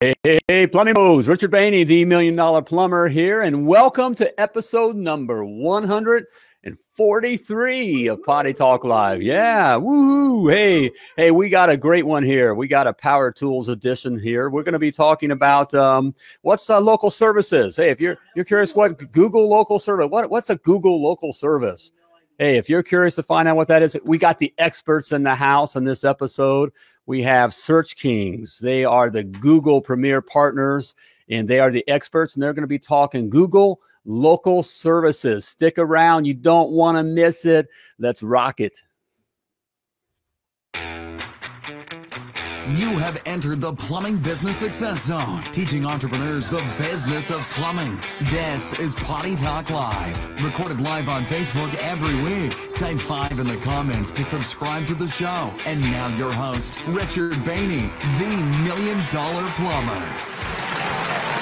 Hey, 0.00 0.14
hey, 0.48 0.66
plumbing 0.66 0.94
pros, 0.94 1.28
Richard 1.28 1.50
Bainey, 1.50 1.86
the 1.86 2.06
Million 2.06 2.36
Dollar 2.36 2.62
Plumber 2.62 3.06
here, 3.06 3.42
and 3.42 3.66
welcome 3.66 4.14
to 4.14 4.40
episode 4.40 4.96
number 4.96 5.44
143 5.44 8.06
of 8.06 8.22
Potty 8.22 8.54
Talk 8.54 8.84
Live. 8.84 9.20
Yeah, 9.20 9.76
woo! 9.76 10.48
Hey, 10.48 10.90
hey, 11.18 11.32
we 11.32 11.50
got 11.50 11.68
a 11.68 11.76
great 11.76 12.06
one 12.06 12.22
here. 12.22 12.54
We 12.54 12.66
got 12.66 12.86
a 12.86 12.94
Power 12.94 13.30
Tools 13.30 13.68
edition 13.68 14.18
here. 14.18 14.48
We're 14.48 14.62
going 14.62 14.72
to 14.72 14.78
be 14.78 14.90
talking 14.90 15.32
about 15.32 15.74
um, 15.74 16.14
what's 16.40 16.70
uh, 16.70 16.80
local 16.80 17.10
services. 17.10 17.76
Hey, 17.76 17.90
if 17.90 18.00
you're 18.00 18.16
you're 18.34 18.46
curious 18.46 18.74
what 18.74 18.96
Google 19.12 19.46
local 19.46 19.78
service, 19.78 20.08
what 20.08 20.30
what's 20.30 20.48
a 20.48 20.56
Google 20.56 21.02
local 21.02 21.30
service? 21.30 21.92
Hey, 22.38 22.56
if 22.56 22.70
you're 22.70 22.82
curious 22.82 23.16
to 23.16 23.22
find 23.22 23.46
out 23.48 23.56
what 23.56 23.68
that 23.68 23.82
is, 23.82 23.98
we 24.02 24.16
got 24.16 24.38
the 24.38 24.54
experts 24.56 25.12
in 25.12 25.24
the 25.24 25.34
house 25.34 25.76
in 25.76 25.84
this 25.84 26.04
episode 26.04 26.72
we 27.06 27.22
have 27.22 27.52
Search 27.52 27.96
Kings. 27.96 28.58
They 28.58 28.84
are 28.84 29.10
the 29.10 29.24
Google 29.24 29.80
Premier 29.80 30.20
Partners, 30.20 30.94
and 31.28 31.48
they 31.48 31.60
are 31.60 31.70
the 31.70 31.86
experts, 31.88 32.34
and 32.34 32.42
they're 32.42 32.52
going 32.52 32.62
to 32.62 32.66
be 32.66 32.78
talking 32.78 33.28
Google 33.30 33.80
local 34.04 34.62
services. 34.62 35.46
Stick 35.46 35.78
around. 35.78 36.24
You 36.24 36.34
don't 36.34 36.70
want 36.70 36.96
to 36.96 37.02
miss 37.02 37.44
it. 37.44 37.68
Let's 37.98 38.22
rock 38.22 38.60
it. 38.60 38.82
You 42.68 42.96
have 42.96 43.20
entered 43.26 43.60
the 43.60 43.74
Plumbing 43.74 44.16
Business 44.16 44.56
Success 44.56 45.04
Zone, 45.04 45.42
teaching 45.52 45.84
entrepreneurs 45.84 46.48
the 46.48 46.64
business 46.78 47.30
of 47.30 47.42
plumbing. 47.50 48.00
This 48.30 48.72
is 48.80 48.94
Potty 48.94 49.36
Talk 49.36 49.68
Live, 49.68 50.42
recorded 50.42 50.80
live 50.80 51.10
on 51.10 51.24
Facebook 51.26 51.74
every 51.74 52.18
week. 52.22 52.56
Type 52.74 52.96
5 52.96 53.38
in 53.40 53.48
the 53.48 53.58
comments 53.58 54.12
to 54.12 54.24
subscribe 54.24 54.86
to 54.86 54.94
the 54.94 55.06
show. 55.06 55.52
And 55.66 55.78
now 55.82 56.08
your 56.16 56.32
host, 56.32 56.80
Richard 56.86 57.34
Bainey, 57.44 57.92
the 58.18 58.34
Million 58.64 58.98
Dollar 59.12 59.46
Plumber. 59.56 60.00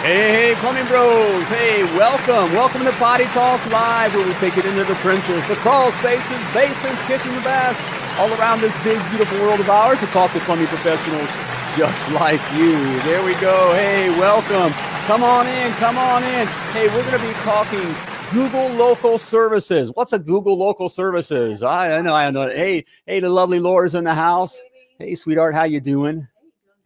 Hey, 0.02 0.50
hey, 0.50 0.54
plumbing 0.56 0.86
bros. 0.86 1.44
Hey, 1.44 1.84
welcome. 1.96 2.52
Welcome 2.52 2.82
to 2.82 2.92
Potty 2.94 3.26
Talk 3.26 3.64
Live, 3.70 4.12
where 4.12 4.26
we 4.26 4.34
take 4.34 4.58
it 4.58 4.64
into 4.64 4.82
the 4.82 4.96
trenches, 4.96 5.46
the 5.46 5.54
crawl 5.54 5.92
spaces, 5.92 6.52
basements, 6.52 7.06
kitchens, 7.06 7.32
and 7.32 7.44
baths 7.44 8.01
all 8.18 8.32
around 8.34 8.60
this 8.60 8.74
big, 8.84 8.98
beautiful 9.10 9.38
world 9.40 9.60
of 9.60 9.70
ours 9.70 10.00
to 10.00 10.06
talk 10.06 10.32
to 10.32 10.40
plumbing 10.40 10.66
professionals 10.66 11.28
just 11.76 12.10
like 12.12 12.40
you. 12.54 12.76
There 13.00 13.24
we 13.24 13.34
go. 13.40 13.72
Hey, 13.74 14.10
welcome. 14.10 14.72
Come 15.06 15.22
on 15.22 15.46
in. 15.46 15.72
Come 15.74 15.96
on 15.96 16.22
in. 16.22 16.46
Hey, 16.72 16.88
we're 16.88 17.02
going 17.10 17.20
to 17.20 17.26
be 17.26 17.32
talking 17.40 17.94
Google 18.32 18.68
Local 18.76 19.18
Services. 19.18 19.90
What's 19.94 20.12
a 20.12 20.18
Google 20.18 20.56
Local 20.56 20.88
Services? 20.88 21.62
I, 21.62 21.96
I 21.96 22.00
know. 22.02 22.14
I 22.14 22.30
know. 22.30 22.48
Hey, 22.48 22.84
hey, 23.06 23.20
the 23.20 23.28
lovely 23.28 23.60
Laura's 23.60 23.94
in 23.94 24.04
the 24.04 24.14
house. 24.14 24.60
Hey, 24.98 25.14
sweetheart, 25.14 25.54
how 25.54 25.64
you 25.64 25.80
doing? 25.80 26.28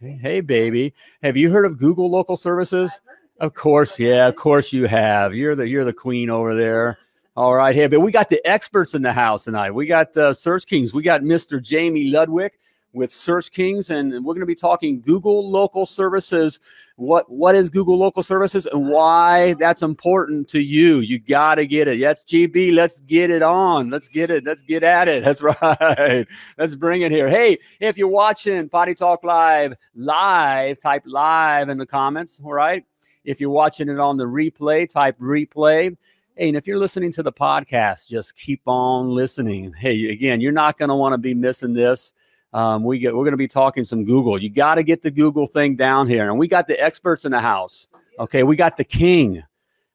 Hey, 0.01 0.19
hey, 0.21 0.41
baby. 0.41 0.95
Have 1.23 1.37
you 1.37 1.51
heard 1.51 1.67
of 1.67 1.79
Google 1.79 2.11
Local 2.11 2.37
Services? 2.37 3.01
Of 3.41 3.55
course, 3.55 3.99
yeah. 3.99 4.29
Of 4.29 4.37
course 4.37 4.73
you 4.73 4.87
have. 4.87 5.35
You're 5.35 5.55
the 5.55 5.69
you're 5.69 5.85
the 5.85 5.93
queen 5.93 6.31
over 6.31 6.55
there. 6.55 6.99
All 7.37 7.55
right, 7.55 7.77
hey, 7.77 7.87
but 7.87 8.01
we 8.01 8.13
got 8.13 8.31
the 8.31 8.41
experts 8.49 8.95
in 8.95 9.03
the 9.03 9.13
house 9.13 9.45
tonight. 9.45 9.71
We 9.71 9.85
got 9.85 10.17
uh, 10.17 10.33
Search 10.33 10.65
Kings. 10.65 10.95
We 10.95 11.03
got 11.03 11.21
Mr. 11.21 11.63
Jamie 11.63 12.09
Ludwig 12.09 12.53
with 12.95 13.11
Search 13.13 13.51
Kings, 13.53 13.91
and 13.91 14.11
we're 14.25 14.33
going 14.33 14.41
to 14.41 14.47
be 14.47 14.55
talking 14.55 15.03
Google 15.03 15.47
Local 15.47 15.85
Services. 15.85 16.61
What 16.97 17.31
what 17.31 17.55
is 17.55 17.69
Google 17.69 17.99
Local 17.99 18.23
Services 18.23 18.65
and 18.65 18.89
why 18.89 19.53
that's 19.61 19.83
important 19.83 20.49
to 20.49 20.61
you? 20.61 21.01
You 21.01 21.19
got 21.19 21.57
to 21.57 21.67
get 21.67 21.89
it. 21.89 22.01
That's 22.01 22.25
GB. 22.25 22.73
Let's 22.73 23.01
get 23.01 23.29
it 23.29 23.43
on. 23.43 23.91
Let's 23.91 24.09
get 24.09 24.31
it. 24.31 24.47
Let's 24.47 24.63
get 24.63 24.83
at 24.83 25.07
it. 25.07 25.23
That's 25.27 25.43
right. 25.43 26.27
Let's 26.57 26.75
bring 26.75 27.03
it 27.03 27.13
here. 27.13 27.29
Hey, 27.29 27.59
if 27.81 27.99
you're 27.99 28.09
watching 28.09 28.71
Potty 28.71 28.95
Talk 28.95 29.25
Live, 29.25 29.75
live, 29.95 30.81
type 30.81 31.03
live 31.05 31.69
in 31.69 31.77
the 31.77 31.85
comments. 31.85 32.41
All 32.43 32.55
right. 32.55 32.83
If 33.27 33.43
you're 33.43 33.51
watching 33.51 33.91
it 33.91 33.99
on 33.99 34.17
the 34.17 34.25
replay, 34.25 34.89
type 34.89 35.19
replay. 35.19 35.95
Hey, 36.39 36.49
and 36.49 36.57
if 36.59 36.67
you're 36.67 36.77
listening 36.77 37.11
to 37.13 37.23
the 37.23 37.33
podcast, 37.33 38.09
just 38.09 38.37
keep 38.37 38.61
on 38.67 39.09
listening. 39.09 39.73
Hey, 39.73 40.11
again, 40.11 40.39
you're 40.39 40.53
not 40.53 40.77
going 40.77 40.91
to 40.91 40.95
want 40.95 41.15
to 41.15 41.19
be 41.19 41.33
missing 41.33 41.73
this. 41.73 42.13
Um, 42.53 42.85
we 42.85 42.99
get, 42.99 43.17
we're 43.17 43.25
going 43.25 43.33
to 43.33 43.39
be 43.39 43.49
talking 43.49 43.85
some 43.85 44.05
Google. 44.05 44.37
You 44.37 44.51
got 44.51 44.75
to 44.75 44.83
get 44.83 45.01
the 45.01 45.11
Google 45.11 45.47
thing 45.47 45.77
down 45.77 46.07
here, 46.07 46.29
and 46.29 46.39
we 46.39 46.47
got 46.47 46.67
the 46.67 46.79
experts 46.79 47.25
in 47.25 47.33
the 47.33 47.41
house. 47.41 47.89
Okay, 48.19 48.43
we 48.43 48.55
got 48.55 48.77
the 48.77 48.85
king. 48.85 49.43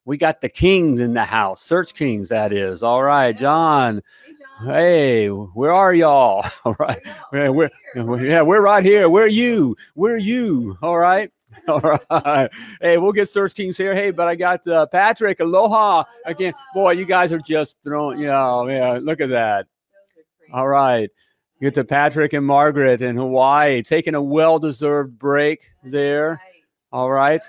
We 0.05 0.17
got 0.17 0.41
the 0.41 0.49
kings 0.49 0.99
in 0.99 1.13
the 1.13 1.25
house, 1.25 1.61
search 1.61 1.93
kings. 1.93 2.29
That 2.29 2.51
is 2.51 2.81
all 2.81 3.03
right, 3.03 3.37
John. 3.37 4.01
Hey, 4.63 5.27
where 5.27 5.71
are 5.71 5.93
y'all? 5.93 6.43
All 6.65 6.75
right, 6.79 6.99
we're, 7.31 7.69
yeah, 7.95 8.41
we're 8.41 8.61
right 8.61 8.83
here. 8.83 9.09
Where 9.09 9.23
are 9.23 9.27
you? 9.27 9.75
Where 9.93 10.15
are 10.15 10.17
you? 10.17 10.77
All 10.81 10.97
right. 10.97 11.31
All 11.67 11.79
right. 11.79 12.49
Hey, 12.81 12.97
we'll 12.97 13.11
get 13.11 13.29
Search 13.29 13.53
Kings 13.53 13.77
here. 13.77 13.93
Hey, 13.93 14.11
but 14.11 14.27
I 14.27 14.35
got 14.35 14.65
uh, 14.67 14.85
Patrick. 14.87 15.39
Aloha. 15.39 16.03
Again, 16.25 16.53
boy, 16.73 16.91
you 16.91 17.05
guys 17.05 17.31
are 17.31 17.39
just 17.39 17.77
throwing, 17.83 18.19
you 18.19 18.27
know, 18.27 18.67
yeah, 18.67 18.99
look 19.01 19.21
at 19.21 19.29
that. 19.29 19.67
All 20.53 20.67
right. 20.67 21.09
Get 21.59 21.75
to 21.75 21.83
Patrick 21.83 22.33
and 22.33 22.45
Margaret 22.45 23.01
in 23.01 23.15
Hawaii, 23.15 23.83
taking 23.83 24.15
a 24.15 24.21
well 24.21 24.59
deserved 24.59 25.19
break 25.19 25.69
there. 25.83 26.41
All 26.91 27.11
right. 27.11 27.41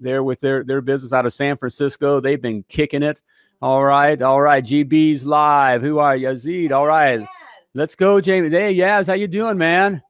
There 0.00 0.22
with 0.22 0.40
their, 0.40 0.62
their 0.64 0.80
business 0.80 1.12
out 1.12 1.26
of 1.26 1.32
San 1.32 1.56
Francisco. 1.56 2.20
They've 2.20 2.40
been 2.40 2.64
kicking 2.68 3.02
it. 3.02 3.22
All 3.62 3.84
right. 3.84 4.20
All 4.20 4.40
right. 4.40 4.64
GB's 4.64 5.26
live. 5.26 5.82
Who 5.82 5.98
are 5.98 6.16
you? 6.16 6.28
Yazid. 6.28 6.72
All 6.72 6.86
right. 6.86 7.26
Let's 7.74 7.94
go, 7.94 8.20
Jamie. 8.20 8.50
Hey, 8.50 8.74
Yaz, 8.74 9.06
how 9.06 9.14
you 9.14 9.28
doing, 9.28 9.56
man? 9.56 10.02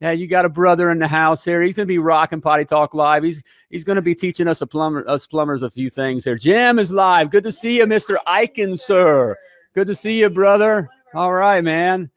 Yeah, 0.00 0.12
you 0.12 0.26
got 0.26 0.46
a 0.46 0.48
brother 0.48 0.90
in 0.90 0.98
the 0.98 1.06
house 1.06 1.44
here. 1.44 1.60
He's 1.60 1.74
going 1.74 1.86
to 1.86 1.92
be 1.92 1.98
rocking 1.98 2.40
Potty 2.40 2.64
Talk 2.64 2.94
Live. 2.94 3.22
He's 3.22 3.42
he's 3.68 3.84
going 3.84 3.96
to 3.96 4.02
be 4.02 4.14
teaching 4.14 4.48
us 4.48 4.62
a 4.62 4.66
plumber, 4.66 5.06
us 5.06 5.26
plumbers, 5.26 5.62
a 5.62 5.70
few 5.70 5.90
things 5.90 6.24
here. 6.24 6.36
Jim 6.36 6.78
is 6.78 6.90
live. 6.90 7.30
Good 7.30 7.44
to 7.44 7.52
see 7.52 7.76
you, 7.78 7.86
Mister 7.86 8.18
Eichen, 8.26 8.78
sir. 8.78 9.36
Good 9.74 9.86
to 9.88 9.94
see 9.94 10.20
you, 10.20 10.30
brother. 10.30 10.88
All 11.12 11.32
right, 11.32 11.62
man. 11.62 12.10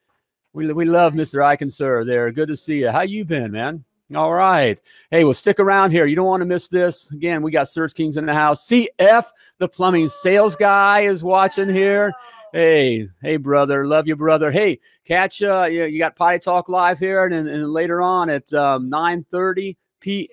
We 0.53 0.71
we 0.71 0.85
love 0.85 1.13
Mister 1.13 1.39
Eichen, 1.39 1.71
sir. 1.71 2.05
There. 2.05 2.31
Good 2.31 2.47
to 2.47 2.55
see 2.55 2.79
you. 2.79 2.89
How 2.89 3.01
you 3.01 3.25
been, 3.25 3.51
man? 3.51 3.83
All 4.15 4.31
right. 4.31 4.79
Hey, 5.11 5.23
well, 5.23 5.33
stick 5.33 5.59
around 5.59 5.91
here. 5.91 6.05
You 6.05 6.15
don't 6.15 6.27
want 6.27 6.41
to 6.41 6.45
miss 6.45 6.67
this. 6.67 7.11
Again, 7.11 7.41
we 7.41 7.51
got 7.51 7.67
Search 7.67 7.93
Kings 7.93 8.15
in 8.15 8.25
the 8.25 8.33
house. 8.33 8.67
CF, 8.67 9.25
the 9.57 9.67
plumbing 9.67 10.07
sales 10.07 10.55
guy, 10.55 11.01
is 11.01 11.23
watching 11.23 11.69
here. 11.69 12.13
Hey, 12.53 13.07
hey, 13.23 13.37
brother, 13.37 13.87
love 13.87 14.07
you, 14.07 14.15
brother. 14.15 14.51
Hey, 14.51 14.79
catch 15.05 15.41
uh, 15.41 15.67
you, 15.67 15.85
you 15.85 15.97
got 15.97 16.15
Potty 16.15 16.37
Talk 16.37 16.69
live 16.69 16.99
here, 16.99 17.25
and, 17.25 17.33
and 17.33 17.73
later 17.73 17.99
on 17.99 18.29
at 18.29 18.53
um, 18.53 18.91
nine 18.91 19.25
thirty 19.31 19.75
p. 19.99 20.29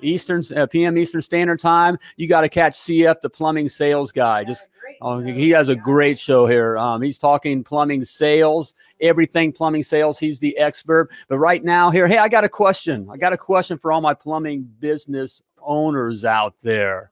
Eastern 0.00 0.42
uh, 0.56 0.66
PM 0.66 0.96
Eastern 0.96 1.20
Standard 1.20 1.60
Time. 1.60 1.98
You 2.16 2.26
got 2.26 2.40
to 2.40 2.48
catch 2.48 2.72
CF, 2.72 3.20
the 3.20 3.28
plumbing 3.28 3.68
sales 3.68 4.12
guy. 4.12 4.44
Just 4.44 4.66
oh, 5.02 5.18
he 5.20 5.50
has 5.50 5.68
a 5.68 5.76
great 5.76 6.18
show 6.18 6.46
here. 6.46 6.78
Um, 6.78 7.02
he's 7.02 7.18
talking 7.18 7.62
plumbing 7.62 8.02
sales, 8.02 8.72
everything 9.02 9.52
plumbing 9.52 9.82
sales. 9.82 10.18
He's 10.18 10.38
the 10.38 10.56
expert. 10.56 11.10
But 11.28 11.36
right 11.36 11.62
now, 11.62 11.90
here, 11.90 12.08
hey, 12.08 12.16
I 12.16 12.28
got 12.28 12.44
a 12.44 12.48
question. 12.48 13.08
I 13.12 13.18
got 13.18 13.34
a 13.34 13.38
question 13.38 13.76
for 13.76 13.92
all 13.92 14.00
my 14.00 14.14
plumbing 14.14 14.62
business 14.80 15.42
owners 15.60 16.24
out 16.24 16.54
there. 16.62 17.10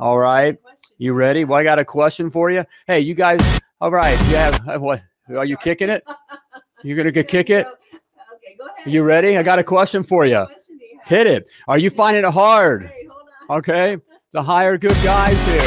All 0.00 0.18
right, 0.18 0.58
you 0.98 1.12
ready? 1.12 1.44
Well, 1.44 1.60
I 1.60 1.62
got 1.62 1.78
a 1.78 1.84
question 1.84 2.30
for 2.30 2.50
you. 2.50 2.64
Hey, 2.88 2.98
you 2.98 3.14
guys 3.14 3.40
all 3.82 3.90
right. 3.90 4.14
Yeah. 4.30 4.78
What? 4.78 5.02
Are 5.28 5.44
you 5.44 5.56
kicking 5.56 5.90
it? 5.90 6.06
You're 6.84 6.96
gonna 6.96 7.10
get 7.10 7.26
kick 7.26 7.50
it. 7.50 7.66
Okay, 7.66 8.54
go 8.56 8.66
ahead. 8.66 8.86
You 8.86 9.02
ready? 9.02 9.36
I 9.36 9.42
got 9.42 9.58
a 9.58 9.64
question 9.64 10.04
for 10.04 10.24
you. 10.24 10.46
Hit 11.04 11.26
it. 11.26 11.50
Are 11.66 11.78
you 11.78 11.90
finding 11.90 12.22
it 12.22 12.30
hard? 12.30 12.92
Okay. 13.50 13.98
To 14.38 14.42
hire 14.42 14.78
good 14.78 14.94
guys 15.02 15.34
here. 15.50 15.66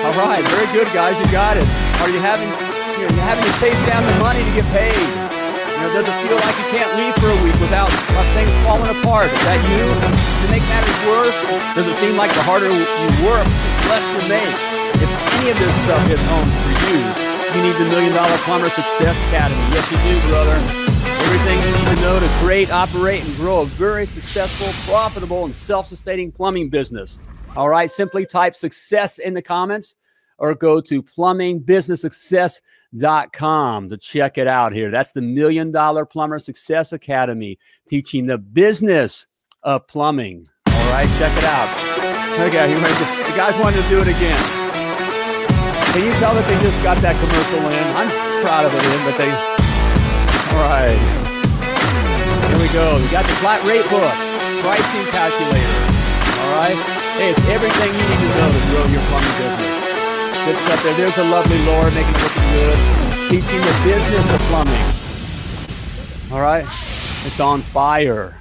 All 0.00 0.16
right. 0.16 0.40
Very 0.48 0.72
good, 0.72 0.88
guys. 0.96 1.12
You 1.20 1.30
got 1.30 1.60
it. 1.60 1.68
Are 2.00 2.08
you 2.08 2.20
having 2.24 2.48
you 2.96 3.04
know, 3.04 3.12
you 3.12 3.20
having 3.20 3.44
to 3.44 3.54
chase 3.60 3.76
down 3.84 4.00
the 4.00 4.16
money 4.24 4.40
to 4.40 4.52
get 4.56 4.64
paid? 4.72 4.96
You 4.96 5.76
know, 5.84 6.00
does 6.00 6.08
it 6.08 6.16
feel 6.24 6.40
like 6.40 6.56
you 6.56 6.68
can't 6.72 6.88
leave 6.96 7.12
for 7.20 7.28
a 7.28 7.38
week 7.44 7.56
without 7.60 7.92
uh, 7.92 8.24
things 8.32 8.48
falling 8.64 8.88
apart? 8.96 9.28
Is 9.28 9.44
that 9.44 9.60
you? 9.68 9.84
To 9.84 10.46
make 10.48 10.64
matters 10.72 11.00
worse, 11.04 11.36
does 11.76 11.84
it 11.84 11.96
seem 12.00 12.16
like 12.16 12.32
the 12.32 12.44
harder 12.48 12.72
you 12.72 13.28
work, 13.28 13.44
the 13.44 13.88
less 13.92 14.08
you 14.08 14.24
make? 14.24 14.79
If 15.02 15.10
any 15.34 15.50
of 15.50 15.58
this 15.58 15.74
stuff 15.84 16.06
hits 16.06 16.22
home 16.24 16.44
for 16.44 16.70
you, 16.86 16.98
you 17.56 17.62
need 17.62 17.74
the 17.78 17.86
Million 17.90 18.12
Dollar 18.14 18.36
Plumber 18.38 18.68
Success 18.68 19.16
Academy. 19.28 19.60
Yes, 19.72 19.90
you 19.90 19.96
do, 19.98 20.20
brother. 20.28 20.56
Everything 21.24 21.60
you 21.62 21.72
need 21.78 21.88
to 21.96 22.02
know 22.02 22.20
to 22.20 22.28
create, 22.40 22.70
operate, 22.70 23.24
and 23.24 23.34
grow 23.36 23.62
a 23.62 23.66
very 23.66 24.06
successful, 24.06 24.68
profitable, 24.92 25.44
and 25.44 25.54
self 25.54 25.86
sustaining 25.86 26.30
plumbing 26.30 26.68
business. 26.70 27.18
All 27.56 27.68
right, 27.68 27.90
simply 27.90 28.24
type 28.26 28.54
success 28.54 29.18
in 29.18 29.34
the 29.34 29.42
comments 29.42 29.96
or 30.38 30.54
go 30.54 30.80
to 30.80 31.02
plumbingbusinesssuccess.com 31.02 33.88
to 33.88 33.96
check 33.96 34.38
it 34.38 34.46
out 34.46 34.72
here. 34.72 34.90
That's 34.90 35.12
the 35.12 35.22
Million 35.22 35.72
Dollar 35.72 36.06
Plumber 36.06 36.38
Success 36.38 36.92
Academy, 36.92 37.58
teaching 37.88 38.26
the 38.26 38.38
business 38.38 39.26
of 39.62 39.86
plumbing. 39.86 40.48
All 40.66 40.92
right, 40.92 41.08
check 41.18 41.36
it 41.36 41.44
out. 41.44 41.68
Okay, 42.40 42.72
you 42.72 42.80
guys 43.36 43.60
wanted 43.62 43.82
to 43.82 43.88
do 43.88 43.98
it 43.98 44.08
again. 44.08 44.59
Can 45.90 46.06
you 46.06 46.14
tell 46.22 46.30
that 46.38 46.46
they 46.46 46.54
just 46.62 46.78
got 46.86 47.02
that 47.02 47.18
commercial 47.18 47.66
in? 47.66 47.86
I'm 47.98 48.06
proud 48.46 48.62
of 48.62 48.70
it 48.70 48.78
in, 48.78 49.00
but 49.02 49.18
they. 49.18 49.26
All 50.54 50.62
right. 50.62 50.94
Here 52.46 52.60
we 52.62 52.70
go. 52.70 52.94
We 52.94 53.10
got 53.10 53.26
the 53.26 53.34
flat 53.42 53.58
rate 53.66 53.82
book. 53.90 54.06
pricing 54.62 55.06
calculator. 55.10 55.78
All 56.46 56.52
right. 56.62 56.78
Hey, 57.18 57.34
it's 57.34 57.42
everything 57.50 57.90
you 57.90 58.06
need 58.06 58.22
to 58.22 58.30
know 58.38 58.48
to 58.54 58.62
grow 58.70 58.84
your 58.86 59.02
plumbing 59.10 59.34
business. 59.34 59.74
Good 60.46 60.58
stuff 60.62 60.80
there. 60.86 60.94
There's 60.94 61.18
a 61.18 61.26
lovely 61.26 61.58
Laura 61.66 61.90
making 61.90 62.14
it 62.14 62.22
look 62.22 62.38
good, 62.54 62.78
teaching 63.26 63.58
the 63.58 63.76
business 63.82 64.26
of 64.30 64.40
plumbing. 64.46 64.86
All 66.30 66.40
right. 66.40 66.70
It's 67.26 67.40
on 67.40 67.62
fire. 67.62 68.38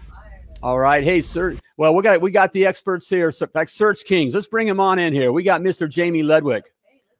All 0.61 0.77
right. 0.77 1.03
Hey, 1.03 1.21
sir. 1.21 1.57
Well, 1.77 1.95
we 1.95 2.03
got 2.03 2.21
we 2.21 2.29
got 2.29 2.53
the 2.53 2.65
experts 2.65 3.09
here, 3.09 3.33
like 3.55 3.69
Search 3.69 4.05
Kings. 4.05 4.35
Let's 4.37 4.45
bring 4.45 4.67
him 4.67 4.79
on 4.79 4.99
in 4.99 5.13
here. 5.13 5.31
We 5.31 5.41
got 5.41 5.61
Mr. 5.61 5.89
Jamie 5.89 6.21
Ledwick. 6.21 6.69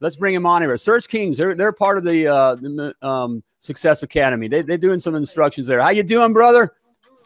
Let's 0.02 0.16
bring 0.16 0.34
him 0.34 0.46
on 0.46 0.62
here. 0.62 0.76
Search 0.78 1.08
Kings. 1.08 1.38
They're 1.38 1.56
they're 1.56 1.72
part 1.72 1.98
of 1.98 2.04
the, 2.04 2.28
uh, 2.28 2.56
the 2.56 2.96
um, 3.02 3.44
Success 3.60 4.04
Academy. 4.04 4.48
They 4.48 4.62
they're 4.62 4.78
doing 4.78 5.00
some 5.00 5.16
instructions 5.16 5.68
there. 5.68 5.82
How 5.82 5.90
you 5.90 6.04
doing, 6.04 6.34
brother? 6.34 6.74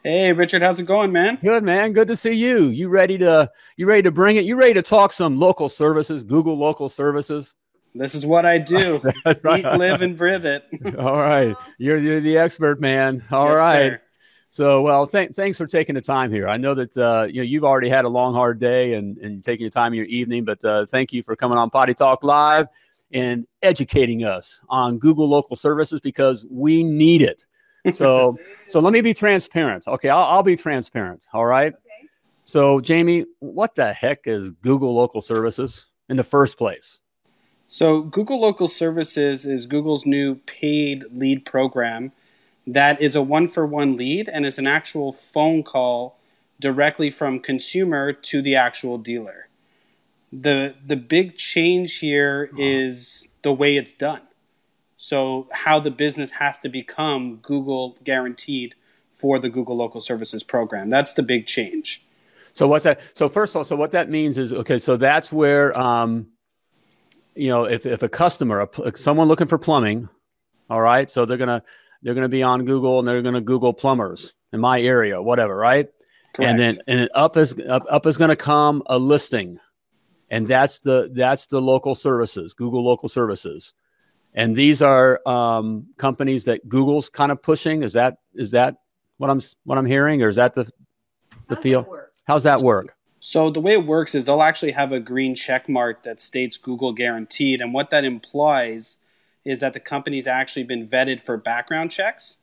Hey, 0.03 0.33
Richard. 0.33 0.61
How's 0.61 0.79
it 0.79 0.85
going, 0.85 1.11
man? 1.11 1.37
Good, 1.41 1.63
man. 1.63 1.93
Good 1.93 2.09
to 2.09 2.15
see 2.15 2.33
you. 2.33 2.65
You 2.65 2.89
ready 2.89 3.17
to 3.19 3.49
you 3.77 3.85
ready 3.85 4.01
to 4.01 4.11
bring 4.11 4.37
it? 4.37 4.43
You 4.43 4.55
ready 4.55 4.73
to 4.73 4.81
talk 4.81 5.13
some 5.13 5.39
local 5.39 5.69
services? 5.69 6.23
Google 6.23 6.57
local 6.57 6.89
services. 6.89 7.55
This 7.95 8.15
is 8.15 8.25
what 8.25 8.45
I 8.45 8.57
do. 8.57 8.99
right. 9.43 9.59
Eat, 9.59 9.77
live, 9.77 10.01
and 10.01 10.17
breathe 10.17 10.45
it. 10.45 10.65
All 10.97 11.19
right. 11.19 11.55
You're, 11.77 11.97
you're 11.97 12.21
the 12.21 12.37
expert, 12.37 12.81
man. 12.81 13.23
All 13.31 13.49
yes, 13.49 13.57
right. 13.57 13.99
Sir. 14.53 14.63
So, 14.63 14.81
well, 14.83 15.07
th- 15.07 15.31
thanks 15.31 15.57
for 15.57 15.65
taking 15.65 15.95
the 15.95 16.01
time 16.01 16.31
here. 16.31 16.47
I 16.47 16.57
know 16.57 16.75
that 16.75 16.95
uh, 16.95 17.25
you 17.27 17.37
know 17.37 17.41
you've 17.43 17.63
already 17.63 17.89
had 17.89 18.05
a 18.05 18.09
long, 18.09 18.35
hard 18.35 18.59
day 18.59 18.93
and, 18.93 19.17
and 19.17 19.43
taking 19.43 19.63
your 19.63 19.71
time 19.71 19.93
in 19.93 19.97
your 19.97 20.05
evening, 20.05 20.45
but 20.45 20.63
uh, 20.63 20.85
thank 20.85 21.11
you 21.11 21.23
for 21.23 21.35
coming 21.35 21.57
on 21.57 21.71
Potty 21.71 21.95
Talk 21.95 22.23
Live 22.23 22.67
and 23.11 23.47
educating 23.63 24.25
us 24.25 24.61
on 24.69 24.99
Google 24.99 25.27
local 25.27 25.55
services 25.55 25.99
because 25.99 26.45
we 26.51 26.83
need 26.83 27.23
it. 27.23 27.47
So, 27.95 28.37
so 28.67 28.79
let 28.79 28.93
me 28.93 29.01
be 29.01 29.15
transparent. 29.15 29.87
Okay, 29.87 30.09
I'll, 30.09 30.25
I'll 30.25 30.43
be 30.43 30.55
transparent. 30.55 31.25
All 31.33 31.47
right. 31.47 31.73
Okay. 31.73 32.07
So, 32.45 32.79
Jamie, 32.79 33.25
what 33.39 33.73
the 33.73 33.91
heck 33.91 34.27
is 34.27 34.51
Google 34.61 34.93
local 34.93 35.21
services 35.21 35.87
in 36.09 36.15
the 36.15 36.23
first 36.23 36.59
place? 36.59 36.99
So, 37.65 38.03
Google 38.03 38.39
Local 38.39 38.67
Services 38.67 39.47
is 39.47 39.65
Google's 39.65 40.05
new 40.05 40.35
paid 40.35 41.05
lead 41.11 41.43
program 41.43 42.11
that 42.65 43.01
is 43.01 43.15
a 43.15 43.21
one 43.21 43.47
for 43.47 43.65
one 43.65 43.97
lead 43.97 44.29
and 44.29 44.45
is 44.45 44.57
an 44.57 44.67
actual 44.67 45.11
phone 45.11 45.63
call 45.63 46.17
directly 46.59 47.09
from 47.09 47.39
consumer 47.39 48.13
to 48.13 48.41
the 48.41 48.55
actual 48.55 48.97
dealer. 48.97 49.47
The 50.31 50.75
the 50.85 50.95
big 50.95 51.37
change 51.37 51.99
here 51.99 52.49
is 52.57 53.27
the 53.43 53.53
way 53.53 53.75
it's 53.75 53.93
done. 53.93 54.21
So 54.97 55.47
how 55.51 55.79
the 55.79 55.91
business 55.91 56.31
has 56.31 56.59
to 56.59 56.69
become 56.69 57.37
Google 57.37 57.97
guaranteed 58.03 58.75
for 59.11 59.37
the 59.37 59.49
Google 59.49 59.75
Local 59.75 60.01
Services 60.01 60.43
program. 60.43 60.89
That's 60.89 61.13
the 61.13 61.23
big 61.23 61.45
change. 61.45 62.03
So 62.53 62.67
what's 62.67 62.83
that? 62.83 63.01
So 63.13 63.27
first 63.27 63.53
of 63.53 63.57
all, 63.57 63.63
so 63.63 63.75
what 63.75 63.91
that 63.91 64.09
means 64.09 64.37
is 64.37 64.53
okay. 64.53 64.79
So 64.79 64.95
that's 64.95 65.31
where 65.31 65.77
um, 65.87 66.27
you 67.35 67.49
know 67.49 67.65
if 67.65 67.85
if 67.85 68.03
a 68.03 68.09
customer, 68.09 68.67
a, 68.83 68.95
someone 68.95 69.27
looking 69.27 69.47
for 69.47 69.57
plumbing, 69.57 70.07
all 70.69 70.81
right. 70.81 71.09
So 71.09 71.25
they're 71.25 71.37
gonna 71.37 71.63
they're 72.03 72.13
going 72.13 72.23
to 72.23 72.29
be 72.29 72.43
on 72.43 72.65
Google 72.65 72.99
and 72.99 73.07
they're 73.07 73.21
going 73.21 73.33
to 73.33 73.41
Google 73.41 73.73
plumbers 73.73 74.33
in 74.51 74.59
my 74.59 74.79
area, 74.81 75.21
whatever, 75.21 75.55
right? 75.55 75.87
Correct. 76.33 76.49
And 76.49 76.59
then 76.59 76.77
and 76.87 76.99
then 76.99 77.09
up 77.15 77.37
is 77.37 77.55
up, 77.67 77.83
up 77.89 78.05
is 78.05 78.17
going 78.17 78.29
to 78.29 78.35
come 78.35 78.83
a 78.87 78.97
listing, 78.97 79.59
and 80.29 80.47
that's 80.47 80.79
the 80.79 81.11
that's 81.13 81.45
the 81.47 81.61
local 81.61 81.95
services, 81.95 82.53
Google 82.53 82.83
local 82.83 83.07
services, 83.07 83.73
and 84.33 84.55
these 84.55 84.81
are 84.81 85.21
um, 85.27 85.85
companies 85.97 86.45
that 86.45 86.67
Google's 86.67 87.09
kind 87.09 87.31
of 87.31 87.41
pushing. 87.41 87.83
Is 87.83 87.93
that 87.93 88.17
is 88.33 88.51
that 88.51 88.77
what 89.17 89.29
I'm 89.29 89.41
what 89.63 89.77
I'm 89.77 89.85
hearing, 89.85 90.23
or 90.23 90.29
is 90.29 90.35
that 90.37 90.55
the 90.55 90.63
the 91.49 91.55
How's 91.55 91.63
feel? 91.63 91.83
That 91.83 92.09
How's 92.25 92.43
that 92.43 92.61
work? 92.61 92.95
So 93.19 93.49
the 93.49 93.61
way 93.61 93.73
it 93.73 93.85
works 93.85 94.15
is 94.15 94.25
they'll 94.25 94.41
actually 94.41 94.71
have 94.71 94.91
a 94.91 94.99
green 94.99 95.35
check 95.35 95.69
mark 95.69 96.03
that 96.03 96.19
states 96.19 96.57
Google 96.57 96.93
guaranteed, 96.93 97.61
and 97.61 97.73
what 97.73 97.91
that 97.91 98.03
implies 98.03 98.97
is 99.45 99.59
that 99.59 99.73
the 99.73 99.79
company's 99.79 100.27
actually 100.27 100.63
been 100.63 100.87
vetted 100.87 101.21
for 101.21 101.37
background 101.37 101.91
checks 101.91 102.37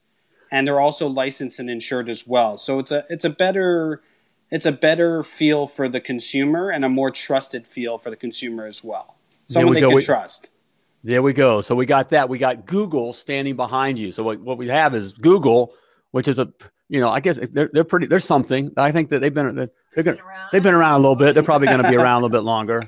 and 0.51 0.67
they're 0.67 0.81
also 0.81 1.09
licensed 1.09 1.59
and 1.59 1.71
insured 1.71 2.09
as 2.09 2.27
well. 2.27 2.57
So 2.57 2.79
it's 2.79 2.91
a 2.91 3.05
it's 3.09 3.25
a 3.25 3.31
better 3.31 4.03
it's 4.51 4.67
a 4.67 4.73
better 4.73 5.23
feel 5.23 5.67
for 5.67 5.89
the 5.89 6.01
consumer 6.01 6.71
and 6.71 6.85
a 6.85 6.89
more 6.89 7.11
trusted 7.11 7.67
feel 7.67 7.99
for 7.99 8.11
the 8.11 8.17
consumer 8.17 8.67
as 8.67 8.83
well. 8.83 9.17
Someone 9.47 9.75
they 9.75 9.81
go. 9.81 9.89
can 9.89 9.97
we, 9.97 10.03
trust. 10.03 10.51
There 11.03 11.23
we 11.23 11.33
go. 11.33 11.61
So 11.61 11.75
we 11.75 11.87
got 11.87 12.11
that. 12.11 12.29
We 12.29 12.39
got 12.39 12.67
Google 12.67 13.13
standing 13.13 13.57
behind 13.57 13.99
you. 13.99 14.13
So 14.13 14.23
what, 14.23 14.41
what 14.41 14.59
we 14.59 14.69
have 14.69 14.95
is 14.95 15.13
Google, 15.13 15.73
which 16.11 16.29
is 16.29 16.39
a 16.39 16.53
you 16.89 17.01
know, 17.01 17.09
I 17.09 17.21
guess 17.21 17.39
they're, 17.53 17.71
they're 17.73 17.85
pretty. 17.85 18.07
There's 18.07 18.25
something. 18.25 18.73
I 18.77 18.91
think 18.91 19.11
that 19.11 19.21
they've 19.21 19.33
been 19.33 19.55
they're, 19.55 19.71
they're 19.95 20.03
gonna, 20.03 20.19
they've 20.51 20.63
been 20.63 20.75
around 20.75 20.95
a 20.95 20.99
little 20.99 21.15
bit. 21.15 21.35
They're 21.35 21.45
probably 21.45 21.69
going 21.69 21.83
to 21.83 21.89
be 21.89 21.97
around 21.97 22.23
a 22.23 22.27
little 22.27 22.37
bit 22.37 22.45
longer. 22.45 22.83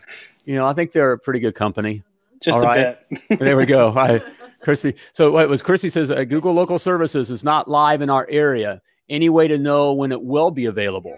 You 0.45 0.57
know, 0.57 0.67
I 0.67 0.73
think 0.73 0.91
they're 0.91 1.13
a 1.13 1.19
pretty 1.19 1.39
good 1.39 1.55
company. 1.55 2.03
Just 2.43 2.59
All 2.59 2.65
a 2.65 2.67
right. 2.67 2.99
bit. 3.09 3.39
there 3.39 3.57
we 3.57 3.67
go. 3.67 3.93
Right. 3.93 4.23
Christy. 4.61 4.95
So 5.13 5.33
what 5.33 5.49
was 5.49 5.63
Christy 5.63 5.91
says 5.91 6.11
uh, 6.11 6.25
Google 6.25 6.53
Local 6.53 6.79
Services 6.79 7.31
is 7.31 7.43
not 7.45 7.69
live 7.69 8.01
in 8.01 8.11
our 8.11 8.27
area. 8.31 8.81
Any 9.09 9.29
way 9.29 9.49
to 9.49 9.59
know 9.59 9.93
when 9.93 10.13
it 10.13 10.23
will 10.23 10.51
be 10.51 10.67
available? 10.67 11.17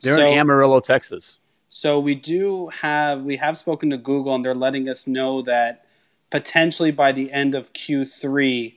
They're 0.00 0.16
so, 0.16 0.32
in 0.32 0.38
Amarillo, 0.38 0.80
Texas. 0.80 1.38
So 1.68 1.98
we 1.98 2.14
do 2.14 2.68
have 2.68 3.22
we 3.22 3.36
have 3.36 3.56
spoken 3.56 3.90
to 3.90 3.96
Google 3.96 4.34
and 4.34 4.44
they're 4.44 4.54
letting 4.54 4.88
us 4.88 5.06
know 5.06 5.42
that 5.42 5.86
potentially 6.30 6.90
by 6.90 7.12
the 7.12 7.32
end 7.32 7.54
of 7.54 7.72
Q3 7.72 8.74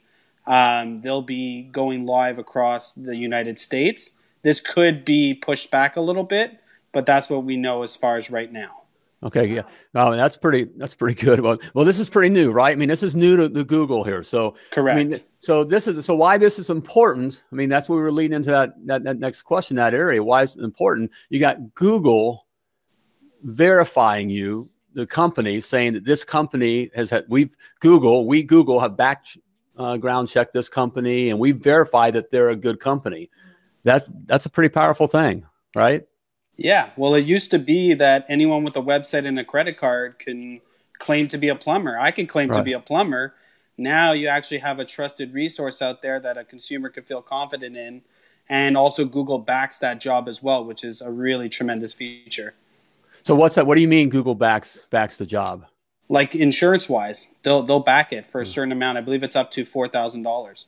um, 0.48 1.02
they'll 1.02 1.22
be 1.22 1.64
going 1.64 2.06
live 2.06 2.38
across 2.38 2.94
the 2.94 3.18
United 3.18 3.58
States. 3.60 4.12
This 4.44 4.60
could 4.60 5.04
be 5.04 5.34
pushed 5.34 5.72
back 5.72 5.96
a 5.96 6.02
little 6.02 6.24
bit, 6.24 6.60
but 6.92 7.06
that's 7.06 7.30
what 7.30 7.44
we 7.44 7.58
know 7.58 7.82
as 7.82 7.96
far 7.96 8.18
as 8.18 8.30
right 8.30 8.52
now. 8.52 8.84
Okay, 9.26 9.48
yeah, 9.48 9.64
no, 9.96 10.16
that's 10.16 10.38
pretty. 10.38 10.68
That's 10.78 10.94
pretty 10.94 11.16
good. 11.26 11.40
Well, 11.40 11.58
well, 11.74 11.84
this 11.84 12.00
is 12.00 12.10
pretty 12.10 12.30
new, 12.30 12.52
right? 12.52 12.72
I 12.72 12.76
mean, 12.76 12.90
this 12.90 13.02
is 13.02 13.16
new 13.16 13.36
to, 13.36 13.50
to 13.50 13.64
Google 13.64 14.04
here. 14.04 14.22
So 14.22 14.56
correct. 14.70 15.00
I 15.00 15.04
mean, 15.04 15.16
so 15.40 15.64
this 15.64 15.88
is 15.88 16.06
so 16.06 16.16
why 16.16 16.38
this 16.38 16.60
is 16.60 16.70
important. 16.70 17.44
I 17.52 17.56
mean, 17.56 17.68
that's 17.68 17.90
what 17.90 17.96
we 17.96 18.04
were 18.04 18.12
leading 18.12 18.36
into 18.36 18.52
that, 18.52 18.74
that 18.86 19.04
that 19.04 19.20
next 19.20 19.42
question. 19.42 19.78
That 19.78 19.96
area, 19.96 20.24
why 20.24 20.44
is 20.44 20.56
it 20.56 20.64
important? 20.64 21.12
You 21.30 21.40
got 21.40 21.74
Google 21.74 22.46
verifying 23.42 24.30
you, 24.30 24.70
the 24.94 25.08
company, 25.08 25.60
saying 25.60 25.94
that 25.94 26.06
this 26.06 26.24
company 26.24 26.92
has 26.94 27.10
had. 27.10 27.26
We 27.28 27.50
Google, 27.80 28.28
we 28.28 28.44
Google 28.44 28.80
have 28.80 28.96
background 28.96 30.04
uh, 30.06 30.26
checked 30.28 30.54
this 30.54 30.70
company, 30.70 31.32
and 31.32 31.40
we 31.40 31.52
verify 31.52 32.12
that 32.12 32.30
they're 32.30 32.50
a 32.50 32.56
good 32.56 32.80
company. 32.80 33.32
That 33.86 34.06
that's 34.28 34.46
a 34.46 34.52
pretty 34.52 34.70
powerful 34.70 35.08
thing, 35.08 35.48
right? 35.76 36.04
Yeah, 36.58 36.92
well, 36.96 37.16
it 37.16 37.26
used 37.26 37.52
to 37.52 37.60
be 37.60 37.94
that 37.96 38.26
anyone 38.30 38.64
with 38.64 38.78
a 38.78 38.82
website 38.82 39.26
and 39.26 39.38
a 39.40 39.44
credit 39.44 39.78
card 39.78 40.20
can 40.20 40.62
claim 41.00 41.28
to 41.30 41.38
be 41.38 41.50
a 41.50 41.56
plumber. 41.56 41.98
I 42.00 42.12
can 42.12 42.28
claim 42.28 42.50
right. 42.50 42.58
to 42.58 42.64
be 42.64 42.74
a 42.74 42.80
plumber. 42.80 43.34
Now 43.78 44.14
you 44.14 44.28
actually 44.28 44.60
have 44.60 44.80
a 44.80 44.86
trusted 44.86 45.34
resource 45.34 45.82
out 45.82 46.02
there 46.02 46.20
that 46.20 46.38
a 46.38 46.46
consumer 46.46 46.90
can 46.90 47.04
feel 47.04 47.22
confident 47.22 47.76
in, 47.76 48.04
and 48.48 48.78
also 48.78 49.06
Google 49.06 49.40
backs 49.40 49.80
that 49.80 50.00
job 50.00 50.30
as 50.30 50.42
well, 50.42 50.64
which 50.64 50.84
is 50.84 51.02
a 51.02 51.12
really 51.12 51.50
tremendous 51.50 51.94
feature. 51.94 52.54
So 53.24 53.36
what's 53.36 53.56
that? 53.56 53.68
What 53.68 53.76
do 53.76 53.82
you 53.82 53.88
mean 53.88 54.10
Google 54.10 54.36
backs 54.36 54.88
backs 54.90 55.18
the 55.18 55.26
job? 55.26 55.66
Like 56.08 56.36
insurance 56.36 56.88
wise, 56.88 57.34
they'll 57.44 57.64
they'll 57.64 57.80
back 57.80 58.14
it 58.14 58.26
for 58.26 58.40
a 58.40 58.46
hmm. 58.46 58.50
certain 58.50 58.72
amount. 58.72 58.98
I 58.98 59.02
believe 59.02 59.24
it's 59.24 59.36
up 59.36 59.52
to 59.52 59.66
four 59.66 59.90
thousand 59.90 60.24
dollars. 60.24 60.68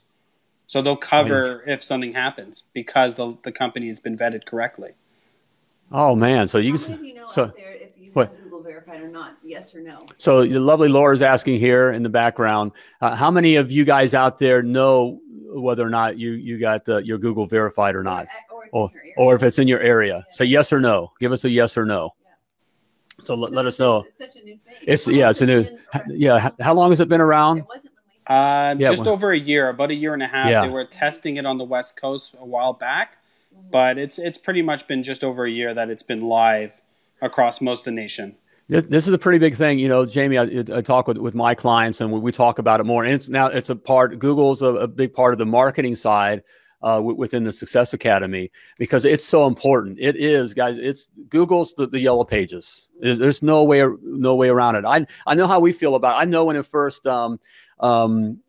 So 0.66 0.82
they'll 0.82 0.98
cover 0.98 1.64
if 1.66 1.82
something 1.82 2.14
happens 2.14 2.64
because 2.74 3.16
the 3.16 3.38
the 3.44 3.54
company 3.54 3.88
has 3.88 4.02
been 4.02 4.18
vetted 4.18 4.46
correctly. 4.46 4.92
Oh 5.92 6.16
man, 6.16 6.48
so 6.48 6.58
you 6.58 6.78
can 6.78 7.04
you 7.04 7.14
know 7.14 7.30
so 7.30 7.54
if 7.56 7.92
you 7.98 8.12
what? 8.12 8.36
Google 8.44 8.62
verified 8.62 9.02
or 9.02 9.08
not, 9.08 9.38
yes 9.44 9.74
or 9.74 9.82
no. 9.82 10.00
So 10.18 10.42
the 10.42 10.60
lovely 10.60 10.90
Laura's 10.90 11.22
asking 11.22 11.60
here 11.60 11.92
in 11.92 12.04
the 12.04 12.10
background, 12.10 12.74
uh, 13.02 13.16
how 13.16 13.32
many 13.32 13.56
of 13.56 13.72
you 13.72 13.86
guys 13.86 14.14
out 14.14 14.38
there 14.38 14.62
know 14.62 15.20
whether 15.50 15.86
or 15.86 15.90
not 15.90 16.18
you 16.18 16.32
you 16.32 16.60
got 16.60 16.88
uh, 16.90 16.98
your 16.98 17.18
Google 17.18 17.46
verified 17.46 17.96
or 17.96 18.04
not, 18.04 18.28
or, 18.52 18.66
or, 18.74 18.92
or, 19.18 19.36
if 19.36 19.44
it's 19.44 19.60
in 19.60 19.68
your 19.68 19.80
area? 19.80 20.26
Yeah. 20.28 20.34
Say 20.36 20.46
yes 20.46 20.74
or 20.74 20.82
no. 20.82 21.14
Give 21.20 21.32
us 21.32 21.46
a 21.46 21.50
yes 21.50 21.78
or 21.78 21.86
no. 21.86 22.14
Yeah. 22.22 23.24
So 23.24 23.36
let, 23.36 23.54
let 23.54 23.66
us 23.66 23.80
know. 23.80 24.04
It's 24.08 24.18
such 24.18 24.42
a 24.42 24.46
new 24.46 24.58
thing. 24.58 24.76
It's 24.82 25.08
yeah, 25.08 25.30
it's 25.30 25.42
a 25.42 25.46
new. 25.46 25.66
Yeah, 26.10 26.50
how 26.60 26.74
long 26.74 26.90
has 26.90 27.00
it 27.00 27.08
been 27.08 27.22
around? 27.22 27.64
Uh, 28.28 28.76
yeah, 28.78 28.90
just 28.90 29.06
when, 29.06 29.14
over 29.14 29.32
a 29.32 29.40
year, 29.40 29.70
about 29.70 29.90
a 29.90 29.96
year 29.96 30.14
and 30.14 30.22
a 30.22 30.28
half. 30.28 30.50
Yeah. 30.50 30.64
They 30.64 30.70
were 30.70 30.84
testing 30.84 31.38
it 31.38 31.46
on 31.46 31.58
the 31.58 31.64
West 31.64 31.96
Coast 31.96 32.36
a 32.38 32.46
while 32.46 32.74
back 32.74 33.20
but 33.72 33.98
it's 33.98 34.20
it's 34.20 34.38
pretty 34.38 34.62
much 34.62 34.88
been 34.88 35.04
just 35.04 35.24
over 35.24 35.46
a 35.46 35.52
year 35.52 35.74
that 35.74 35.90
it's 35.90 36.04
been 36.04 36.22
live 36.22 36.74
across 37.22 37.62
most 37.62 37.82
of 37.82 37.96
the 37.96 38.02
nation. 38.02 38.36
This, 38.70 38.84
this 38.84 39.08
is 39.08 39.14
a 39.14 39.18
pretty 39.18 39.40
big 39.40 39.56
thing, 39.56 39.80
you 39.80 39.88
know, 39.88 40.06
Jamie. 40.06 40.38
I, 40.38 40.44
I 40.74 40.82
talk 40.82 41.08
with, 41.08 41.18
with 41.18 41.36
my 41.36 41.56
clients, 41.56 42.02
and 42.02 42.12
we, 42.12 42.20
we, 42.20 42.32
talk 42.34 42.60
about 42.60 42.82
it 42.82 42.84
more. 42.84 43.06
And 43.06 43.14
it's 43.14 43.30
now 43.30 43.48
it's 43.48 43.70
a 43.70 43.76
part. 43.76 44.20
Google's 44.20 44.62
a, 44.62 44.68
a 44.68 44.88
big 44.88 45.14
part 45.14 45.34
of 45.34 45.38
the 45.38 45.46
marketing 45.46 45.96
side 45.96 46.44
uh, 46.82 46.96
w- 46.96 47.16
within 47.16 47.46
the 47.46 47.52
Success 47.52 47.94
Academy 47.94 48.52
because 48.78 49.06
it's 49.06 49.24
so 49.24 49.48
important. 49.48 49.98
It 50.02 50.18
is, 50.18 50.54
guys. 50.54 50.78
It's 50.78 51.10
Google's 51.30 51.74
the, 51.76 51.88
the 51.88 52.00
yellow 52.00 52.26
pages. 52.26 52.90
There's, 53.00 53.20
there's, 53.20 53.42
no 53.42 53.64
way 53.64 53.86
no 54.02 54.36
way 54.36 54.50
around 54.50 54.76
it. 54.76 54.84
I 54.84 55.06
I 55.26 55.34
know 55.36 55.48
how 55.48 55.62
we 55.62 55.72
feel 55.72 55.96
about. 55.96 56.18
It. 56.18 56.24
I 56.24 56.26
know 56.26 56.44
when 56.44 56.58
it 56.58 56.66
first 56.66 57.08
um, 57.08 57.40
um, 57.80 58.40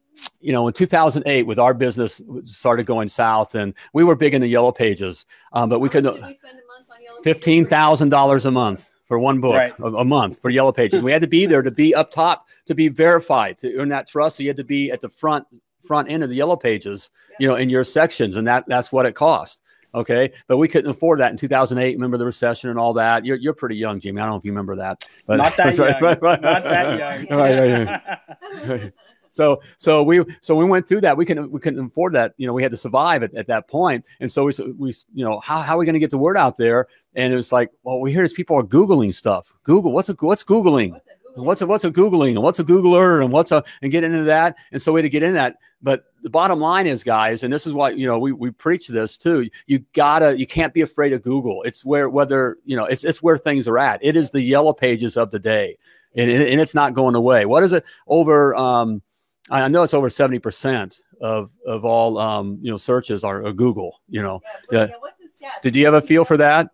you 0.41 0.53
know, 0.53 0.67
in 0.69 0.73
2008, 0.73 1.43
with 1.45 1.59
our 1.59 1.75
business 1.75 2.21
started 2.45 2.87
going 2.87 3.09
south, 3.09 3.55
and 3.55 3.75
we 3.93 4.05
were 4.05 4.17
big 4.17 4.35
in 4.35 4.41
the 4.41 4.49
yellow 4.49 4.73
pages, 4.73 5.27
um, 5.53 5.69
but 5.69 5.81
we 5.81 5.89
could 5.89 6.05
much 6.05 6.15
did 6.15 6.25
we 6.25 6.35
spend 6.35 6.55
a 6.59 6.67
month 6.67 6.87
on 6.91 7.03
Yellow 7.03 7.19
Pages? 7.19 7.25
fifteen 7.25 7.67
thousand 7.67 8.09
dollars 8.11 8.47
a 8.47 8.51
month 8.51 8.93
for 9.07 9.19
one 9.19 9.41
book 9.41 9.55
Right. 9.55 9.73
a, 9.81 9.87
a 9.87 10.05
month 10.05 10.41
for 10.41 10.51
yellow 10.51 10.73
pages. 10.73 11.03
we 11.03 11.13
had 11.13 11.23
to 11.23 11.29
be 11.29 11.47
there 11.47 11.63
to 11.63 11.71
be 11.71 11.95
up 11.95 12.11
top 12.11 12.49
to 12.67 12.75
be 12.75 12.89
verified 12.89 13.57
to 13.59 13.75
earn 13.77 13.89
that 13.89 14.07
trust. 14.07 14.37
So 14.37 14.43
you 14.43 14.49
had 14.51 14.57
to 14.59 14.65
be 14.65 14.91
at 14.91 15.01
the 15.01 15.09
front 15.09 15.47
front 15.83 16.11
end 16.11 16.23
of 16.23 16.29
the 16.29 16.35
yellow 16.37 16.57
pages, 16.57 17.11
you 17.41 17.49
know, 17.49 17.55
in 17.57 17.71
your 17.71 17.85
sections, 17.85 18.37
and 18.37 18.47
that 18.47 18.65
that's 18.69 18.93
what 18.93 19.07
it 19.07 19.15
cost. 19.15 19.63
Okay, 19.95 20.31
but 20.49 20.59
we 20.59 20.69
couldn't 20.69 20.91
afford 20.91 21.19
that 21.21 21.31
in 21.31 21.39
2008. 21.39 21.95
Remember 21.97 22.19
the 22.19 22.25
recession 22.27 22.69
and 22.69 22.79
all 22.79 22.93
that. 22.93 23.25
You're, 23.25 23.39
you're 23.39 23.55
pretty 23.55 23.77
young, 23.77 23.99
Jimmy. 23.99 24.21
I 24.21 24.25
don't 24.25 24.33
know 24.33 24.37
if 24.37 24.45
you 24.45 24.53
remember 24.53 24.77
that. 24.77 25.09
But 25.27 25.37
Not 25.37 25.57
that 25.57 25.67
Right, 25.79 25.93
young. 25.93 26.03
right, 26.03 26.23
right. 26.23 26.43
Not 26.43 26.63
that 26.65 26.99
young. 27.29 27.39
Right, 27.39 27.59
right, 27.89 28.69
right. 28.69 28.93
So 29.39 29.63
so 29.77 30.03
we 30.03 30.25
so 30.41 30.57
we 30.57 30.65
went 30.65 30.89
through 30.89 31.03
that. 31.03 31.17
We 31.17 31.25
couldn't 31.25 31.53
we 31.53 31.61
couldn't 31.61 31.87
afford 31.87 32.13
that. 32.15 32.35
You 32.39 32.49
know, 32.49 32.53
we 32.53 32.61
had 32.61 32.73
to 32.73 32.77
survive 32.77 33.23
at, 33.23 33.33
at 33.37 33.47
that 33.47 33.69
point. 33.69 34.05
And 34.19 34.33
so 34.33 34.45
we 34.47 34.53
we 34.77 34.93
you 35.15 35.25
know 35.25 35.39
how 35.39 35.61
how 35.61 35.77
are 35.77 35.79
we 35.79 35.87
going 35.87 35.95
to 35.95 36.01
get 36.01 36.11
the 36.11 36.19
word 36.19 36.37
out 36.37 36.57
there? 36.57 36.89
And 37.15 37.33
it 37.33 37.37
was 37.37 37.53
like, 37.53 37.71
well, 37.85 38.01
we 38.01 38.11
hear 38.11 38.25
is 38.25 38.33
people 38.33 38.57
are 38.57 38.65
googling 38.65 39.15
stuff. 39.15 39.55
Google 39.63 39.93
what's 39.93 40.09
a 40.09 40.17
what's 40.19 40.43
googling? 40.43 40.91
What's 40.91 41.09
What's 41.37 41.63
a 41.63 41.67
what's 41.69 41.85
a 41.85 41.91
googling 41.93 42.31
and 42.31 42.43
what's 42.43 42.59
a 42.59 42.65
Googler 42.65 43.23
and 43.23 43.33
what's 43.33 43.53
a 43.53 43.63
and 43.83 43.93
get 43.93 44.03
into 44.03 44.25
that. 44.25 44.57
And 44.73 44.83
so 44.83 44.93
we 44.93 44.99
had 44.99 45.05
to 45.05 45.09
get 45.09 45.23
in 45.23 45.35
that. 45.35 45.59
But 45.81 46.07
the 46.23 46.31
bottom 46.31 46.59
line 46.59 46.89
is, 46.89 47.05
guys, 47.05 47.45
and 47.45 47.53
this 47.53 47.65
is 47.65 47.75
why 47.75 47.91
you 47.91 48.09
know 48.09 48.19
we 48.19 48.33
we 48.33 48.51
preach 48.51 48.89
this 48.89 49.17
too. 49.17 49.49
You 49.67 49.79
gotta 49.93 50.37
you 50.37 50.49
can't 50.49 50.75
be 50.75 50.81
afraid 50.81 51.13
of 51.13 51.23
Google. 51.23 51.63
It's 51.63 51.85
where 51.85 52.09
whether 52.09 52.59
you 52.65 52.77
know 52.77 52.87
it's 52.87 53.05
it's 53.05 53.23
where 53.23 53.39
things 53.39 53.69
are 53.69 53.79
at. 53.79 54.01
It 54.03 54.17
is 54.17 54.31
the 54.31 54.43
yellow 54.43 54.73
pages 54.73 55.17
of 55.17 55.31
the 55.31 55.39
day, 55.39 55.79
and, 56.17 56.29
and 56.29 56.43
and 56.43 56.61
it's 56.61 56.75
not 56.75 56.95
going 56.95 57.15
away. 57.15 57.47
What 57.47 57.63
is 57.63 57.73
it 57.73 57.85
over? 58.09 58.57
Um, 58.57 59.01
I 59.51 59.63
I 59.63 59.69
know 59.69 59.83
it's 59.83 59.95
over 59.95 60.11
seventy 60.11 60.39
percent 60.39 61.01
of 61.21 61.51
of 61.67 61.85
all 61.85 62.19
um, 62.19 62.59
you 62.63 62.71
know 62.71 62.77
searches 62.77 63.25
are, 63.25 63.45
are 63.47 63.53
Google. 63.53 64.01
You 64.09 64.23
know, 64.23 64.41
Yeah, 64.45 64.51
Yeah. 64.53 64.61
but, 64.71 64.91
yeah, 64.91 64.97
what's 65.01 65.19
the 65.21 65.27
stats? 65.47 65.63
did 65.63 65.77
you 65.77 65.85
have 65.85 65.95
a 65.95 66.01
feel 66.01 66.25
for 66.25 66.37
that, 66.37 66.71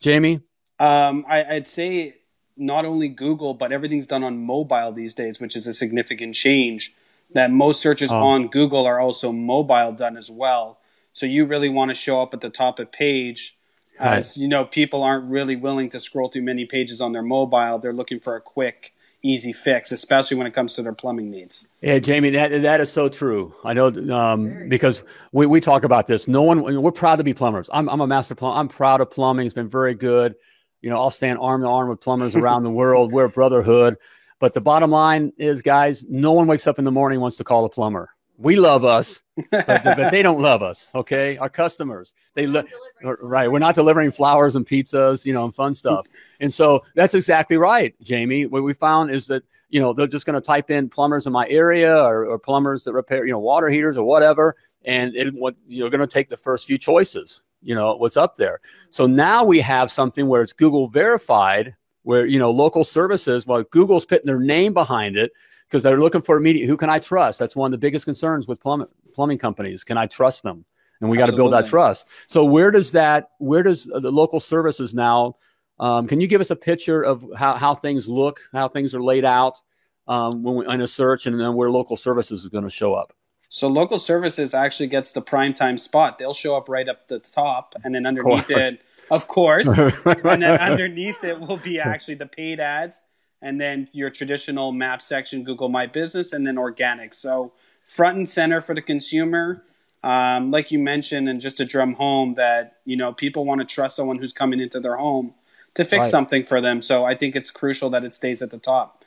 Jamie? 0.00 0.40
Um, 0.78 1.24
I, 1.28 1.44
I'd 1.44 1.66
say 1.66 2.14
not 2.58 2.84
only 2.84 3.08
Google, 3.08 3.54
but 3.54 3.72
everything's 3.72 4.06
done 4.06 4.24
on 4.24 4.38
mobile 4.38 4.92
these 4.92 5.14
days, 5.14 5.40
which 5.40 5.56
is 5.56 5.66
a 5.66 5.74
significant 5.74 6.34
change. 6.34 6.94
That 7.32 7.50
most 7.50 7.80
searches 7.80 8.12
Oh. 8.12 8.22
on 8.22 8.48
Google 8.48 8.86
are 8.86 9.00
also 9.00 9.32
mobile 9.32 9.92
done 9.92 10.16
as 10.16 10.30
well. 10.30 10.78
So 11.12 11.26
you 11.26 11.44
really 11.44 11.68
want 11.68 11.88
to 11.90 11.94
show 11.94 12.22
up 12.22 12.32
at 12.34 12.40
the 12.40 12.50
top 12.50 12.78
of 12.78 12.92
page, 12.92 13.56
as 13.98 14.36
you 14.36 14.46
know, 14.46 14.64
people 14.64 15.02
aren't 15.02 15.24
really 15.30 15.56
willing 15.56 15.88
to 15.90 15.98
scroll 16.00 16.28
through 16.28 16.42
many 16.42 16.66
pages 16.66 17.00
on 17.00 17.12
their 17.12 17.22
mobile. 17.22 17.78
They're 17.78 17.92
looking 17.94 18.20
for 18.20 18.36
a 18.36 18.40
quick, 18.40 18.92
easy 19.22 19.52
fix, 19.52 19.92
especially 19.92 20.36
when 20.36 20.46
it 20.46 20.52
comes 20.52 20.74
to 20.74 20.82
their 20.82 20.92
plumbing 20.92 21.30
needs. 21.30 21.66
Yeah, 21.80 21.98
Jamie, 21.98 22.30
that 22.30 22.62
that 22.62 22.80
is 22.80 22.92
so 22.92 23.08
true. 23.08 23.54
I 23.64 23.72
know 23.74 23.88
um, 24.14 24.68
because 24.68 25.02
we, 25.32 25.46
we 25.46 25.60
talk 25.60 25.84
about 25.84 26.06
this. 26.06 26.28
No 26.28 26.42
one, 26.42 26.62
we're 26.82 26.92
proud 26.92 27.16
to 27.16 27.24
be 27.24 27.34
plumbers. 27.34 27.68
I'm, 27.72 27.88
I'm 27.88 28.00
a 28.00 28.06
master 28.06 28.34
plumber. 28.34 28.58
I'm 28.58 28.68
proud 28.68 29.00
of 29.00 29.10
plumbing. 29.10 29.46
It's 29.46 29.54
been 29.54 29.68
very 29.68 29.94
good. 29.94 30.34
You 30.82 30.90
know, 30.90 30.98
I'll 30.98 31.10
stand 31.10 31.38
arm 31.40 31.62
to 31.62 31.68
arm 31.68 31.88
with 31.88 32.00
plumbers 32.00 32.36
around 32.36 32.64
the 32.64 32.70
world. 32.70 33.12
We're 33.12 33.24
a 33.24 33.30
brotherhood. 33.30 33.96
But 34.38 34.52
the 34.52 34.60
bottom 34.60 34.90
line 34.90 35.32
is, 35.38 35.62
guys, 35.62 36.04
no 36.08 36.32
one 36.32 36.46
wakes 36.46 36.66
up 36.66 36.78
in 36.78 36.84
the 36.84 36.92
morning 36.92 37.16
and 37.16 37.22
wants 37.22 37.38
to 37.38 37.44
call 37.44 37.64
a 37.64 37.70
plumber. 37.70 38.10
We 38.38 38.56
love 38.56 38.84
us, 38.84 39.22
but, 39.50 39.66
but 39.66 40.10
they 40.10 40.22
don't 40.22 40.40
love 40.40 40.62
us. 40.62 40.92
Okay, 40.96 41.36
our 41.38 41.48
customers. 41.48 42.14
They 42.34 42.46
We're 42.46 42.64
look 43.02 43.18
right. 43.20 43.50
We're 43.50 43.58
not 43.58 43.74
delivering 43.74 44.10
flowers 44.10 44.56
and 44.56 44.66
pizzas, 44.66 45.24
you 45.24 45.32
know, 45.32 45.44
and 45.44 45.54
fun 45.54 45.74
stuff. 45.74 46.06
And 46.40 46.52
so 46.52 46.82
that's 46.94 47.14
exactly 47.14 47.56
right, 47.56 47.94
Jamie. 48.02 48.44
What 48.46 48.62
we 48.62 48.74
found 48.74 49.10
is 49.10 49.26
that 49.28 49.42
you 49.70 49.80
know 49.80 49.92
they're 49.92 50.06
just 50.06 50.26
going 50.26 50.34
to 50.34 50.40
type 50.40 50.70
in 50.70 50.88
plumbers 50.88 51.26
in 51.26 51.32
my 51.32 51.48
area 51.48 51.96
or, 51.96 52.26
or 52.26 52.38
plumbers 52.38 52.84
that 52.84 52.92
repair 52.92 53.24
you 53.24 53.32
know 53.32 53.38
water 53.38 53.68
heaters 53.68 53.96
or 53.96 54.04
whatever, 54.04 54.56
and 54.84 55.14
it 55.16 55.32
what 55.34 55.54
you're 55.66 55.90
going 55.90 56.00
to 56.00 56.06
take 56.06 56.28
the 56.28 56.36
first 56.36 56.66
few 56.66 56.78
choices. 56.78 57.42
You 57.62 57.74
know 57.74 57.96
what's 57.96 58.16
up 58.16 58.36
there. 58.36 58.60
So 58.90 59.06
now 59.06 59.44
we 59.44 59.60
have 59.60 59.90
something 59.90 60.26
where 60.26 60.42
it's 60.42 60.52
Google 60.52 60.88
verified, 60.88 61.74
where 62.02 62.26
you 62.26 62.38
know 62.38 62.50
local 62.50 62.84
services. 62.84 63.46
Well, 63.46 63.62
Google's 63.64 64.06
putting 64.06 64.26
their 64.26 64.40
name 64.40 64.74
behind 64.74 65.16
it 65.16 65.32
because 65.68 65.82
they're 65.82 65.98
looking 65.98 66.22
for 66.22 66.36
immediate. 66.36 66.66
Who 66.66 66.76
can 66.76 66.90
I 66.90 66.98
trust? 66.98 67.38
That's 67.38 67.56
one 67.56 67.68
of 67.68 67.72
the 67.72 67.78
biggest 67.78 68.04
concerns 68.04 68.46
with 68.46 68.60
plumbing 68.60 68.88
plumbing 69.14 69.38
companies. 69.38 69.84
Can 69.84 69.98
I 69.98 70.06
trust 70.06 70.42
them? 70.42 70.64
And 71.00 71.10
we 71.10 71.18
got 71.18 71.26
to 71.26 71.36
build 71.36 71.52
that 71.52 71.66
trust. 71.66 72.08
So 72.26 72.44
where 72.44 72.70
does 72.70 72.92
that? 72.92 73.30
Where 73.38 73.62
does 73.62 73.84
the 73.84 74.10
local 74.10 74.40
services 74.40 74.94
now? 74.94 75.36
Um, 75.78 76.06
can 76.06 76.20
you 76.20 76.26
give 76.26 76.40
us 76.40 76.50
a 76.50 76.56
picture 76.56 77.02
of 77.02 77.24
how, 77.36 77.54
how 77.54 77.74
things 77.74 78.08
look, 78.08 78.40
how 78.52 78.68
things 78.68 78.94
are 78.94 79.02
laid 79.02 79.24
out 79.24 79.60
um, 80.08 80.42
when 80.42 80.54
we, 80.54 80.66
in 80.74 80.80
a 80.80 80.86
search, 80.86 81.26
and 81.26 81.38
then 81.38 81.54
where 81.54 81.70
local 81.70 81.96
services 81.96 82.42
is 82.42 82.48
going 82.48 82.64
to 82.64 82.70
show 82.70 82.94
up? 82.94 83.12
So 83.48 83.68
local 83.68 83.98
services 83.98 84.54
actually 84.54 84.88
gets 84.88 85.12
the 85.12 85.20
prime 85.20 85.52
time 85.52 85.78
spot. 85.78 86.18
They'll 86.18 86.34
show 86.34 86.56
up 86.56 86.68
right 86.68 86.88
up 86.88 87.08
the 87.08 87.18
top, 87.18 87.74
and 87.84 87.94
then 87.94 88.06
underneath 88.06 88.50
it, 88.50 88.80
of 89.10 89.28
course, 89.28 89.68
and 89.78 90.42
then 90.42 90.58
underneath 90.60 91.22
it 91.22 91.38
will 91.38 91.58
be 91.58 91.78
actually 91.78 92.14
the 92.14 92.26
paid 92.26 92.58
ads, 92.58 93.02
and 93.46 93.60
then 93.60 93.88
your 93.92 94.10
traditional 94.10 94.72
map 94.72 95.00
section, 95.00 95.44
Google 95.44 95.68
My 95.68 95.86
Business, 95.86 96.32
and 96.32 96.44
then 96.46 96.58
organic. 96.58 97.14
So 97.14 97.52
front 97.86 98.16
and 98.18 98.28
center 98.28 98.60
for 98.60 98.74
the 98.74 98.82
consumer. 98.82 99.62
Um, 100.02 100.50
like 100.50 100.70
you 100.72 100.78
mentioned, 100.78 101.28
and 101.28 101.40
just 101.40 101.56
to 101.58 101.64
drum 101.64 101.94
home 101.94 102.34
that 102.34 102.78
you 102.84 102.96
know 102.96 103.12
people 103.12 103.44
want 103.44 103.60
to 103.60 103.66
trust 103.66 103.96
someone 103.96 104.18
who's 104.18 104.32
coming 104.32 104.60
into 104.60 104.78
their 104.80 104.96
home 104.96 105.32
to 105.74 105.84
fix 105.84 105.98
Right. 106.06 106.10
something 106.10 106.44
for 106.44 106.60
them. 106.60 106.82
So 106.82 107.04
I 107.04 107.14
think 107.14 107.34
it's 107.36 107.50
crucial 107.50 107.88
that 107.90 108.02
it 108.04 108.14
stays 108.14 108.42
at 108.42 108.50
the 108.50 108.58
top. 108.58 109.04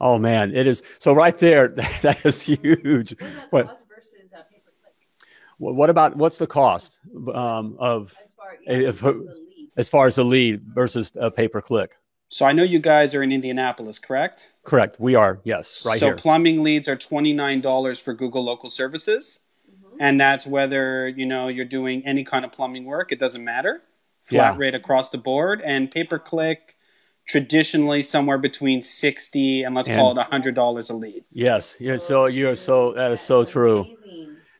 Oh 0.00 0.18
man, 0.18 0.52
it 0.54 0.66
is. 0.66 0.82
So 0.98 1.12
right 1.14 1.36
there, 1.38 1.68
that 2.02 2.24
is 2.26 2.42
huge. 2.42 3.14
What 3.20 3.50
What, 3.50 3.64
about 3.64 3.78
versus 3.88 4.14
uh, 4.34 4.42
pay 4.50 4.60
per 4.64 4.72
click? 4.82 4.94
what 5.58 5.90
about 5.90 6.16
what's 6.16 6.38
the 6.38 6.46
cost 6.48 6.98
um, 7.32 7.76
of 7.78 8.12
As 8.24 8.32
far 8.36 8.56
yeah, 8.66 8.88
if- 8.90 9.04
as 9.04 9.14
as 9.76 9.88
far 9.88 10.06
as 10.06 10.14
the 10.16 10.24
lead 10.24 10.62
versus 10.74 11.10
a 11.16 11.30
pay 11.30 11.48
per 11.48 11.60
click? 11.60 11.96
So 12.34 12.44
I 12.44 12.52
know 12.52 12.64
you 12.64 12.80
guys 12.80 13.14
are 13.14 13.22
in 13.22 13.30
Indianapolis, 13.30 14.00
correct? 14.00 14.54
Correct. 14.64 14.96
We 14.98 15.14
are 15.14 15.38
yes, 15.44 15.84
right 15.86 16.00
so 16.00 16.06
here. 16.06 16.16
plumbing 16.16 16.64
leads 16.64 16.88
are 16.88 16.96
twenty 16.96 17.32
nine 17.32 17.60
dollars 17.60 18.00
for 18.00 18.12
Google 18.12 18.42
local 18.44 18.70
services, 18.70 19.38
Mm-hmm. 19.70 19.96
and 20.00 20.20
that's 20.20 20.44
whether 20.44 21.06
you 21.06 21.26
know 21.26 21.46
you're 21.46 21.64
doing 21.64 22.02
any 22.04 22.24
kind 22.24 22.44
of 22.44 22.50
plumbing 22.50 22.86
work. 22.86 23.12
It 23.12 23.20
doesn't 23.20 23.44
matter, 23.44 23.82
flat 24.24 24.54
Yeah. 24.54 24.58
rate 24.58 24.74
across 24.74 25.10
the 25.10 25.18
board. 25.18 25.62
And 25.64 25.88
pay 25.92 26.02
per 26.02 26.18
click, 26.18 26.74
traditionally 27.24 28.02
somewhere 28.02 28.38
between 28.38 28.82
sixty 28.82 29.62
and 29.62 29.72
let's 29.76 29.88
call 29.88 30.18
it 30.18 30.26
hundred 30.26 30.56
dollars 30.56 30.90
a 30.90 30.94
lead. 30.94 31.22
yes. 31.30 31.76
Yeah. 31.78 31.98
So 31.98 32.26
you're 32.26 32.56
so 32.56 32.94
that 32.94 33.12
is 33.12 33.20
so 33.20 33.44
true. 33.44 33.86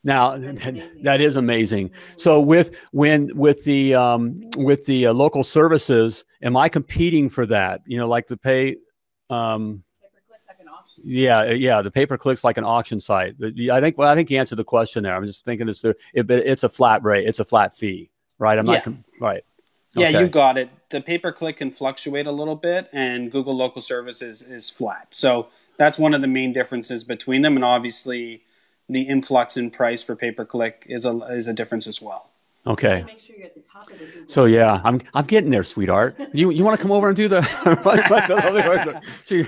Amazing. 0.04 0.14
Now 0.16 0.36
That's 0.36 0.66
amazing. 0.66 1.02
that 1.02 1.20
is 1.20 1.36
amazing. 1.36 1.90
So 2.16 2.40
with 2.40 2.76
when 2.92 3.36
with 3.36 3.64
the 3.64 3.94
um, 3.94 4.40
with 4.56 4.84
the 4.86 5.06
uh, 5.06 5.12
local 5.12 5.42
services, 5.42 6.24
am 6.42 6.56
I 6.56 6.68
competing 6.68 7.28
for 7.28 7.46
that? 7.46 7.82
You 7.86 7.98
know, 7.98 8.08
like 8.08 8.26
the 8.26 8.36
pay. 8.36 8.76
Um, 9.30 9.82
Pay 10.02 10.08
per 10.12 10.20
click's 10.28 10.46
like 10.48 10.60
an 10.60 10.68
option. 10.68 11.02
yeah, 11.04 11.38
uh, 11.40 11.44
yeah. 11.52 11.82
The 11.82 11.90
pay 11.90 12.06
per 12.06 12.18
clicks 12.18 12.44
like 12.44 12.58
an 12.58 12.64
auction 12.64 13.00
site. 13.00 13.36
But 13.38 13.54
I 13.70 13.80
think. 13.80 13.96
Well, 13.98 14.08
I 14.08 14.14
think 14.14 14.30
you 14.30 14.38
answered 14.38 14.56
the 14.56 14.64
question 14.64 15.02
there. 15.02 15.14
I'm 15.14 15.26
just 15.26 15.44
thinking 15.44 15.68
it's 15.68 15.80
the 15.82 15.96
it, 16.12 16.30
it's 16.30 16.62
a 16.64 16.68
flat 16.68 17.02
rate. 17.02 17.26
It's 17.26 17.38
a 17.40 17.44
flat 17.44 17.74
fee, 17.74 18.10
right? 18.38 18.58
I'm 18.58 18.66
Yeah. 18.66 18.72
not 18.74 18.84
com- 18.84 19.04
right. 19.20 19.42
Yeah, 19.96 20.08
you 20.20 20.26
got 20.28 20.58
it. 20.58 20.70
The 20.90 21.00
pay 21.00 21.18
per 21.18 21.30
click 21.32 21.58
can 21.58 21.70
fluctuate 21.70 22.26
a 22.26 22.32
little 22.32 22.56
bit, 22.56 22.88
and 22.92 23.30
Google 23.30 23.56
local 23.56 23.80
services 23.80 24.42
is 24.42 24.68
flat. 24.68 25.06
So 25.14 25.48
that's 25.78 25.98
one 25.98 26.14
of 26.14 26.20
the 26.20 26.26
main 26.28 26.52
differences 26.52 27.04
between 27.04 27.40
them, 27.42 27.56
and 27.56 27.64
obviously. 27.64 28.42
The 28.88 29.02
influx 29.02 29.56
in 29.56 29.70
price 29.70 30.02
for 30.02 30.14
pay 30.14 30.30
per 30.30 30.44
click 30.44 30.84
is 30.88 31.04
a 31.04 31.10
is 31.30 31.46
a 31.48 31.52
difference 31.54 31.86
as 31.86 32.02
well. 32.02 32.30
Okay. 32.66 33.04
Sure 33.20 33.36
you're 33.36 33.46
at 33.46 33.54
the 33.54 33.60
top 33.60 33.90
of 33.90 33.98
the 33.98 34.04
Google. 34.06 34.22
So 34.26 34.44
yeah, 34.46 34.80
I'm 34.84 35.00
I'm 35.12 35.24
getting 35.26 35.50
there, 35.50 35.62
sweetheart. 35.62 36.16
You 36.32 36.50
you 36.50 36.64
want 36.64 36.76
to 36.76 36.82
come 36.82 36.92
over 36.92 37.08
and 37.08 37.16
do 37.16 37.28
the? 37.28 37.42
So 39.24 39.34
you, 39.34 39.46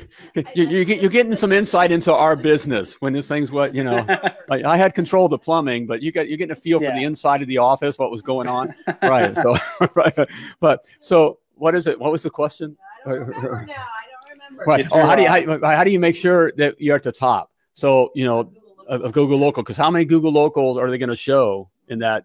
you, 0.54 0.66
you 0.66 0.84
get, 0.84 1.00
you're 1.00 1.10
getting 1.10 1.34
some 1.34 1.52
insight 1.52 1.92
into 1.92 2.12
our 2.12 2.36
business 2.36 3.00
when 3.00 3.12
this 3.12 3.28
thing's 3.28 3.50
what 3.52 3.74
you 3.74 3.84
know. 3.84 4.04
I, 4.50 4.62
I 4.64 4.76
had 4.76 4.94
control 4.94 5.24
of 5.26 5.30
the 5.30 5.38
plumbing, 5.38 5.86
but 5.86 6.02
you 6.02 6.12
got 6.12 6.28
you're 6.28 6.38
getting 6.38 6.52
a 6.52 6.56
feel 6.56 6.78
for 6.78 6.86
the 6.90 7.04
inside 7.04 7.42
of 7.42 7.48
the 7.48 7.58
office, 7.58 7.98
what 7.98 8.10
was 8.10 8.22
going 8.22 8.48
on, 8.48 8.74
right? 9.02 9.34
So 9.36 9.56
right, 9.94 10.14
but 10.60 10.86
so 11.00 11.38
what 11.54 11.74
is 11.74 11.86
it? 11.86 11.98
What 11.98 12.12
was 12.12 12.22
the 12.22 12.30
question? 12.30 12.76
I 13.04 13.10
don't 13.10 13.20
remember 13.20 13.64
now. 13.66 13.74
I 13.74 14.02
don't 14.10 14.32
remember. 14.34 14.64
Right. 14.66 14.80
It's 14.80 14.92
Oh, 14.92 15.04
how 15.06 15.14
do 15.16 15.22
you 15.22 15.28
how, 15.28 15.76
how 15.76 15.84
do 15.84 15.90
you 15.90 16.00
make 16.00 16.16
sure 16.16 16.52
that 16.56 16.80
you're 16.80 16.96
at 16.96 17.02
the 17.02 17.12
top? 17.12 17.50
So 17.72 18.10
you 18.14 18.24
know 18.24 18.44
Google 18.44 18.54
local- 18.62 18.65
of, 18.88 19.02
of 19.02 19.12
Google 19.12 19.38
Local, 19.38 19.62
because 19.62 19.76
how 19.76 19.90
many 19.90 20.04
Google 20.04 20.32
Locals 20.32 20.76
are 20.78 20.90
they 20.90 20.98
going 20.98 21.08
to 21.10 21.16
show 21.16 21.68
in 21.88 22.00
that? 22.00 22.24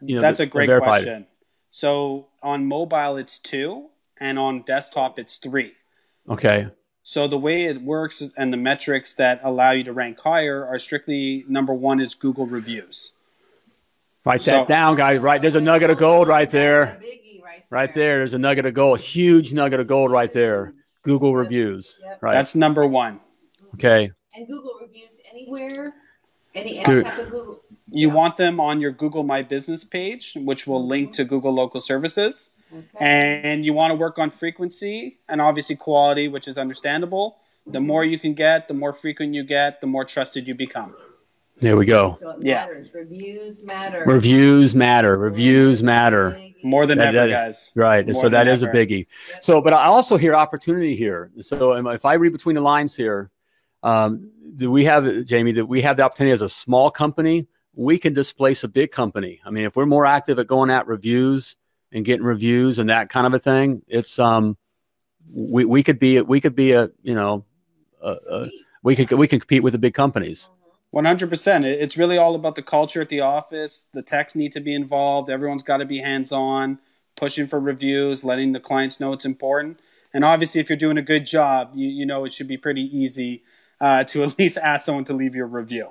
You 0.00 0.16
know, 0.16 0.20
That's 0.22 0.38
the- 0.38 0.44
a 0.44 0.46
great 0.46 0.68
question. 0.82 1.26
So 1.70 2.28
on 2.42 2.66
mobile, 2.66 3.16
it's 3.16 3.38
two, 3.38 3.88
and 4.18 4.38
on 4.38 4.62
desktop, 4.62 5.18
it's 5.18 5.36
three. 5.36 5.72
Okay. 6.28 6.66
So 7.02 7.26
the 7.28 7.38
way 7.38 7.64
it 7.64 7.80
works 7.82 8.22
and 8.36 8.52
the 8.52 8.56
metrics 8.56 9.14
that 9.14 9.40
allow 9.42 9.72
you 9.72 9.84
to 9.84 9.92
rank 9.92 10.20
higher 10.20 10.64
are 10.66 10.78
strictly 10.78 11.44
number 11.48 11.72
one 11.74 12.00
is 12.00 12.14
Google 12.14 12.46
reviews. 12.46 13.12
Write 14.24 14.42
So- 14.42 14.50
that 14.52 14.68
down, 14.68 14.96
guys. 14.96 15.20
Right 15.20 15.40
there's 15.40 15.54
a 15.56 15.60
nugget 15.60 15.90
of 15.90 15.98
gold 15.98 16.28
right 16.28 16.50
there. 16.50 16.84
That's 16.86 16.98
a 16.98 17.06
biggie 17.06 17.42
right 17.70 17.94
there. 17.94 18.18
There's 18.18 18.34
a 18.34 18.38
nugget 18.38 18.66
of 18.66 18.74
gold, 18.74 19.00
huge 19.00 19.52
nugget 19.52 19.80
of 19.80 19.86
gold 19.86 20.10
right 20.10 20.32
there. 20.32 20.72
Google 21.02 21.34
reviews, 21.34 21.98
right? 22.20 22.32
That's 22.34 22.54
number 22.54 22.86
one. 22.86 23.20
okay. 23.74 24.10
And 24.34 24.46
Google 24.46 24.74
reviews 24.82 25.10
anywhere? 25.40 25.94
Any, 26.54 26.78
any 26.78 26.84
Good. 26.84 27.04
type 27.04 27.18
of 27.18 27.30
Google? 27.30 27.60
You 27.90 28.08
Yeah. 28.08 28.14
want 28.14 28.36
them 28.36 28.60
on 28.60 28.80
your 28.80 28.90
Google 28.90 29.22
My 29.22 29.42
Business 29.42 29.84
page, 29.84 30.34
which 30.36 30.66
will 30.66 30.84
link 30.84 31.12
to 31.14 31.22
mm-hmm. 31.22 31.28
Google 31.28 31.52
Local 31.52 31.80
Services. 31.80 32.50
Okay. 32.72 33.42
And 33.44 33.64
you 33.64 33.72
want 33.72 33.90
to 33.90 33.96
work 33.96 34.18
on 34.18 34.30
frequency 34.30 35.18
and 35.28 35.40
obviously 35.40 35.76
quality, 35.76 36.28
which 36.28 36.46
is 36.46 36.56
understandable. 36.58 37.38
The 37.66 37.78
mm-hmm. 37.78 37.86
more 37.86 38.04
you 38.04 38.18
can 38.18 38.34
get, 38.34 38.68
the 38.68 38.74
more 38.74 38.92
frequent 38.92 39.34
you 39.34 39.42
get, 39.42 39.80
the 39.80 39.86
more 39.86 40.04
trusted 40.04 40.46
you 40.46 40.54
become. 40.54 40.94
There 41.60 41.76
we 41.76 41.84
go. 41.84 42.16
so 42.18 42.30
it 42.30 42.38
yeah. 42.40 42.66
matters. 42.66 42.88
Reviews 42.94 43.64
matter. 43.66 44.02
Reviews 44.06 44.74
matter. 44.74 45.18
Reviews 45.18 45.82
matter. 45.82 46.40
More 46.62 46.86
than 46.86 46.98
That- 46.98 47.14
ever, 47.14 47.28
that- 47.28 47.46
guys. 47.46 47.72
Right. 47.74 48.06
More 48.06 48.14
so 48.14 48.28
that 48.30 48.44
than 48.44 48.54
is 48.54 48.62
a 48.62 48.68
ever. 48.68 48.74
biggie. 48.76 49.06
So, 49.40 49.60
but 49.60 49.74
I 49.74 49.84
also 49.84 50.16
hear 50.16 50.34
opportunity 50.34 50.96
here. 50.96 51.30
So 51.40 51.74
if 51.88 52.04
I 52.04 52.14
read 52.14 52.32
between 52.32 52.54
the 52.54 52.62
lines 52.62 52.96
here, 52.96 53.30
um, 53.82 54.30
do 54.56 54.70
we 54.70 54.84
have, 54.84 55.24
Jamie, 55.24 55.52
that 55.52 55.66
we 55.66 55.82
have 55.82 55.96
the 55.96 56.02
opportunity 56.02 56.32
as 56.32 56.42
a 56.42 56.48
small 56.48 56.90
company, 56.90 57.46
we 57.74 57.98
can 57.98 58.12
displace 58.12 58.64
a 58.64 58.68
big 58.68 58.90
company. 58.90 59.40
I 59.44 59.50
mean, 59.50 59.64
if 59.64 59.76
we're 59.76 59.86
more 59.86 60.06
active 60.06 60.38
at 60.38 60.46
going 60.46 60.70
at 60.70 60.86
reviews 60.86 61.56
and 61.92 62.04
getting 62.04 62.26
reviews 62.26 62.78
and 62.78 62.90
that 62.90 63.08
kind 63.08 63.26
of 63.26 63.34
a 63.34 63.38
thing, 63.38 63.82
it's, 63.86 64.18
um, 64.18 64.56
we, 65.32 65.64
we 65.64 65.82
could 65.82 65.98
be, 65.98 66.20
we 66.20 66.40
could 66.40 66.54
be 66.54 66.72
a, 66.72 66.90
you 67.02 67.14
know, 67.14 67.44
a, 68.02 68.16
a, 68.30 68.50
we 68.82 68.96
could, 68.96 69.12
we 69.12 69.28
can 69.28 69.38
compete 69.38 69.62
with 69.62 69.72
the 69.72 69.78
big 69.78 69.94
companies. 69.94 70.48
One 70.92 71.04
hundred 71.04 71.30
percent. 71.30 71.64
It's 71.64 71.96
really 71.96 72.18
all 72.18 72.34
about 72.34 72.56
the 72.56 72.64
culture 72.64 73.00
at 73.00 73.10
the 73.10 73.20
office. 73.20 73.86
The 73.92 74.02
techs 74.02 74.34
need 74.34 74.50
to 74.54 74.60
be 74.60 74.74
involved. 74.74 75.30
Everyone's 75.30 75.62
got 75.62 75.76
to 75.76 75.84
be 75.84 76.00
hands 76.00 76.32
on, 76.32 76.80
pushing 77.14 77.46
for 77.46 77.60
reviews, 77.60 78.24
letting 78.24 78.54
the 78.54 78.58
clients 78.58 78.98
know 78.98 79.12
it's 79.12 79.24
important. 79.24 79.78
And 80.12 80.24
obviously, 80.24 80.60
if 80.60 80.68
you're 80.68 80.76
doing 80.76 80.98
a 80.98 81.02
good 81.02 81.26
job, 81.26 81.70
you, 81.76 81.88
you 81.88 82.04
know 82.04 82.24
it 82.24 82.32
should 82.32 82.48
be 82.48 82.56
pretty 82.56 82.82
easy 82.82 83.44
uh, 83.80 84.04
to 84.04 84.22
at 84.24 84.38
least 84.38 84.58
ask 84.58 84.84
someone 84.86 85.04
to 85.06 85.12
leave 85.12 85.34
your 85.34 85.46
review. 85.46 85.90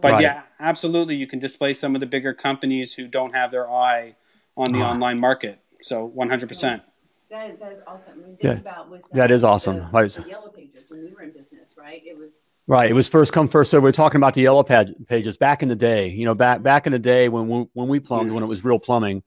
But 0.00 0.12
Right. 0.12 0.22
yeah, 0.22 0.42
absolutely, 0.58 1.16
you 1.16 1.26
can 1.26 1.38
display 1.38 1.72
some 1.72 1.94
of 1.94 2.00
the 2.00 2.06
bigger 2.06 2.32
companies 2.32 2.94
who 2.94 3.06
don't 3.08 3.34
have 3.34 3.50
their 3.50 3.70
eye 3.70 4.16
on 4.56 4.72
the 4.72 4.82
online 4.82 5.20
market. 5.20 5.58
So 5.82 6.04
one 6.04 6.28
hundred 6.28 6.48
percent. 6.48 6.82
That 7.30 7.50
is, 7.50 7.58
that 7.60 7.72
is 7.72 7.80
awesome. 7.86 8.12
I 8.14 8.16
mean, 8.16 8.36
think 8.36 8.42
Yeah, 8.42 8.50
about 8.60 8.90
with 8.90 9.02
that 9.12 9.30
uh, 9.30 9.34
is 9.34 9.44
awesome. 9.44 9.76
The, 9.78 9.88
Right. 9.92 10.10
the 10.10 10.28
yellow 10.28 10.48
pages 10.48 10.84
when 10.88 11.04
we 11.04 11.12
were 11.14 11.22
in 11.22 11.30
business, 11.32 11.74
right? 11.78 12.02
It 12.04 12.16
was 12.18 12.32
Right. 12.66 12.88
It 12.90 12.94
was 12.94 13.08
first 13.08 13.32
come 13.32 13.48
first 13.48 13.70
serve. 13.70 13.82
We're 13.82 13.90
talking 13.90 14.18
about 14.18 14.34
the 14.34 14.42
yellow 14.42 14.62
pad 14.62 14.94
pages 15.08 15.36
back 15.36 15.62
in 15.62 15.68
the 15.68 15.74
day. 15.74 16.08
You 16.08 16.24
know, 16.24 16.34
back 16.34 16.62
back 16.62 16.86
in 16.86 16.92
the 16.92 16.98
day 17.00 17.28
when 17.28 17.48
we, 17.48 17.66
when 17.72 17.88
we 17.88 17.98
plumbed, 17.98 18.30
when 18.30 18.44
it 18.44 18.46
was 18.46 18.64
real 18.64 18.78
plumbing, 18.78 19.22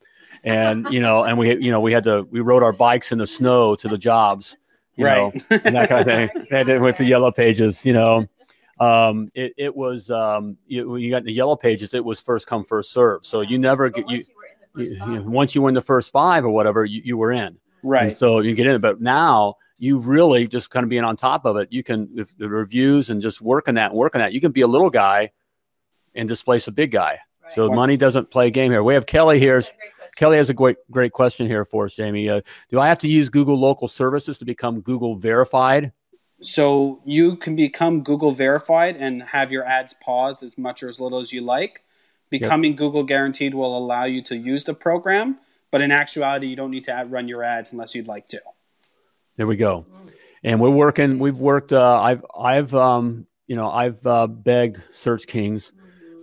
and 0.45 0.87
you 0.89 1.01
know, 1.01 1.23
and 1.23 1.37
we 1.37 1.57
you 1.57 1.69
know 1.71 1.81
we 1.81 1.91
had 1.91 2.05
to 2.05 2.25
we 2.31 2.39
rode 2.39 2.63
our 2.63 2.71
bikes 2.71 3.11
in 3.11 3.17
the 3.17 3.27
snow 3.27 3.75
to 3.75 3.87
the 3.89 3.97
jobs, 3.97 4.55
you 4.95 5.05
Right. 5.05 5.33
know, 5.33 5.57
and 5.65 5.75
that 5.75 5.89
kind 5.89 6.01
of 6.01 6.05
thing. 6.05 6.29
And 6.51 6.67
then 6.67 6.81
with 6.81 6.97
the 6.97 7.05
yellow 7.05 7.31
pages, 7.31 7.85
you 7.85 7.93
know, 7.93 8.27
um, 8.79 9.29
it 9.35 9.53
it 9.57 9.75
was 9.75 10.09
um, 10.11 10.57
you, 10.67 10.89
when 10.89 11.01
you 11.01 11.09
got 11.11 11.23
the 11.23 11.31
yellow 11.31 11.55
pages, 11.55 11.93
it 11.93 12.03
was 12.03 12.19
first 12.19 12.47
come 12.47 12.63
first 12.63 12.91
serve. 12.91 13.25
So 13.25 13.41
you 13.41 13.57
never 13.57 13.89
but 13.89 14.05
get 14.07 14.09
you. 14.09 14.17
once 14.17 14.29
you 14.29 14.35
were 14.35 14.45
in 14.45 14.59
the 14.61 14.81
you, 14.81 14.85
first 14.97 14.99
five, 14.99 15.25
once 15.25 15.55
you 15.55 15.61
were 15.61 15.69
in 15.69 15.75
the 15.75 15.81
first 15.81 16.11
five 16.11 16.45
or 16.45 16.49
whatever, 16.49 16.85
you, 16.85 17.01
you 17.03 17.17
were 17.17 17.31
in. 17.31 17.39
And 17.47 17.57
Right. 17.83 18.17
so 18.17 18.39
you 18.39 18.55
get 18.55 18.65
in, 18.67 18.79
but 18.79 19.01
now 19.01 19.55
you 19.77 19.97
really 19.97 20.47
just 20.47 20.69
kind 20.69 20.83
of 20.83 20.89
being 20.89 21.03
on 21.03 21.15
top 21.17 21.45
of 21.45 21.57
it. 21.57 21.67
You 21.71 21.83
can 21.83 22.09
if 22.15 22.35
the 22.37 22.47
reviews 22.49 23.09
and 23.09 23.21
just 23.21 23.41
working 23.41 23.75
that, 23.75 23.93
working 23.93 24.19
that. 24.19 24.31
You 24.33 24.39
can 24.41 24.51
be 24.51 24.61
a 24.61 24.67
little 24.67 24.89
guy 24.89 25.31
and 26.15 26.27
displace 26.27 26.67
a 26.67 26.71
big 26.71 26.91
guy. 26.91 27.19
right. 27.43 27.51
So 27.51 27.69
money 27.71 27.97
doesn't 27.97 28.31
play 28.31 28.47
a 28.47 28.51
game 28.51 28.71
here. 28.71 28.83
We 28.83 28.93
have 28.93 29.05
Kelly 29.05 29.39
here. 29.39 29.61
That's 30.19 30.29
a 30.29 30.31
great 30.31 30.31
question. 30.31 30.31
Kelly 30.31 30.37
has 30.37 30.49
a 30.49 30.53
great 30.53 30.77
great 30.91 31.11
question 31.11 31.47
here 31.47 31.65
for 31.65 31.85
us, 31.85 31.95
Jamie. 31.95 32.29
Uh, 32.29 32.41
do 32.69 32.79
I 32.79 32.87
have 32.87 32.99
to 32.99 33.07
use 33.07 33.29
Google 33.29 33.59
local 33.59 33.87
services 33.87 34.37
to 34.39 34.45
become 34.45 34.81
Google 34.81 35.15
verified? 35.15 35.91
So 36.41 37.01
you 37.05 37.35
can 37.37 37.55
become 37.55 38.03
Google 38.03 38.31
verified 38.31 38.97
and 38.97 39.23
have 39.23 39.51
your 39.51 39.63
ads 39.63 39.93
pause 39.93 40.43
as 40.43 40.57
much 40.57 40.83
or 40.83 40.89
as 40.89 40.99
little 40.99 41.19
as 41.19 41.31
you 41.31 41.41
like. 41.41 41.83
Becoming 42.29 42.75
Google 42.75 43.03
guaranteed 43.03 43.53
will 43.53 43.77
allow 43.77 44.05
you 44.05 44.21
to 44.23 44.35
use 44.35 44.63
the 44.63 44.73
program, 44.73 45.37
but 45.71 45.81
in 45.81 45.91
actuality, 45.91 46.47
you 46.47 46.55
don't 46.55 46.71
need 46.71 46.85
to 46.85 46.91
ad- 46.91 47.11
run 47.11 47.27
your 47.27 47.43
ads 47.43 47.71
unless 47.71 47.93
you'd 47.93 48.07
like 48.07 48.27
to. 48.29 48.41
There 49.35 49.47
we 49.47 49.55
go. 49.55 49.85
And 50.43 50.59
we're 50.59 50.69
working. 50.69 51.19
We've 51.19 51.37
worked. 51.37 51.71
Uh, 51.71 52.01
I've 52.01 52.25
I've 52.37 52.73
um, 52.73 53.27
you 53.47 53.55
know 53.55 53.69
I've 53.69 54.05
uh, 54.05 54.27
begged 54.27 54.81
Search 54.91 55.27
Kings 55.27 55.71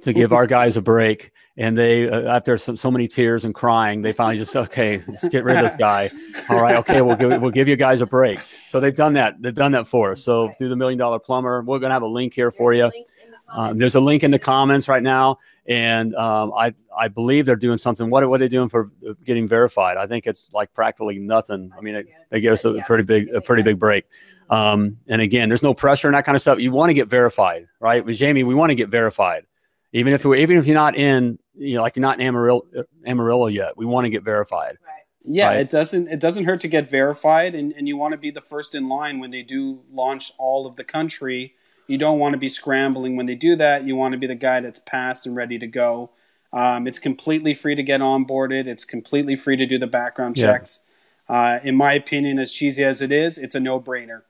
to 0.02 0.12
give 0.12 0.32
our 0.32 0.46
guys 0.46 0.76
a 0.76 0.82
break, 0.82 1.32
and 1.60 1.76
they 1.78 2.08
uh, 2.08 2.22
after 2.34 2.56
some, 2.56 2.76
so 2.76 2.90
many 2.90 3.06
tears 3.06 3.44
and 3.44 3.54
crying, 3.54 4.02
they 4.02 4.12
finally 4.12 4.38
just 4.38 4.56
okay, 4.56 5.02
let's 5.06 5.28
get 5.28 5.44
rid 5.44 5.56
of 5.56 5.62
this 5.62 5.76
guy. 5.78 6.10
All 6.50 6.60
right, 6.60 6.76
okay, 6.76 7.02
we'll 7.02 7.16
give 7.16 7.40
we'll 7.40 7.50
give 7.52 7.68
you 7.68 7.76
guys 7.76 8.00
a 8.00 8.06
break. 8.06 8.40
So 8.66 8.80
they've 8.80 8.94
done 8.94 9.12
that. 9.14 9.40
They've 9.40 9.54
done 9.54 9.72
that 9.72 9.86
for 9.86 10.12
us. 10.12 10.22
So 10.24 10.48
through 10.58 10.70
the 10.70 10.76
Million 10.76 10.98
Dollar 10.98 11.18
Plumber, 11.18 11.62
we're 11.62 11.78
gonna 11.78 11.94
have 11.94 12.02
a 12.02 12.06
link 12.08 12.34
here 12.34 12.50
for 12.50 12.72
you. 12.72 12.90
There's 12.90 12.94
a 12.94 12.98
link 12.98 13.04
in 13.22 13.30
the 13.30 13.36
Um, 13.52 13.56
comments. 13.56 13.80
there's 13.80 13.94
a 13.94 14.00
link 14.00 14.22
in 14.24 14.30
the 14.30 14.38
comments 14.38 14.88
right 14.88 15.02
now, 15.02 15.38
and 15.66 16.14
um, 16.14 16.52
I 16.56 16.74
I 16.96 17.08
believe 17.08 17.46
they're 17.46 17.56
doing 17.56 17.78
something. 17.78 18.08
What 18.10 18.26
what 18.28 18.40
are 18.40 18.44
they 18.44 18.48
doing 18.48 18.68
for 18.70 18.90
uh, 19.08 19.12
getting 19.24 19.46
verified? 19.46 19.96
I 19.98 20.06
think 20.06 20.26
it's 20.26 20.50
like 20.52 20.72
practically 20.72 21.18
nothing. 21.18 21.70
I 21.76 21.80
mean, 21.82 21.94
it, 21.94 22.06
they 22.30 22.40
give 22.40 22.52
us 22.54 22.64
a 22.64 22.80
pretty 22.86 23.04
big 23.04 23.28
a 23.34 23.40
pretty 23.40 23.62
big 23.62 23.78
break. 23.78 24.04
Um, 24.48 24.96
and 25.08 25.20
again, 25.22 25.48
there's 25.48 25.62
no 25.62 25.74
pressure 25.74 26.08
and 26.08 26.14
that 26.16 26.24
kind 26.24 26.34
of 26.34 26.42
stuff. 26.42 26.58
You 26.58 26.72
want 26.72 26.90
to 26.90 26.94
get 26.94 27.08
verified, 27.08 27.68
right? 27.80 28.04
With 28.04 28.16
Jamie, 28.16 28.42
we 28.44 28.54
want 28.54 28.70
to 28.70 28.74
get 28.74 28.88
verified, 28.88 29.44
even 29.92 30.12
if 30.12 30.24
we 30.24 30.40
even 30.42 30.56
if 30.56 30.66
you're 30.66 30.74
not 30.74 30.96
in, 30.96 31.38
you 31.56 31.76
know, 31.76 31.82
like 31.82 31.96
you're 31.96 32.02
not 32.02 32.20
in 32.20 32.26
Amarillo, 32.26 32.66
Amarillo 33.06 33.46
yet. 33.48 33.76
We 33.76 33.86
want 33.86 34.04
to 34.04 34.10
get 34.10 34.22
verified. 34.22 34.78
Right. 34.84 34.96
Yeah, 35.22 35.48
Right. 35.48 35.60
it 35.60 35.70
doesn't 35.70 36.08
it 36.08 36.18
doesn't 36.18 36.44
hurt 36.44 36.60
to 36.62 36.68
get 36.68 36.88
verified, 36.88 37.54
and, 37.54 37.72
and 37.76 37.86
you 37.86 37.96
want 37.96 38.12
to 38.12 38.18
be 38.18 38.30
the 38.30 38.40
first 38.40 38.74
in 38.74 38.88
line 38.88 39.20
when 39.20 39.30
they 39.30 39.42
do 39.42 39.80
launch 39.92 40.32
all 40.38 40.66
of 40.66 40.76
the 40.76 40.84
country. 40.84 41.54
You 41.86 41.98
don't 41.98 42.18
want 42.18 42.32
to 42.32 42.38
be 42.38 42.48
scrambling 42.48 43.16
when 43.16 43.26
they 43.26 43.34
do 43.34 43.56
that. 43.56 43.84
You 43.84 43.96
want 43.96 44.12
to 44.12 44.18
be 44.18 44.26
the 44.26 44.34
guy 44.34 44.60
that's 44.60 44.78
passed 44.78 45.26
and 45.26 45.34
ready 45.36 45.58
to 45.58 45.66
go. 45.66 46.10
Um, 46.52 46.86
it's 46.86 46.98
completely 46.98 47.52
free 47.52 47.74
to 47.74 47.82
get 47.82 48.00
onboarded. 48.00 48.66
It's 48.66 48.84
completely 48.84 49.36
free 49.36 49.56
to 49.56 49.66
do 49.66 49.78
the 49.78 49.86
background 49.86 50.38
Yeah. 50.38 50.52
checks. 50.52 50.80
Uh, 51.28 51.58
in 51.62 51.76
my 51.76 51.92
opinion, 51.92 52.38
as 52.38 52.52
cheesy 52.52 52.82
as 52.84 53.00
it 53.02 53.12
is, 53.12 53.38
it's 53.38 53.54
a 53.54 53.60
no 53.60 53.78
brainer. 53.80 54.22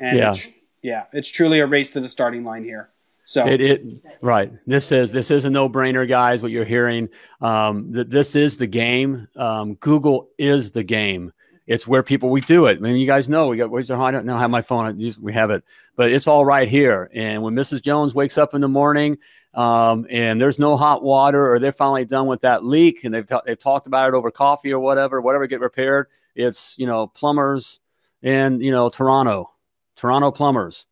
And 0.00 0.18
Yeah. 0.18 0.30
it's, 0.30 0.48
yeah, 0.82 1.04
it's 1.12 1.28
truly 1.30 1.60
a 1.60 1.66
race 1.66 1.90
to 1.90 2.00
the 2.00 2.08
starting 2.08 2.44
line 2.44 2.64
here. 2.64 2.90
So 3.24 3.46
It, 3.46 3.60
it 3.60 3.98
right. 4.22 4.52
This 4.66 4.92
is 4.92 5.10
this 5.10 5.30
is 5.30 5.44
a 5.44 5.50
no 5.50 5.68
brainer, 5.68 6.06
guys. 6.06 6.42
What 6.42 6.52
you're 6.52 6.64
hearing, 6.64 7.08
um, 7.40 7.90
that 7.92 8.10
this 8.10 8.36
is 8.36 8.56
the 8.56 8.66
game. 8.66 9.26
Um, 9.36 9.74
Google 9.74 10.28
is 10.38 10.70
the 10.70 10.84
game. 10.84 11.32
It's 11.66 11.88
where 11.88 12.02
people 12.02 12.28
we 12.28 12.42
do 12.42 12.66
it. 12.66 12.76
I 12.76 12.80
mean, 12.80 12.96
you 12.96 13.06
guys 13.06 13.28
know 13.30 13.48
we 13.48 13.56
got. 13.56 13.70
Where's 13.70 13.90
our, 13.90 14.00
I 14.00 14.10
don't 14.10 14.26
know 14.26 14.36
have 14.36 14.50
my 14.50 14.60
phone. 14.60 14.98
We 15.20 15.32
have 15.32 15.50
it, 15.50 15.64
but 15.96 16.12
it's 16.12 16.26
all 16.26 16.44
right 16.44 16.68
here. 16.68 17.10
And 17.14 17.42
when 17.42 17.54
Mrs. 17.54 17.82
Jones 17.82 18.14
wakes 18.14 18.36
up 18.36 18.52
in 18.52 18.60
the 18.60 18.68
morning, 18.68 19.16
um, 19.54 20.06
and 20.10 20.38
there's 20.38 20.58
no 20.58 20.76
hot 20.76 21.02
water, 21.02 21.50
or 21.50 21.58
they're 21.58 21.72
finally 21.72 22.04
done 22.04 22.26
with 22.26 22.42
that 22.42 22.64
leak, 22.64 23.04
and 23.04 23.14
they've 23.14 23.26
ta- 23.26 23.42
they've 23.46 23.58
talked 23.58 23.86
about 23.86 24.10
it 24.10 24.14
over 24.14 24.30
coffee 24.30 24.72
or 24.72 24.78
whatever, 24.78 25.22
whatever 25.22 25.46
get 25.46 25.60
repaired. 25.60 26.08
It's 26.34 26.74
you 26.76 26.86
know 26.86 27.06
plumbers 27.06 27.80
and 28.22 28.62
you 28.62 28.70
know 28.70 28.90
Toronto, 28.90 29.50
Toronto 29.96 30.30
plumbers, 30.30 30.84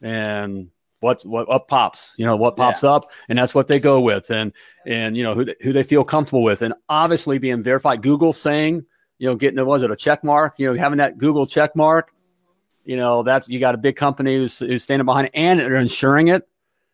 and 0.00 0.68
what 1.00 1.22
what 1.22 1.50
up 1.50 1.66
pops 1.66 2.14
you 2.16 2.26
know 2.26 2.36
what 2.36 2.56
pops 2.56 2.84
up 2.84 3.10
and 3.28 3.38
that's 3.38 3.54
what 3.54 3.66
they 3.66 3.80
go 3.80 4.00
with 4.00 4.30
and 4.30 4.52
and 4.86 5.16
you 5.16 5.22
know 5.22 5.34
who 5.34 5.44
they, 5.44 5.54
who 5.62 5.72
they 5.72 5.82
feel 5.82 6.04
comfortable 6.04 6.42
with 6.42 6.62
and 6.62 6.74
obviously 6.88 7.38
being 7.38 7.62
verified 7.62 8.02
google 8.02 8.32
saying 8.32 8.84
you 9.18 9.26
know 9.26 9.34
getting 9.34 9.64
was 9.64 9.82
it 9.82 9.90
a 9.90 9.96
check 9.96 10.22
mark 10.22 10.58
you 10.58 10.66
know 10.66 10.78
having 10.78 10.98
that 10.98 11.18
google 11.18 11.46
check 11.46 11.74
mark 11.74 12.12
you 12.84 12.96
know 12.96 13.22
that's 13.22 13.48
you 13.48 13.58
got 13.58 13.74
a 13.74 13.78
big 13.78 13.96
company 13.96 14.36
who's, 14.36 14.58
who's 14.58 14.82
standing 14.82 15.06
behind 15.06 15.26
it 15.26 15.32
and 15.34 15.58
they're 15.58 15.74
insuring 15.76 16.28
it 16.28 16.46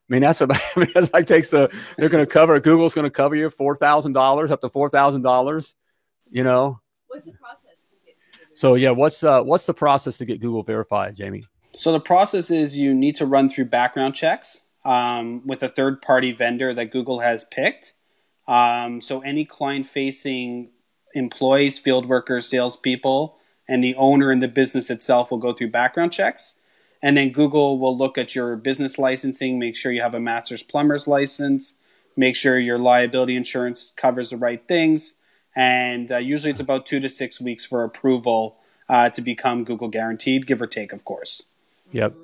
I 0.09 0.13
mean 0.13 0.23
that's 0.23 0.41
about 0.41 0.61
I 0.77 0.81
mean, 0.81 0.89
that's 0.95 1.13
like 1.13 1.27
takes 1.27 1.51
the 1.51 1.75
they're 1.97 2.09
going 2.09 2.25
to 2.25 2.31
cover 2.31 2.59
Google's 2.61 2.95
going 2.95 3.05
to 3.05 3.11
cover 3.11 3.35
you 3.35 3.51
four 3.51 3.75
thousand 3.77 4.13
dollars 4.13 4.51
up 4.51 4.61
to 4.61 4.69
four 4.69 4.89
thousand 4.89 5.23
dollars, 5.23 5.75
you 6.31 6.45
know. 6.45 6.81
What's 7.09 7.25
the 7.25 7.33
process 7.33 7.75
to 7.91 7.97
get? 8.05 8.15
So 8.55 8.75
yeah, 8.75 8.91
what's 8.91 9.23
uh 9.25 9.43
what's 9.43 9.67
the 9.67 9.75
process 9.75 10.19
to 10.19 10.25
get 10.25 10.41
Google 10.41 10.63
verified, 10.63 11.17
Jamie? 11.17 11.45
So 11.77 11.93
the 11.93 12.01
process 12.01 12.51
is 12.51 12.79
you 12.79 12.95
need 12.95 13.17
to 13.17 13.27
run 13.27 13.51
through 13.51 13.67
background 13.67 14.15
checks 14.15 14.63
um, 14.83 15.47
with 15.47 15.63
a 15.63 15.69
third 15.69 16.01
party 16.01 16.33
vendor 16.33 16.73
that 16.73 16.91
Google 16.91 17.21
has 17.21 17.45
picked. 17.45 17.93
Um, 18.49 19.03
so 19.03 19.21
any 19.21 19.45
client 19.45 19.85
facing 19.85 20.71
employees, 21.15 21.79
field 21.79 22.09
workers, 22.09 22.49
salespeople, 22.49 23.37
and 23.69 23.85
the 23.85 23.95
owner 23.97 24.33
in 24.33 24.39
the 24.39 24.49
business 24.49 24.89
itself 24.89 25.31
will 25.31 25.39
go 25.39 25.53
through 25.53 25.71
background 25.71 26.13
checks. 26.13 26.59
And 27.03 27.15
then 27.15 27.31
Google 27.31 27.79
will 27.79 27.97
look 27.97 28.17
at 28.17 28.35
your 28.35 28.57
business 28.57 28.99
licensing, 28.99 29.59
make 29.59 29.77
sure 29.77 29.93
you 29.93 30.01
have 30.01 30.15
a 30.15 30.21
master's 30.21 30.63
plumber's 30.63 31.07
license, 31.07 31.75
make 32.17 32.37
sure 32.37 32.59
your 32.59 32.79
liability 32.79 33.37
insurance 33.37 33.93
covers 33.95 34.31
the 34.31 34.39
right 34.39 34.67
things. 34.67 35.17
And 35.55 36.11
uh, 36.11 36.19
usually 36.19 36.53
it's 36.53 36.61
about 36.61 36.87
two 36.87 37.01
to 37.01 37.11
six 37.11 37.39
weeks 37.39 37.67
for 37.67 37.85
approval 37.85 38.57
uh, 38.89 39.11
to 39.11 39.21
become 39.21 39.65
Google 39.65 39.89
guaranteed, 39.89 40.47
give 40.47 40.63
or 40.63 40.67
take, 40.67 40.95
of 40.95 41.05
course. 41.05 41.47
Yep. 41.97 42.15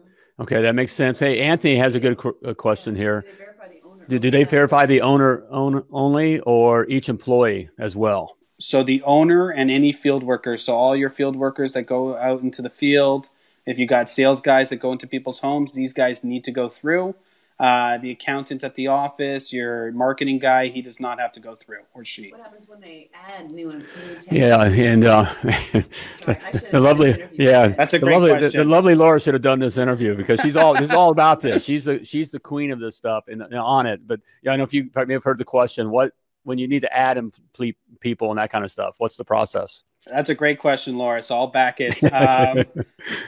Okay, 0.40 0.60
that 0.62 0.74
makes 0.74 0.92
sense. 0.92 1.18
Hey, 1.18 1.40
Anthony 1.40 1.76
has 1.76 1.94
a 1.94 2.00
good 2.00 2.18
qu- 2.18 2.36
uh, 2.44 2.52
question 2.52 2.94
here. 2.94 3.22
Do 3.22 3.30
they 3.30 3.38
verify 3.38 3.68
the 3.68 3.80
owner? 3.82 4.04
Do, 4.06 4.18
do 4.18 4.30
they 4.30 4.44
verify 4.44 4.86
the 4.86 5.00
owner 5.00 5.44
own 5.50 5.84
only 5.90 6.40
or 6.40 6.86
each 6.88 7.08
employee 7.08 7.70
as 7.78 7.96
well? 7.96 8.36
So 8.58 8.82
the 8.82 9.02
owner 9.04 9.50
and 9.50 9.70
any 9.70 9.92
field 9.92 10.22
workers, 10.22 10.62
so 10.62 10.74
all 10.74 10.94
your 10.94 11.08
field 11.08 11.36
workers 11.36 11.72
that 11.72 11.84
go 11.84 12.16
out 12.16 12.42
into 12.42 12.60
the 12.60 12.70
field, 12.70 13.30
if 13.66 13.78
you 13.78 13.86
got 13.86 14.10
sales 14.10 14.40
guys 14.40 14.68
that 14.70 14.76
go 14.76 14.92
into 14.92 15.06
people's 15.06 15.40
homes, 15.40 15.74
these 15.74 15.92
guys 15.92 16.22
need 16.22 16.44
to 16.44 16.50
go 16.50 16.68
through. 16.68 17.14
Uh, 17.58 17.98
the 17.98 18.10
accountant 18.10 18.64
at 18.64 18.74
the 18.74 18.88
office, 18.88 19.52
your 19.52 19.92
marketing 19.92 20.38
guy, 20.38 20.66
he 20.66 20.82
does 20.82 20.98
not 20.98 21.20
have 21.20 21.30
to 21.32 21.40
go 21.40 21.54
through, 21.54 21.78
or 21.94 22.04
she. 22.04 22.30
What 22.30 22.40
happens 22.40 22.68
when 22.68 22.80
they 22.80 23.10
add 23.14 23.52
new, 23.52 23.70
new 23.70 23.84
Yeah, 24.30 24.64
and 24.64 25.04
uh, 25.04 25.32
the 25.42 26.80
lovely, 26.80 27.22
yeah, 27.34 27.68
That's 27.68 27.94
a 27.94 27.98
the 27.98 28.06
great 28.06 28.14
lovely, 28.14 28.32
the, 28.32 28.38
question. 28.38 28.58
the 28.58 28.64
lovely 28.64 28.94
Laura 28.94 29.20
should 29.20 29.34
have 29.34 29.42
done 29.42 29.58
this 29.58 29.78
interview 29.78 30.16
because 30.16 30.40
she's 30.40 30.56
all 30.56 30.74
this 30.74 30.90
is 30.90 30.90
all 30.90 31.10
about 31.10 31.40
this. 31.40 31.64
She's 31.64 31.84
the 31.84 32.04
she's 32.04 32.30
the 32.30 32.40
queen 32.40 32.70
of 32.72 32.80
this 32.80 32.96
stuff 32.96 33.24
and, 33.28 33.42
and 33.42 33.54
on 33.54 33.86
it. 33.86 34.06
But 34.06 34.20
yeah, 34.42 34.52
I 34.52 34.56
know 34.56 34.64
if 34.64 34.74
you 34.74 34.90
may 34.94 35.14
have 35.14 35.24
heard 35.24 35.38
the 35.38 35.44
question. 35.44 35.90
What 35.90 36.12
when 36.44 36.58
you 36.58 36.66
need 36.66 36.80
to 36.80 36.92
add 36.92 37.18
and 37.18 37.32
ple- 37.52 37.72
people 38.00 38.30
and 38.30 38.38
that 38.38 38.50
kind 38.50 38.64
of 38.64 38.70
stuff? 38.70 38.96
What's 38.98 39.16
the 39.16 39.24
process? 39.24 39.84
That's 40.06 40.30
a 40.30 40.34
great 40.34 40.58
question, 40.58 40.98
Laura. 40.98 41.22
So 41.22 41.34
I'll 41.36 41.46
back 41.46 41.80
it. 41.80 41.98
Um, 42.12 42.64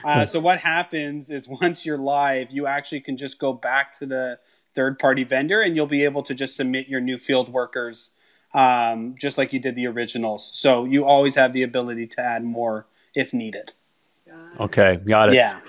uh, 0.03 0.25
so 0.25 0.39
what 0.39 0.59
happens 0.59 1.29
is 1.29 1.47
once 1.47 1.85
you're 1.85 1.97
live, 1.97 2.51
you 2.51 2.67
actually 2.67 3.01
can 3.01 3.17
just 3.17 3.39
go 3.39 3.51
back 3.51 3.93
to 3.93 4.05
the 4.05 4.39
third 4.73 4.99
party 4.99 5.23
vendor 5.23 5.61
and 5.61 5.75
you'll 5.75 5.87
be 5.87 6.03
able 6.03 6.23
to 6.23 6.33
just 6.33 6.55
submit 6.55 6.87
your 6.87 7.01
new 7.01 7.17
field 7.17 7.49
workers 7.49 8.11
um, 8.53 9.15
just 9.19 9.37
like 9.37 9.53
you 9.53 9.59
did 9.59 9.75
the 9.75 9.87
originals. 9.87 10.49
So 10.53 10.85
you 10.85 11.05
always 11.05 11.35
have 11.35 11.53
the 11.53 11.63
ability 11.63 12.07
to 12.07 12.21
add 12.21 12.43
more 12.43 12.87
if 13.13 13.33
needed. 13.33 13.73
Okay, 14.59 14.97
got 14.97 15.29
it. 15.29 15.35
Yeah. 15.35 15.59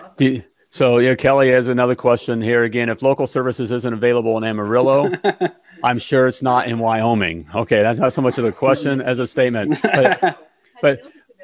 So 0.70 0.98
yeah, 0.98 1.14
Kelly 1.14 1.50
has 1.50 1.68
another 1.68 1.94
question 1.94 2.40
here 2.40 2.62
again. 2.64 2.88
If 2.88 3.02
local 3.02 3.26
services 3.26 3.72
isn't 3.72 3.92
available 3.92 4.36
in 4.38 4.44
Amarillo, 4.44 5.10
I'm 5.84 5.98
sure 5.98 6.28
it's 6.28 6.42
not 6.42 6.68
in 6.68 6.78
Wyoming. 6.78 7.48
Okay, 7.54 7.82
that's 7.82 7.98
not 7.98 8.12
so 8.12 8.22
much 8.22 8.38
of 8.38 8.44
a 8.44 8.52
question 8.52 9.00
as 9.00 9.18
a 9.18 9.26
statement. 9.26 9.78
But 9.82 10.38
but 10.80 11.00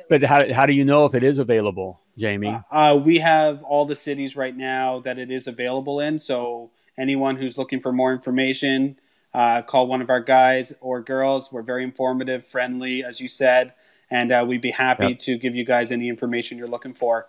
but 0.09 0.23
how 0.23 0.53
how 0.53 0.67
do 0.67 0.73
you 0.73 0.85
know 0.85 1.05
if 1.07 1.15
it 1.15 1.23
is 1.25 1.39
available, 1.39 2.01
Jamie? 2.19 2.57
Uh, 2.71 3.01
we 3.03 3.19
have 3.19 3.63
all 3.63 3.85
the 3.85 3.97
cities 3.97 4.37
right 4.37 4.57
now 4.57 5.01
that 5.01 5.19
it 5.19 5.31
is 5.31 5.47
available 5.47 6.01
in. 6.01 6.19
So 6.19 6.71
anyone 6.99 7.37
who's 7.37 7.57
looking 7.57 7.81
for 7.81 7.93
more 7.93 8.13
information, 8.13 8.97
uh, 9.35 9.63
call 9.63 9.87
one 9.87 10.03
of 10.03 10.11
our 10.11 10.21
guys 10.21 10.73
or 10.81 11.01
girls. 11.01 11.53
We're 11.53 11.63
very 11.63 11.85
informative, 11.85 12.45
friendly, 12.45 13.03
as 13.05 13.21
you 13.21 13.29
said, 13.29 13.73
and 14.11 14.31
uh, 14.31 14.45
we'd 14.47 14.61
be 14.61 14.73
happy 14.73 15.09
Yep. 15.09 15.19
to 15.21 15.39
give 15.39 15.55
you 15.57 15.65
guys 15.65 15.91
any 15.91 16.09
information 16.09 16.59
you're 16.59 16.69
looking 16.69 16.95
for. 16.95 17.27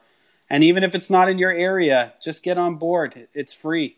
And 0.49 0.63
even 0.63 0.83
if 0.83 0.93
it's 0.93 1.09
not 1.09 1.29
in 1.29 1.37
your 1.37 1.51
area, 1.51 2.13
just 2.21 2.43
get 2.43 2.57
on 2.57 2.75
board. 2.75 3.27
It's 3.33 3.53
free. 3.53 3.95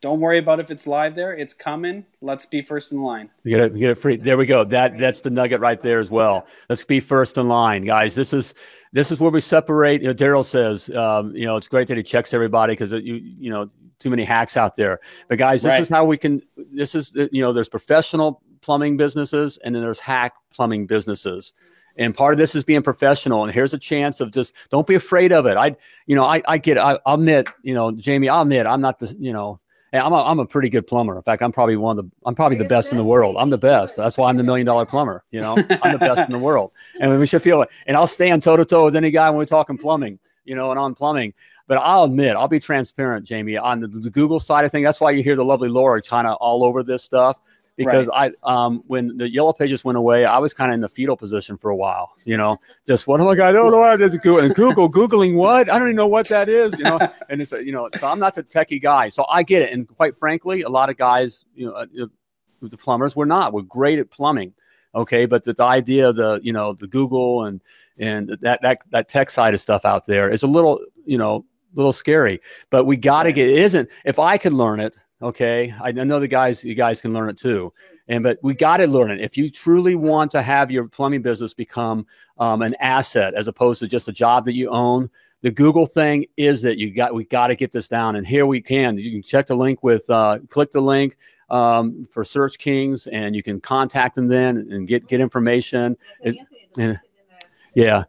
Don't 0.00 0.20
worry 0.20 0.38
about 0.38 0.60
if 0.60 0.70
it's 0.70 0.86
live 0.86 1.16
there. 1.16 1.32
It's 1.32 1.52
coming. 1.52 2.06
Let's 2.20 2.46
be 2.46 2.62
first 2.62 2.92
in 2.92 3.02
line. 3.02 3.30
You 3.42 3.56
get 3.56 3.60
it, 3.60 3.72
you 3.72 3.80
get 3.80 3.90
it 3.90 3.94
free. 3.96 4.16
There 4.16 4.36
we 4.36 4.46
go. 4.46 4.62
That 4.62 4.96
that's 4.98 5.20
the 5.22 5.30
nugget 5.30 5.60
right 5.60 5.80
there 5.82 5.98
as 5.98 6.08
well. 6.10 6.46
Let's 6.68 6.84
be 6.84 7.00
first 7.00 7.36
in 7.36 7.48
line, 7.48 7.84
guys. 7.84 8.14
This 8.14 8.32
is 8.32 8.54
this 8.92 9.10
is 9.10 9.18
where 9.18 9.30
we 9.32 9.40
separate. 9.40 10.00
You 10.02 10.08
know, 10.08 10.14
Daryl 10.14 10.44
says, 10.44 10.88
um, 10.90 11.34
you 11.34 11.46
know, 11.46 11.56
it's 11.56 11.66
great 11.66 11.88
that 11.88 11.96
he 11.96 12.02
checks 12.04 12.32
everybody 12.32 12.72
because 12.72 12.92
you 12.92 13.14
you 13.14 13.50
know 13.50 13.68
too 13.98 14.10
many 14.10 14.22
hacks 14.22 14.56
out 14.56 14.76
there. 14.76 15.00
But 15.28 15.38
guys, 15.38 15.62
this 15.62 15.70
Right. 15.70 15.80
is 15.80 15.88
how 15.88 16.04
we 16.04 16.16
can. 16.16 16.42
This 16.56 16.94
is 16.94 17.12
you 17.32 17.42
know, 17.42 17.52
there's 17.52 17.68
professional 17.68 18.40
plumbing 18.60 18.96
businesses 18.96 19.58
and 19.64 19.74
then 19.74 19.82
there's 19.82 20.00
hack 20.00 20.34
plumbing 20.54 20.86
businesses. 20.86 21.54
And 21.96 22.14
part 22.14 22.32
of 22.32 22.38
this 22.38 22.54
is 22.54 22.62
being 22.62 22.82
professional. 22.82 23.42
And 23.42 23.52
here's 23.52 23.74
a 23.74 23.78
chance 23.78 24.20
of 24.20 24.30
just 24.30 24.54
don't 24.70 24.86
be 24.86 24.94
afraid 24.94 25.32
of 25.32 25.46
it. 25.46 25.56
I, 25.56 25.74
you 26.06 26.14
know, 26.14 26.24
I, 26.24 26.40
I 26.46 26.58
get. 26.58 26.78
I, 26.78 27.00
I'll 27.04 27.16
admit, 27.16 27.48
you 27.64 27.74
know, 27.74 27.90
Jamie, 27.90 28.28
I'll 28.28 28.42
admit, 28.42 28.66
I'm 28.66 28.80
not 28.80 29.00
the, 29.00 29.16
you 29.18 29.32
know, 29.32 29.58
and 29.92 30.02
I'm 30.02 30.12
a, 30.12 30.22
I'm 30.22 30.38
a 30.38 30.46
pretty 30.46 30.68
good 30.68 30.86
plumber. 30.86 31.16
In 31.16 31.22
fact, 31.22 31.42
I'm 31.42 31.52
probably 31.52 31.76
one 31.76 31.98
of 31.98 32.04
the 32.04 32.10
I'm 32.26 32.34
probably 32.34 32.56
the 32.56 32.64
You're 32.64 32.68
the 32.68 32.74
best 32.74 32.90
in 32.90 32.98
the 32.98 33.04
world. 33.04 33.36
I'm 33.38 33.50
the 33.50 33.58
best. 33.58 33.96
That's 33.96 34.18
why 34.18 34.28
I'm 34.28 34.36
the 34.36 34.42
million 34.42 34.66
dollar 34.66 34.86
plumber. 34.86 35.24
You 35.30 35.40
know, 35.40 35.56
I'm 35.82 35.92
the 35.92 35.98
best 35.98 36.28
in 36.28 36.32
the 36.32 36.38
world, 36.38 36.72
and 37.00 37.18
we 37.18 37.26
should 37.26 37.42
feel 37.42 37.62
it. 37.62 37.70
And 37.86 37.96
I'll 37.96 38.06
stand 38.06 38.42
toe 38.42 38.56
to 38.56 38.64
toe 38.64 38.84
with 38.84 38.96
any 38.96 39.10
guy 39.10 39.28
when 39.30 39.38
we're 39.38 39.46
talking 39.46 39.78
plumbing. 39.78 40.18
You 40.44 40.54
know, 40.54 40.70
and 40.70 40.78
on 40.78 40.94
plumbing. 40.94 41.34
But 41.66 41.76
I'll 41.78 42.04
admit, 42.04 42.34
I'll 42.34 42.48
be 42.48 42.58
transparent, 42.58 43.26
Jamie, 43.26 43.58
on 43.58 43.80
the, 43.80 43.88
the 43.88 44.08
Google 44.08 44.40
side 44.40 44.64
of 44.64 44.72
things. 44.72 44.86
That's 44.86 45.00
why 45.00 45.10
you 45.10 45.22
hear 45.22 45.36
the 45.36 45.44
lovely 45.44 45.68
Laura 45.68 46.00
kind 46.00 46.26
of 46.26 46.36
all 46.36 46.64
over 46.64 46.82
this 46.82 47.04
stuff. 47.04 47.38
Because 47.78 48.08
I, 48.12 48.32
um, 48.42 48.82
when 48.88 49.16
the 49.16 49.30
yellow 49.30 49.52
pages 49.52 49.84
went 49.84 49.96
away, 49.96 50.24
I 50.24 50.38
was 50.38 50.52
kind 50.52 50.72
of 50.72 50.74
in 50.74 50.80
the 50.80 50.88
fetal 50.88 51.16
position 51.16 51.56
for 51.56 51.70
a 51.70 51.76
while. 51.76 52.10
You 52.24 52.36
know, 52.36 52.58
just 52.84 53.06
what? 53.06 53.20
Oh 53.20 53.24
my 53.24 53.36
God, 53.36 53.50
I 53.50 53.52
don't 53.52 53.70
know 53.70 53.78
what. 53.78 53.98
Google 53.98 54.40
and 54.40 54.52
Google, 54.52 54.90
googling 54.90 55.34
what? 55.34 55.70
I 55.70 55.78
don't 55.78 55.86
even 55.86 55.96
know 55.96 56.08
what 56.08 56.26
that 56.28 56.48
is. 56.48 56.76
You 56.76 56.84
know, 56.84 56.98
and 57.30 57.40
it's 57.40 57.52
you 57.52 57.70
know, 57.70 57.88
so 57.96 58.08
I'm 58.08 58.18
not 58.18 58.34
the 58.34 58.42
techie 58.42 58.82
guy, 58.82 59.08
so 59.08 59.24
I 59.28 59.44
get 59.44 59.62
it. 59.62 59.72
And 59.72 59.86
quite 59.86 60.16
frankly, 60.16 60.62
a 60.62 60.68
lot 60.68 60.90
of 60.90 60.96
guys, 60.96 61.44
you 61.54 61.66
know, 61.66 61.74
uh, 61.74 62.06
the 62.60 62.76
plumbers, 62.76 63.14
we're 63.14 63.26
not. 63.26 63.52
We're 63.52 63.62
great 63.62 64.00
at 64.00 64.10
plumbing, 64.10 64.54
okay. 64.96 65.24
But 65.26 65.44
the, 65.44 65.52
the 65.52 65.62
idea 65.62 66.08
of 66.08 66.16
the 66.16 66.40
you 66.42 66.52
know 66.52 66.72
the 66.72 66.88
Google 66.88 67.44
and 67.44 67.62
and 67.96 68.36
that 68.40 68.60
that 68.62 68.82
that 68.90 69.08
tech 69.08 69.30
side 69.30 69.54
of 69.54 69.60
stuff 69.60 69.84
out 69.84 70.04
there 70.04 70.28
is 70.28 70.42
a 70.42 70.48
little 70.48 70.80
you 71.06 71.16
know 71.16 71.44
little 71.74 71.92
scary. 71.92 72.40
But 72.70 72.86
we 72.86 72.96
got 72.96 73.22
to 73.22 73.32
get. 73.32 73.48
It 73.48 73.58
isn't. 73.58 73.88
If 74.04 74.18
I 74.18 74.36
could 74.36 74.52
learn 74.52 74.80
it, 74.80 74.98
okay. 75.22 75.74
I 75.80 75.92
know 75.92 76.20
the 76.20 76.28
guys. 76.28 76.64
You 76.64 76.74
guys 76.74 77.00
can 77.00 77.12
learn 77.12 77.28
it 77.28 77.36
too. 77.36 77.72
And 78.08 78.22
but 78.22 78.38
we 78.42 78.54
got 78.54 78.78
to 78.78 78.86
learn 78.86 79.10
it. 79.10 79.20
If 79.20 79.36
you 79.36 79.48
truly 79.50 79.94
want 79.94 80.30
to 80.32 80.42
have 80.42 80.70
your 80.70 80.88
plumbing 80.88 81.22
business 81.22 81.52
become 81.54 82.06
um, 82.38 82.62
an 82.62 82.74
asset 82.80 83.34
as 83.34 83.48
opposed 83.48 83.80
to 83.80 83.86
just 83.86 84.08
a 84.08 84.12
job 84.12 84.44
that 84.46 84.54
you 84.54 84.68
own, 84.70 85.10
the 85.42 85.50
Google 85.50 85.86
thing 85.86 86.26
is 86.36 86.62
that 86.62 86.78
you 86.78 86.90
got 86.90 87.14
we 87.14 87.24
got 87.24 87.48
to 87.48 87.54
get 87.54 87.70
this 87.70 87.88
down. 87.88 88.16
And 88.16 88.26
here 88.26 88.46
we 88.46 88.60
can. 88.60 88.96
You 88.98 89.10
can 89.10 89.22
check 89.22 89.46
the 89.46 89.54
link 89.56 89.82
with 89.82 90.08
uh, 90.10 90.38
click 90.48 90.72
the 90.72 90.80
link 90.80 91.16
um, 91.50 92.08
for 92.10 92.24
Search 92.24 92.58
Kings, 92.58 93.06
and 93.08 93.36
you 93.36 93.42
can 93.42 93.60
contact 93.60 94.14
them 94.14 94.26
then 94.28 94.56
and 94.70 94.86
get 94.88 95.06
get 95.06 95.20
information. 95.20 95.96
It- 96.22 96.36
and- 96.78 97.00
Yeah. 97.74 98.04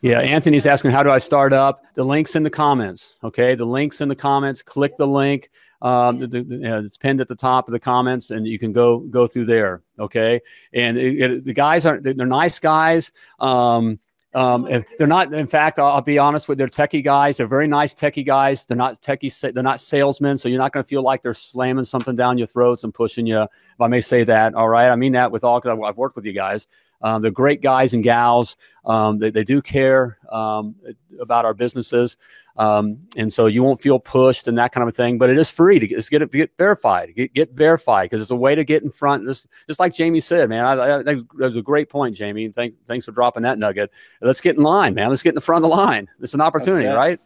Yeah, 0.00 0.20
Anthony's 0.20 0.64
asking, 0.64 0.92
how 0.92 1.02
do 1.02 1.10
I 1.10 1.18
start 1.18 1.52
up? 1.52 1.84
The 1.94 2.04
link's 2.04 2.36
in 2.36 2.44
the 2.44 2.50
comments. 2.50 3.16
Okay, 3.24 3.56
the 3.56 3.64
link's 3.64 4.00
in 4.00 4.08
the 4.08 4.14
comments. 4.14 4.62
Click 4.62 4.96
the 4.96 5.06
link. 5.06 5.50
Um, 5.82 6.20
the, 6.20 6.46
it's 6.86 6.96
pinned 6.96 7.20
at 7.20 7.28
the 7.28 7.34
top 7.34 7.68
of 7.68 7.72
the 7.72 7.80
comments, 7.80 8.30
and 8.30 8.46
you 8.46 8.58
can 8.58 8.72
go 8.72 9.00
go 9.00 9.26
through 9.26 9.46
there. 9.46 9.82
Okay, 9.98 10.40
and 10.72 10.96
it, 10.96 11.20
it- 11.20 11.44
the 11.44 11.52
guys 11.52 11.84
are 11.84 12.00
they're 12.00 12.14
nice 12.14 12.58
guys. 12.58 13.12
Um, 13.40 13.98
um, 14.34 14.66
they're 14.96 15.06
not. 15.06 15.34
In 15.34 15.46
fact, 15.46 15.78
I'll, 15.78 15.88
I'll 15.88 16.00
be 16.00 16.18
honest 16.18 16.48
with. 16.48 16.56
They're 16.56 16.66
techie 16.66 17.04
guys. 17.04 17.36
They're 17.36 17.46
very 17.46 17.68
nice 17.68 17.92
techie 17.92 18.24
guys. 18.24 18.64
They're 18.64 18.76
not 18.76 19.02
techie. 19.02 19.52
They're 19.52 19.62
not 19.62 19.80
salesmen. 19.80 20.38
So 20.38 20.48
you're 20.48 20.58
not 20.58 20.72
going 20.72 20.84
to 20.84 20.88
feel 20.88 21.02
like 21.02 21.20
they're 21.20 21.34
slamming 21.34 21.84
something 21.84 22.16
down 22.16 22.38
your 22.38 22.46
throats 22.46 22.84
and 22.84 22.94
pushing 22.94 23.26
you. 23.26 23.42
If 23.42 23.80
I 23.80 23.88
may 23.88 24.00
say 24.00 24.24
that. 24.24 24.54
All 24.54 24.68
right. 24.68 24.88
I 24.88 24.96
mean 24.96 25.12
that 25.12 25.30
with 25.30 25.44
all 25.44 25.60
because 25.60 25.76
I've, 25.76 25.82
I've 25.82 25.96
worked 25.98 26.16
with 26.16 26.24
you 26.24 26.32
guys. 26.32 26.66
Um, 27.02 27.22
they're 27.22 27.30
great 27.30 27.60
guys 27.62 27.92
and 27.92 28.02
gals. 28.02 28.56
Um, 28.84 29.18
they, 29.18 29.30
they 29.30 29.44
do 29.44 29.60
care 29.60 30.18
um, 30.30 30.74
about 31.20 31.44
our 31.44 31.54
businesses. 31.54 32.16
Um, 32.56 32.98
and 33.16 33.32
so 33.32 33.46
you 33.46 33.62
won't 33.62 33.80
feel 33.80 33.98
pushed 33.98 34.46
and 34.46 34.58
that 34.58 34.72
kind 34.72 34.82
of 34.82 34.88
a 34.88 34.92
thing, 34.92 35.16
but 35.16 35.30
it 35.30 35.38
is 35.38 35.50
free 35.50 35.78
to 35.78 35.86
get, 35.86 35.96
just 35.96 36.10
get 36.10 36.20
it, 36.20 36.30
get 36.30 36.50
verified, 36.58 37.14
get, 37.16 37.32
get 37.32 37.52
verified 37.52 38.10
because 38.10 38.20
it's 38.20 38.30
a 38.30 38.36
way 38.36 38.54
to 38.54 38.62
get 38.62 38.82
in 38.82 38.90
front. 38.90 39.24
This, 39.24 39.46
just 39.66 39.80
like 39.80 39.94
Jamie 39.94 40.20
said, 40.20 40.50
man, 40.50 40.64
I, 40.64 40.72
I, 40.72 41.02
that 41.02 41.26
was 41.38 41.56
a 41.56 41.62
great 41.62 41.88
point, 41.88 42.14
Jamie. 42.14 42.44
And 42.44 42.54
thank, 42.54 42.74
thanks 42.84 43.06
for 43.06 43.12
dropping 43.12 43.42
that 43.44 43.58
nugget. 43.58 43.90
Let's 44.20 44.40
get 44.40 44.56
in 44.56 44.62
line, 44.62 44.94
man. 44.94 45.08
Let's 45.08 45.22
get 45.22 45.30
in 45.30 45.34
the 45.36 45.40
front 45.40 45.64
of 45.64 45.70
the 45.70 45.74
line. 45.74 46.08
It's 46.20 46.34
an 46.34 46.42
opportunity, 46.42 46.86
it. 46.86 46.94
right? 46.94 47.18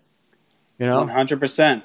You 0.78 0.86
know, 0.86 1.06
100%. 1.06 1.82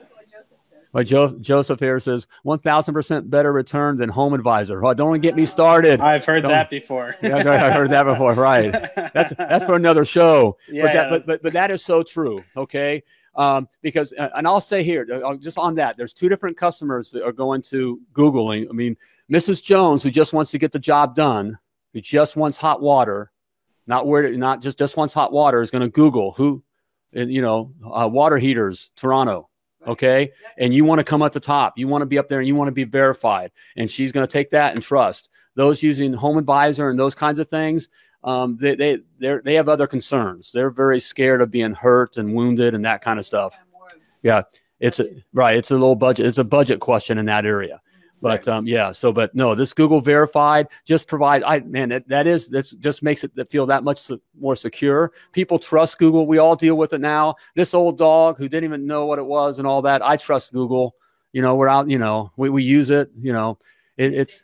But 0.91 1.07
jo- 1.07 1.37
Joseph 1.39 1.79
here 1.79 1.99
says 1.99 2.27
1000% 2.45 3.29
better 3.29 3.51
return 3.53 3.95
than 3.97 4.09
home 4.09 4.33
advisor. 4.33 4.83
Oh, 4.85 4.93
don't 4.93 5.19
get 5.21 5.35
me 5.35 5.45
started. 5.45 6.01
I've 6.01 6.25
heard 6.25 6.41
Don't- 6.41 6.51
that 6.51 6.69
before. 6.69 7.15
Yeah, 7.21 7.37
I've 7.37 7.47
I've 7.47 7.73
heard 7.73 7.89
that 7.91 8.03
before. 8.03 8.33
Right. 8.33 8.71
That's 9.13 9.33
that's 9.37 9.65
for 9.65 9.75
another 9.75 10.05
show. 10.05 10.57
Yeah, 10.69 10.83
but, 10.83 10.93
that, 10.93 11.09
but 11.09 11.25
but 11.25 11.43
but 11.43 11.53
that 11.53 11.71
is 11.71 11.83
so 11.83 12.03
true. 12.03 12.43
Okay. 12.57 13.03
Um, 13.35 13.69
because 13.81 14.13
uh, 14.17 14.29
and 14.35 14.45
I'll 14.45 14.59
say 14.59 14.83
here, 14.83 15.07
uh, 15.25 15.35
just 15.35 15.57
on 15.57 15.75
that, 15.75 15.95
there's 15.95 16.13
two 16.13 16.27
different 16.27 16.57
customers 16.57 17.09
that 17.11 17.23
are 17.23 17.31
going 17.31 17.61
to 17.63 17.99
googling. 18.13 18.67
I 18.69 18.73
mean, 18.73 18.97
Mrs. 19.31 19.63
Jones, 19.63 20.03
who 20.03 20.11
just 20.11 20.33
wants 20.33 20.51
to 20.51 20.57
get 20.57 20.73
the 20.73 20.79
job 20.79 21.15
done, 21.15 21.57
who 21.93 22.01
just 22.01 22.35
wants 22.35 22.57
hot 22.57 22.81
water, 22.81 23.31
not 23.87 24.05
where 24.05 24.29
not 24.35 24.61
just 24.61 24.77
just 24.77 24.97
wants 24.97 25.13
hot 25.13 25.31
water, 25.31 25.61
is 25.61 25.71
going 25.71 25.81
to 25.81 25.89
Google 25.89 26.33
who, 26.33 26.61
and 27.13 27.31
you 27.31 27.41
know, 27.41 27.71
uh, 27.89 28.09
water 28.11 28.37
heaters, 28.37 28.91
Toronto. 28.97 29.47
Okay. 29.87 30.31
And 30.57 30.73
you 30.73 30.85
want 30.85 30.99
to 30.99 31.03
come 31.03 31.23
at 31.23 31.31
the 31.31 31.39
top. 31.39 31.77
You 31.77 31.87
want 31.87 32.03
to 32.03 32.05
be 32.05 32.17
up 32.17 32.27
there 32.27 32.39
and 32.39 32.47
you 32.47 32.55
want 32.55 32.67
to 32.67 32.73
be 32.73 32.83
verified. 32.83 33.51
And 33.75 33.89
she's 33.89 34.11
going 34.11 34.25
to 34.25 34.31
take 34.31 34.51
that 34.51 34.73
and 34.73 34.83
trust 34.83 35.29
those 35.55 35.83
using 35.83 36.13
Home 36.13 36.37
Advisor 36.37 36.89
and 36.89 36.99
those 36.99 37.15
kinds 37.15 37.39
of 37.39 37.49
things. 37.49 37.89
Um, 38.23 38.57
they 38.61 38.75
they 38.75 38.99
they 39.19 39.37
they 39.43 39.53
have 39.55 39.67
other 39.67 39.87
concerns. 39.87 40.51
They're 40.51 40.69
very 40.69 40.99
scared 40.99 41.41
of 41.41 41.49
being 41.49 41.73
hurt 41.73 42.17
and 42.17 42.35
wounded 42.35 42.75
and 42.75 42.85
that 42.85 43.01
kind 43.01 43.17
of 43.17 43.25
stuff. 43.25 43.57
Yeah, 44.21 44.43
it's 44.79 44.99
a 44.99 45.07
right. 45.33 45.57
It's 45.57 45.71
a 45.71 45.75
little 45.75 45.95
budget. 45.95 46.27
It's 46.27 46.37
a 46.37 46.43
budget 46.43 46.79
question 46.79 47.17
in 47.17 47.25
that 47.25 47.45
area. 47.45 47.81
But 48.21 48.47
um, 48.47 48.67
yeah, 48.67 48.91
so 48.91 49.11
but 49.11 49.33
no, 49.33 49.55
this 49.55 49.73
Google 49.73 49.99
verified 49.99 50.67
just 50.85 51.07
provide. 51.07 51.43
I 51.43 51.61
man, 51.61 51.89
that, 51.89 52.07
that 52.07 52.27
is 52.27 52.49
that's 52.49 52.71
just 52.71 53.01
makes 53.01 53.23
it 53.23 53.31
feel 53.49 53.65
that 53.65 53.83
much 53.83 54.11
more 54.39 54.55
secure. 54.55 55.11
People 55.31 55.57
trust 55.57 55.97
Google. 55.97 56.27
We 56.27 56.37
all 56.37 56.55
deal 56.55 56.75
with 56.75 56.93
it 56.93 57.01
now. 57.01 57.35
This 57.55 57.73
old 57.73 57.97
dog 57.97 58.37
who 58.37 58.47
didn't 58.47 58.65
even 58.65 58.85
know 58.85 59.07
what 59.07 59.17
it 59.17 59.25
was 59.25 59.57
and 59.57 59.67
all 59.67 59.81
that. 59.81 60.05
I 60.05 60.17
trust 60.17 60.53
Google. 60.53 60.95
You 61.33 61.41
know, 61.41 61.55
we're 61.55 61.67
out. 61.67 61.89
You 61.89 61.97
know, 61.97 62.31
we, 62.37 62.49
we 62.49 62.63
use 62.63 62.91
it. 62.91 63.09
You 63.19 63.33
know, 63.33 63.57
it, 63.97 64.13
it's 64.13 64.43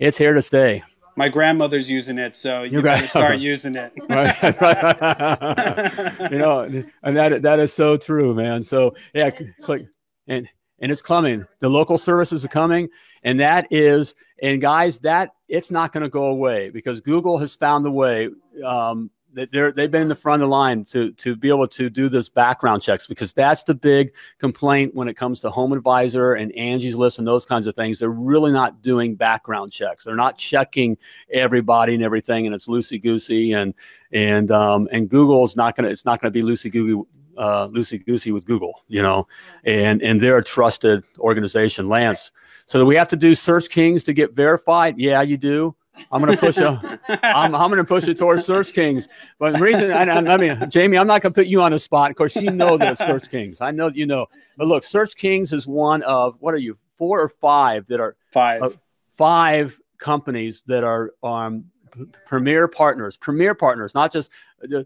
it's 0.00 0.18
here 0.18 0.34
to 0.34 0.42
stay. 0.42 0.82
My 1.18 1.30
grandmother's 1.30 1.88
using 1.88 2.18
it, 2.18 2.36
so 2.36 2.62
you 2.64 2.72
Your 2.72 2.82
better 2.82 3.06
start 3.06 3.38
using 3.38 3.74
it. 3.74 3.90
right, 4.10 4.60
right. 4.60 6.30
you 6.30 6.38
know, 6.38 6.84
and 7.02 7.16
that 7.16 7.42
that 7.42 7.60
is 7.60 7.72
so 7.72 7.96
true, 7.96 8.34
man. 8.34 8.62
So 8.62 8.94
yeah, 9.14 9.30
click 9.62 9.86
and 10.26 10.48
and 10.80 10.92
it's 10.92 11.02
coming. 11.02 11.46
The 11.60 11.68
local 11.68 11.98
services 11.98 12.44
are 12.44 12.48
coming, 12.48 12.88
and 13.22 13.40
that 13.40 13.66
is, 13.70 14.14
and 14.42 14.60
guys, 14.60 14.98
that 15.00 15.30
it's 15.48 15.70
not 15.70 15.92
going 15.92 16.02
to 16.02 16.08
go 16.08 16.24
away 16.24 16.70
because 16.70 17.00
Google 17.00 17.38
has 17.38 17.54
found 17.56 17.84
the 17.84 17.90
way. 17.90 18.28
Um, 18.64 19.10
they're, 19.32 19.70
they've 19.70 19.90
been 19.90 20.02
in 20.02 20.08
the 20.08 20.14
front 20.14 20.42
of 20.42 20.48
the 20.48 20.50
line 20.50 20.82
to 20.84 21.12
to 21.12 21.36
be 21.36 21.48
able 21.48 21.68
to 21.68 21.90
do 21.90 22.08
this 22.08 22.28
background 22.28 22.80
checks 22.80 23.06
because 23.06 23.34
that's 23.34 23.64
the 23.64 23.74
big 23.74 24.14
complaint 24.38 24.94
when 24.94 25.08
it 25.08 25.14
comes 25.14 25.40
to 25.40 25.50
Home 25.50 25.74
Advisor 25.74 26.34
and 26.34 26.56
Angie's 26.56 26.94
List 26.94 27.18
and 27.18 27.26
those 27.26 27.44
kinds 27.44 27.66
of 27.66 27.74
things. 27.74 27.98
They're 27.98 28.08
really 28.08 28.50
not 28.50 28.80
doing 28.80 29.14
background 29.14 29.72
checks. 29.72 30.04
They're 30.04 30.16
not 30.16 30.38
checking 30.38 30.96
everybody 31.30 31.94
and 31.94 32.02
everything, 32.02 32.46
and 32.46 32.54
it's 32.54 32.66
loosey 32.66 33.02
goosey 33.02 33.52
and 33.52 33.74
and 34.10 34.50
um, 34.50 34.88
and 34.90 35.08
Google's 35.08 35.54
not 35.54 35.76
gonna 35.76 35.88
it's 35.88 36.06
not 36.06 36.22
gonna 36.22 36.30
be 36.30 36.42
loosey 36.42 36.72
uh, 37.36 37.68
loosey 37.68 38.04
goosey 38.04 38.32
with 38.32 38.46
Google, 38.46 38.82
you 38.88 39.02
know, 39.02 39.26
and 39.64 40.02
and 40.02 40.20
they're 40.20 40.38
a 40.38 40.44
trusted 40.44 41.04
organization. 41.18 41.88
Lance, 41.88 42.32
so 42.66 42.84
we 42.84 42.96
have 42.96 43.08
to 43.08 43.16
do 43.16 43.34
Search 43.34 43.68
Kings 43.68 44.04
to 44.04 44.12
get 44.12 44.34
verified. 44.34 44.98
Yeah, 44.98 45.22
you 45.22 45.36
do. 45.36 45.74
I'm 46.12 46.24
to 46.26 46.36
push 46.36 46.58
a, 46.58 47.00
I'm, 47.22 47.54
I'm 47.54 47.70
to 47.70 47.84
push 47.84 48.06
it 48.06 48.18
towards 48.18 48.44
Search 48.44 48.72
Kings. 48.72 49.08
But 49.38 49.54
the 49.54 49.60
reason, 49.60 49.90
I, 49.90 50.02
I 50.04 50.36
mean, 50.36 50.58
Jamie, 50.68 50.98
I'm 50.98 51.06
not 51.06 51.22
to 51.22 51.30
put 51.30 51.46
you 51.46 51.62
on 51.62 51.72
the 51.72 51.78
spot. 51.78 52.10
Of 52.10 52.16
course, 52.16 52.36
you 52.36 52.50
know 52.50 52.76
that 52.76 52.92
it's 52.92 53.00
Search 53.00 53.30
Kings. 53.30 53.60
I 53.60 53.70
know 53.70 53.88
you 53.88 54.06
know. 54.06 54.26
But 54.56 54.66
look, 54.66 54.84
Search 54.84 55.16
Kings 55.16 55.52
is 55.52 55.66
one 55.66 56.02
of 56.02 56.36
what 56.40 56.54
are 56.54 56.58
you 56.58 56.76
four 56.98 57.20
or 57.20 57.28
five 57.28 57.86
that 57.86 58.00
are 58.00 58.16
five 58.32 58.62
uh, 58.62 58.70
five 59.12 59.80
companies 59.98 60.62
that 60.66 60.84
are 60.84 61.12
um, 61.22 61.64
premier 62.26 62.68
partners, 62.68 63.16
premier 63.16 63.54
partners, 63.54 63.94
not 63.94 64.12
just 64.12 64.30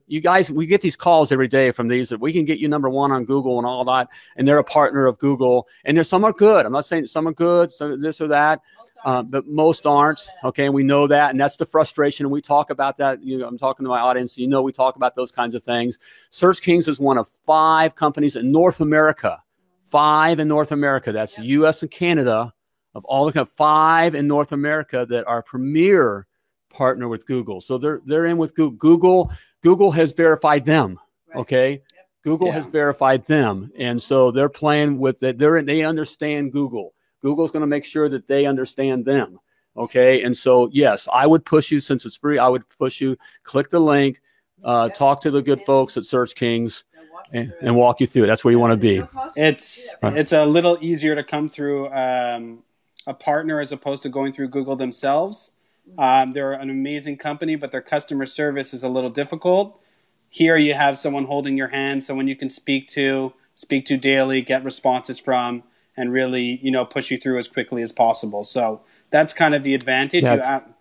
you 0.07 0.21
guys. 0.21 0.51
We 0.51 0.67
get 0.67 0.81
these 0.81 0.97
calls 0.97 1.33
every 1.33 1.49
day 1.49 1.71
from 1.71 1.89
these 1.89 2.09
that 2.09 2.21
we 2.21 2.33
can 2.33 2.45
get 2.45 2.59
you 2.59 2.69
number 2.69 2.89
one 2.89 3.13
on 3.13 3.25
Google 3.25 3.59
and 3.59 3.67
all 3.67 3.85
that, 3.85 4.09
and 4.37 4.47
they're 4.47 4.59
a 4.59 4.65
partner 4.65 5.07
of 5.07 5.19
Google. 5.19 5.69
And 5.85 5.97
there's 5.97 6.09
some 6.09 6.25
are 6.25 6.33
good. 6.33 6.67
I'm 6.67 6.73
not 6.73 6.85
saying 6.85 7.07
some 7.07 7.27
are 7.29 7.33
good, 7.33 7.73
some 7.73 8.01
this 8.01 8.21
or 8.21 8.29
that, 8.29 8.61
uh, 9.05 9.23
but 9.23 9.47
most 9.47 9.87
aren't. 9.87 10.29
Okay, 10.45 10.67
and 10.67 10.75
we 10.75 10.83
know 10.83 11.07
that, 11.07 11.31
and 11.31 11.41
that's 11.41 11.57
the 11.57 11.67
frustration. 11.67 12.27
And 12.27 12.33
we 12.33 12.41
talk 12.41 12.71
about 12.71 12.99
that. 12.99 13.23
You 13.23 13.39
know, 13.39 13.47
I'm 13.47 13.59
talking 13.59 13.85
to 13.85 13.91
my 13.91 14.01
audience. 14.01 14.37
You 14.37 14.49
know, 14.49 14.63
we 14.63 14.73
talk 14.73 14.97
about 14.97 15.15
those 15.15 15.33
kinds 15.33 15.55
of 15.55 15.63
things. 15.63 15.99
Search 16.31 16.61
Kings 16.61 16.89
is 16.89 17.01
one 17.01 17.19
of 17.19 17.29
five 17.29 17.95
companies 17.95 18.37
in 18.37 18.53
North 18.53 18.81
America. 18.81 19.43
Five 19.85 20.39
in 20.39 20.49
North 20.49 20.73
America. 20.73 21.13
That's 21.13 21.37
the 21.37 21.45
U.S. 21.47 21.83
and 21.83 21.91
Canada. 21.91 22.53
Of 22.93 23.05
all 23.05 23.31
the 23.31 23.47
five 23.47 24.17
in 24.17 24.27
North 24.27 24.51
America 24.51 25.07
that 25.09 25.25
are 25.29 25.45
premier 25.45 26.27
partner 26.71 27.09
with 27.09 27.27
Google. 27.27 27.61
So 27.61 27.77
they're 27.77 28.01
they're 28.07 28.27
in 28.27 28.39
with 28.39 28.55
Google. 28.55 28.77
Google, 28.79 29.33
Google 29.63 29.91
has 29.91 30.13
verified 30.13 30.65
them. 30.65 30.99
Okay. 31.35 31.73
Yep. 31.73 31.83
Google 32.23 32.49
yeah. 32.49 32.55
has 32.55 32.67
verified 32.67 33.27
them. 33.27 33.71
And 33.79 34.01
so 34.01 34.31
they're 34.31 34.49
playing 34.49 34.99
with 34.99 35.23
it. 35.23 35.39
They're 35.39 35.63
they 35.63 35.83
understand 35.83 36.53
Google. 36.53 36.95
Google's 37.23 37.51
going 37.51 37.61
to 37.61 37.67
make 37.67 37.85
sure 37.85 38.09
that 38.09 38.27
they 38.27 38.47
understand 38.47 39.05
them. 39.05 39.39
Okay. 39.77 40.23
And 40.23 40.37
so 40.37 40.69
yes, 40.73 41.09
I 41.13 41.27
would 41.27 41.45
push 41.45 41.71
you 41.71 41.81
since 41.81 42.07
it's 42.07 42.17
free, 42.17 42.39
I 42.39 42.49
would 42.49 42.69
push 42.79 43.01
you, 43.01 43.17
click 43.43 43.69
the 43.69 43.81
link, 43.81 44.21
uh, 44.65 44.87
yep. 44.89 44.97
talk 44.97 45.21
to 45.23 45.31
the 45.31 45.43
good 45.43 45.61
folks 45.63 45.97
at 45.97 46.05
Search 46.05 46.35
Kings. 46.35 46.85
And, 47.33 47.53
and, 47.61 47.77
walk 47.77 48.01
you 48.01 48.09
through 48.09 48.25
it. 48.25 48.27
That's 48.27 48.45
where 48.45 48.51
you 48.51 48.59
want 48.59 48.73
to 48.73 48.77
be. 48.77 49.05
It's 49.37 49.95
it's 50.03 50.33
a 50.33 50.45
little 50.45 50.77
easier 50.81 51.15
to 51.15 51.23
come 51.23 51.49
through 51.49 51.87
um, 51.93 52.65
a 53.07 53.15
partner 53.15 53.61
as 53.61 53.71
opposed 53.71 54.03
to 54.03 54.09
going 54.09 54.33
through 54.33 54.49
Google 54.49 54.75
themselves. 54.75 55.53
Um, 55.99 56.33
they're 56.33 56.53
an 56.53 56.71
amazing 56.71 57.17
company, 57.17 57.57
but 57.57 57.73
their 57.73 57.83
customer 57.83 58.27
service 58.27 58.73
is 58.75 58.83
a 58.83 58.89
little 58.89 59.11
difficult. 59.11 59.81
Here, 60.29 60.57
you 60.57 60.75
have 60.75 60.97
someone 60.99 61.25
holding 61.25 61.57
your 61.57 61.69
hand, 61.69 62.05
someone 62.05 62.29
you 62.29 62.37
can 62.37 62.49
speak 62.49 62.89
to, 62.91 63.33
speak 63.55 63.85
to 63.87 63.97
daily, 63.97 64.43
get 64.43 64.65
responses 64.65 65.19
from, 65.19 65.63
and 65.97 66.13
really, 66.13 66.61
you 66.63 66.71
know, 66.71 66.85
push 66.85 67.11
you 67.11 67.19
through 67.19 67.39
as 67.39 67.49
quickly 67.49 67.83
as 67.83 67.93
possible. 67.93 68.45
So 68.45 68.83
that's 69.11 69.35
kind 69.35 69.55
of 69.55 69.63
the 69.63 69.75
advantage. 69.75 70.25
You, 70.25 70.41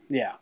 yeah. 0.09 0.33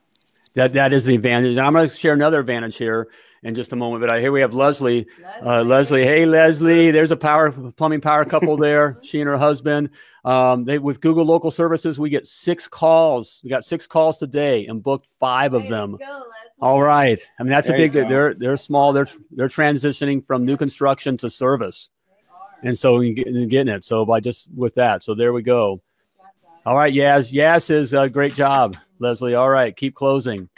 That 0.56 0.74
that 0.74 0.94
is 0.94 1.06
the 1.06 1.16
advantage. 1.16 1.52
And 1.52 1.66
I'm 1.66 1.74
going 1.74 1.88
to 1.88 1.96
share 1.96 2.14
another 2.14 2.40
advantage 2.40 2.78
here 2.78 3.08
in 3.44 3.56
just 3.56 3.72
a 3.74 3.76
moment. 3.76 4.02
But 4.02 4.10
I, 4.10 4.20
here 4.20 4.32
we 4.32 4.42
have 4.42 4.54
Leslie. 4.54 5.06
Leslie. 5.22 5.48
Uh, 5.48 5.64
Leslie. 5.64 6.04
Hey, 6.04 6.26
Leslie. 6.26 6.92
There's 6.92 7.12
a 7.12 7.16
power 7.16 7.52
plumbing 7.52 8.02
power 8.02 8.26
couple 8.26 8.58
there. 8.58 8.98
she 9.04 9.20
and 9.22 9.30
her 9.30 9.38
husband. 9.38 9.92
Um, 10.28 10.66
they 10.66 10.78
with 10.78 11.00
Google 11.00 11.24
Local 11.24 11.52
Services, 11.52 12.02
we 12.02 12.10
get 12.10 12.26
six 12.26 12.68
calls. 12.68 13.40
We 13.46 13.50
got 13.50 13.64
six 13.64 13.88
calls 13.88 14.18
today 14.18 14.68
and 14.68 14.84
booked 14.84 15.08
five 15.22 15.54
of 15.54 15.70
them. 15.70 15.98
All 16.60 16.82
right. 16.82 17.18
I 17.40 17.44
mean, 17.44 17.50
that's 17.50 17.70
there 17.70 17.78
a 17.78 17.88
big. 17.88 17.94
They're 17.94 18.34
they're 18.34 18.58
small. 18.58 18.92
They're 18.92 19.08
they're 19.32 19.48
transitioning 19.48 20.22
from 20.22 20.44
new 20.44 20.58
construction 20.58 21.16
to 21.18 21.30
service, 21.30 21.92
and 22.62 22.78
so 22.78 22.98
we 22.98 23.14
get, 23.14 23.32
getting 23.48 23.74
it. 23.74 23.86
So 23.86 24.06
by 24.06 24.20
just 24.20 24.50
with 24.54 24.76
that, 24.76 25.02
so 25.02 25.16
there 25.16 25.32
we 25.32 25.44
go. 25.44 25.82
All 26.66 26.76
right, 26.76 26.94
Yaz. 26.94 27.32
Yaz 27.32 27.70
is 27.70 27.94
a 27.94 28.10
great 28.10 28.34
job, 28.34 28.76
Leslie. 29.00 29.36
All 29.36 29.50
right, 29.50 29.74
keep 29.74 29.96
closing. 29.96 30.50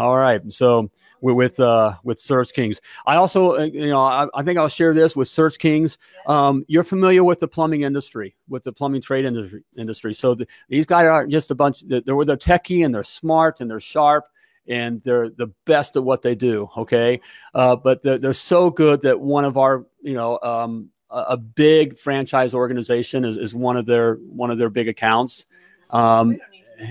All 0.00 0.16
right, 0.16 0.40
so 0.50 0.90
with 1.20 1.60
uh, 1.60 1.92
with 2.04 2.18
Search 2.18 2.54
Kings. 2.54 2.80
I 3.04 3.16
also, 3.16 3.58
uh, 3.58 3.64
you 3.64 3.88
know, 3.88 4.00
I, 4.00 4.26
I, 4.34 4.42
think 4.42 4.58
I'll 4.58 4.66
share 4.66 4.94
this 4.94 5.14
with 5.14 5.28
Search 5.28 5.58
Kings. 5.58 5.98
Um, 6.26 6.64
you're 6.68 6.84
familiar 6.84 7.22
with 7.22 7.38
the 7.38 7.48
plumbing 7.48 7.82
industry, 7.82 8.34
with 8.48 8.62
the 8.62 8.72
plumbing 8.72 9.02
trade 9.02 9.26
industry. 9.26 9.62
industry. 9.76 10.14
So 10.14 10.34
the, 10.34 10.46
these 10.70 10.86
guys 10.86 11.06
aren't 11.06 11.30
just 11.30 11.50
a 11.50 11.54
bunch. 11.54 11.82
They're, 11.86 12.00
they're 12.00 12.16
techie 12.16 12.82
and 12.82 12.94
they're 12.94 13.02
smart 13.02 13.60
and 13.60 13.70
they're 13.70 13.78
sharp 13.78 14.24
and 14.66 15.02
they're 15.02 15.28
the 15.28 15.48
best 15.66 15.96
at 15.96 16.02
what 16.02 16.22
they 16.22 16.34
do. 16.34 16.70
Okay, 16.78 17.20
uh, 17.54 17.76
but 17.76 18.02
they're, 18.02 18.16
they're 18.16 18.32
so 18.32 18.70
good 18.70 19.02
that 19.02 19.20
one 19.20 19.44
of 19.44 19.58
our, 19.58 19.84
you 20.00 20.14
know. 20.14 20.38
Um, 20.42 20.88
a 21.12 21.36
big 21.36 21.96
franchise 21.96 22.54
organization 22.54 23.24
is, 23.24 23.36
is 23.36 23.52
one 23.52 23.76
of 23.76 23.84
their 23.84 24.14
one 24.14 24.52
of 24.52 24.58
their 24.58 24.70
big 24.70 24.86
accounts. 24.86 25.44
Um, 25.90 26.38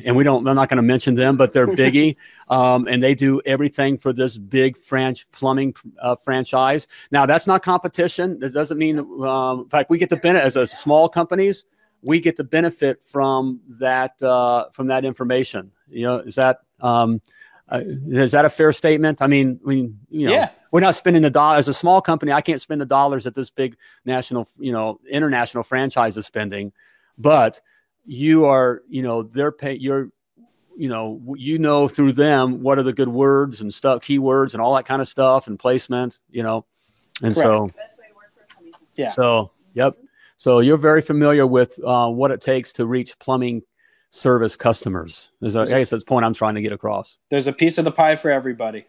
and 0.06 0.16
we 0.16 0.24
don't. 0.24 0.48
I'm 0.48 0.56
not 0.56 0.70
going 0.70 0.78
to 0.78 0.84
mention 0.84 1.16
them, 1.16 1.38
but 1.38 1.54
they're 1.54 1.68
biggie, 1.68 2.16
um, 2.50 2.88
and 2.88 3.02
they 3.02 3.16
do 3.16 3.42
everything 3.46 3.98
for 3.98 4.14
this 4.14 4.38
big 4.38 4.78
French 4.78 5.30
plumbing 5.32 5.76
uh, 6.02 6.16
franchise. 6.16 6.88
Now, 7.12 7.26
that's 7.26 7.48
not 7.48 7.64
competition. 7.64 8.40
That 8.40 8.54
doesn't 8.54 8.78
mean. 8.78 9.00
Um, 9.00 9.62
in 9.62 9.70
fact, 9.70 9.90
we 9.90 9.98
get 9.98 10.10
the 10.10 10.18
benefit 10.18 10.46
as 10.46 10.56
a 10.56 10.68
small 10.68 11.10
companies. 11.10 11.66
We 12.04 12.20
get 12.20 12.38
the 12.38 12.44
benefit 12.44 13.04
from 13.04 13.60
that 13.80 14.22
uh, 14.22 14.70
from 14.72 14.88
that 14.88 15.06
information. 15.06 15.72
You 15.90 16.06
know, 16.06 16.18
is 16.20 16.36
that 16.36 16.60
um, 16.82 17.22
uh, 17.72 17.82
is 17.86 18.32
that 18.32 18.46
a 18.46 18.50
fair 18.50 18.72
statement? 18.74 19.22
I 19.22 19.28
mean, 19.28 19.60
we 19.64 19.92
you 20.10 20.28
know 20.28 20.34
yeah. 20.34 20.50
we're 20.72 20.80
not 20.80 20.96
spending 20.96 21.22
the 21.22 21.30
dollar 21.30 21.58
as 21.58 21.68
a 21.68 21.74
small 21.74 22.02
company. 22.02 22.32
I 22.32 22.42
can't 22.42 22.62
spend 22.62 22.80
the 22.80 22.86
dollars 22.86 23.26
that 23.26 23.36
this 23.36 23.50
big 23.50 23.76
national, 24.06 24.48
you 24.60 24.72
know, 24.72 25.00
international 25.10 25.64
franchise 25.64 26.16
is 26.16 26.26
spending, 26.26 26.72
but 27.18 27.60
you 28.06 28.46
are, 28.46 28.82
you 28.90 29.02
know, 29.02 29.24
they're 29.24 29.52
paying, 29.52 29.82
you're, 29.82 30.10
you 30.78 30.90
know, 30.90 31.22
you 31.38 31.60
know 31.60 31.88
through 31.88 32.14
them 32.14 32.62
what 32.62 32.80
are 32.80 32.84
the 32.84 32.94
good 32.94 33.10
words 33.10 33.62
and 33.62 33.74
stuff, 33.74 34.02
keywords 34.02 34.54
and 34.54 34.62
all 34.62 34.76
that 34.76 34.86
kind 34.86 35.02
of 35.02 35.08
stuff 35.08 35.48
and 35.48 35.60
placement, 35.60 36.20
you 36.30 36.42
know, 36.42 36.66
and 37.22 37.36
Correct. 37.36 37.46
so, 37.46 37.70
yeah. 38.98 39.10
So, 39.12 39.52
yep. 39.74 39.98
So 40.38 40.60
you're 40.60 40.78
very 40.78 41.02
familiar 41.02 41.46
with 41.46 41.78
uh, 41.84 42.10
what 42.10 42.32
it 42.32 42.40
takes 42.40 42.72
to 42.74 42.86
reach 42.86 43.20
plumbing 43.20 43.62
service 44.10 44.56
customers. 44.56 45.32
Is 45.42 45.56
a, 45.56 45.62
I 45.62 45.66
guess 45.66 45.90
that's 45.90 46.04
the 46.04 46.08
point 46.08 46.26
I'm 46.26 46.34
trying 46.34 46.56
to 46.56 46.62
get 46.62 46.72
across. 46.72 47.20
There's 47.30 47.48
a 47.48 47.54
piece 47.54 47.78
of 47.78 47.86
the 47.86 47.92
pie 47.92 48.16
for 48.16 48.32
everybody. 48.32 48.86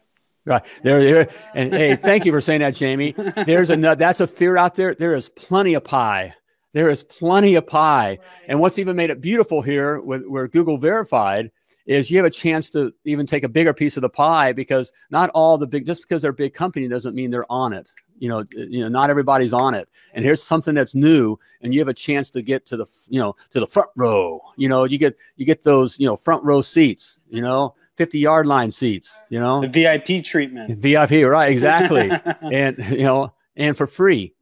Right 0.47 0.65
there, 0.83 1.03
there, 1.05 1.29
and 1.55 1.75
hey, 1.75 1.97
thank 1.97 2.25
you 2.25 2.33
for 2.33 2.41
saying 2.41 2.61
that, 2.61 2.75
Jamie. 2.75 3.15
There's 3.47 3.69
another. 3.69 3.99
that's 3.99 4.21
a 4.21 4.27
fear 4.27 4.57
out 4.57 4.75
there. 4.75 4.95
There 4.95 5.15
is 5.15 5.29
plenty 5.29 5.75
of 5.75 5.85
pie 5.85 6.35
there 6.73 6.89
is 6.89 7.03
plenty 7.03 7.55
of 7.57 7.67
pie. 7.67 8.09
Right. 8.09 8.21
And 8.49 8.61
what's 8.61 8.79
even 8.79 8.97
made 8.97 9.11
it 9.11 9.21
beautiful 9.21 9.63
here, 9.63 10.01
with, 10.01 10.27
where 10.27 10.49
Google 10.49 10.79
verified, 10.79 11.51
is 11.87 12.11
you 12.11 12.17
have 12.19 12.27
a 12.27 12.31
chance 12.31 12.71
to 12.71 12.93
even 13.05 13.27
take 13.27 13.43
a 13.43 13.49
bigger 13.49 13.75
piece 13.75 13.97
of 13.97 14.03
the 14.03 14.09
pie 14.09 14.53
because 14.53 14.93
not 15.11 15.31
all 15.31 15.59
the 15.59 15.67
big, 15.67 15.87
just 15.87 16.03
because 16.03 16.23
they're 16.23 16.31
a 16.31 16.35
big 16.35 16.55
company 16.55 16.87
doesn't 16.87 17.15
mean 17.15 17.31
they're 17.31 17.51
on 17.51 17.73
it. 17.73 17.91
You 18.19 18.29
know, 18.29 18.39
uh, 18.41 18.45
you 18.55 18.81
know, 18.81 18.89
not 18.89 19.09
everybody's 19.09 19.53
on 19.53 19.75
it. 19.75 19.89
And 20.13 20.25
here's 20.25 20.43
something 20.43 20.75
that's 20.75 20.95
new, 20.95 21.39
and 21.63 21.73
you 21.73 21.81
have 21.81 21.89
a 21.89 21.95
chance 21.95 22.31
to 22.31 22.43
get 22.43 22.67
to 22.67 22.77
the, 22.77 22.87
you 23.09 23.19
know, 23.19 23.35
to 23.49 23.61
the 23.61 23.67
front 23.67 23.89
row. 23.97 24.41
You 24.57 24.69
know, 24.69 24.85
you 24.85 24.99
get 24.99 25.17
you 25.37 25.47
get 25.47 25.63
those, 25.63 25.99
you 25.99 26.07
know, 26.07 26.17
front 26.17 26.45
row 26.45 26.61
seats. 26.61 27.19
You 27.31 27.41
know, 27.41 27.75
50 27.97 28.19
yard 28.19 28.47
line 28.47 28.71
seats. 28.71 29.19
You 29.31 29.41
know, 29.41 29.63
the 29.63 29.69
VIP 29.69 30.23
treatment. 30.23 30.79
VIP, 30.79 31.27
right? 31.27 31.51
Exactly. 31.51 32.11
and 32.53 32.77
you 32.91 33.05
know, 33.05 33.33
and 33.57 33.75
for 33.77 33.87
free 33.87 34.35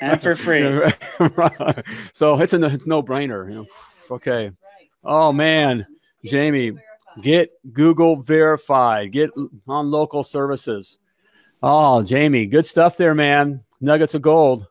and 0.00 0.22
for 0.22 0.34
free. 0.34 0.62
so 2.12 2.40
it's 2.40 2.52
a 2.52 2.64
it's 2.66 2.86
no 2.86 3.02
brainer. 3.02 3.48
You 3.48 3.54
know? 3.54 3.66
Okay. 4.10 4.50
Oh 5.04 5.32
man, 5.32 5.86
Jamie, 6.24 6.72
get 7.20 7.50
Google 7.72 8.16
verified. 8.16 9.12
Get 9.12 9.30
on 9.68 9.90
local 9.90 10.24
services. 10.24 10.98
Oh, 11.62 12.02
Jamie, 12.02 12.46
good 12.46 12.66
stuff 12.66 12.96
there, 12.96 13.14
man. 13.14 13.64
Nuggets 13.80 14.14
of 14.14 14.22
gold. 14.22 14.66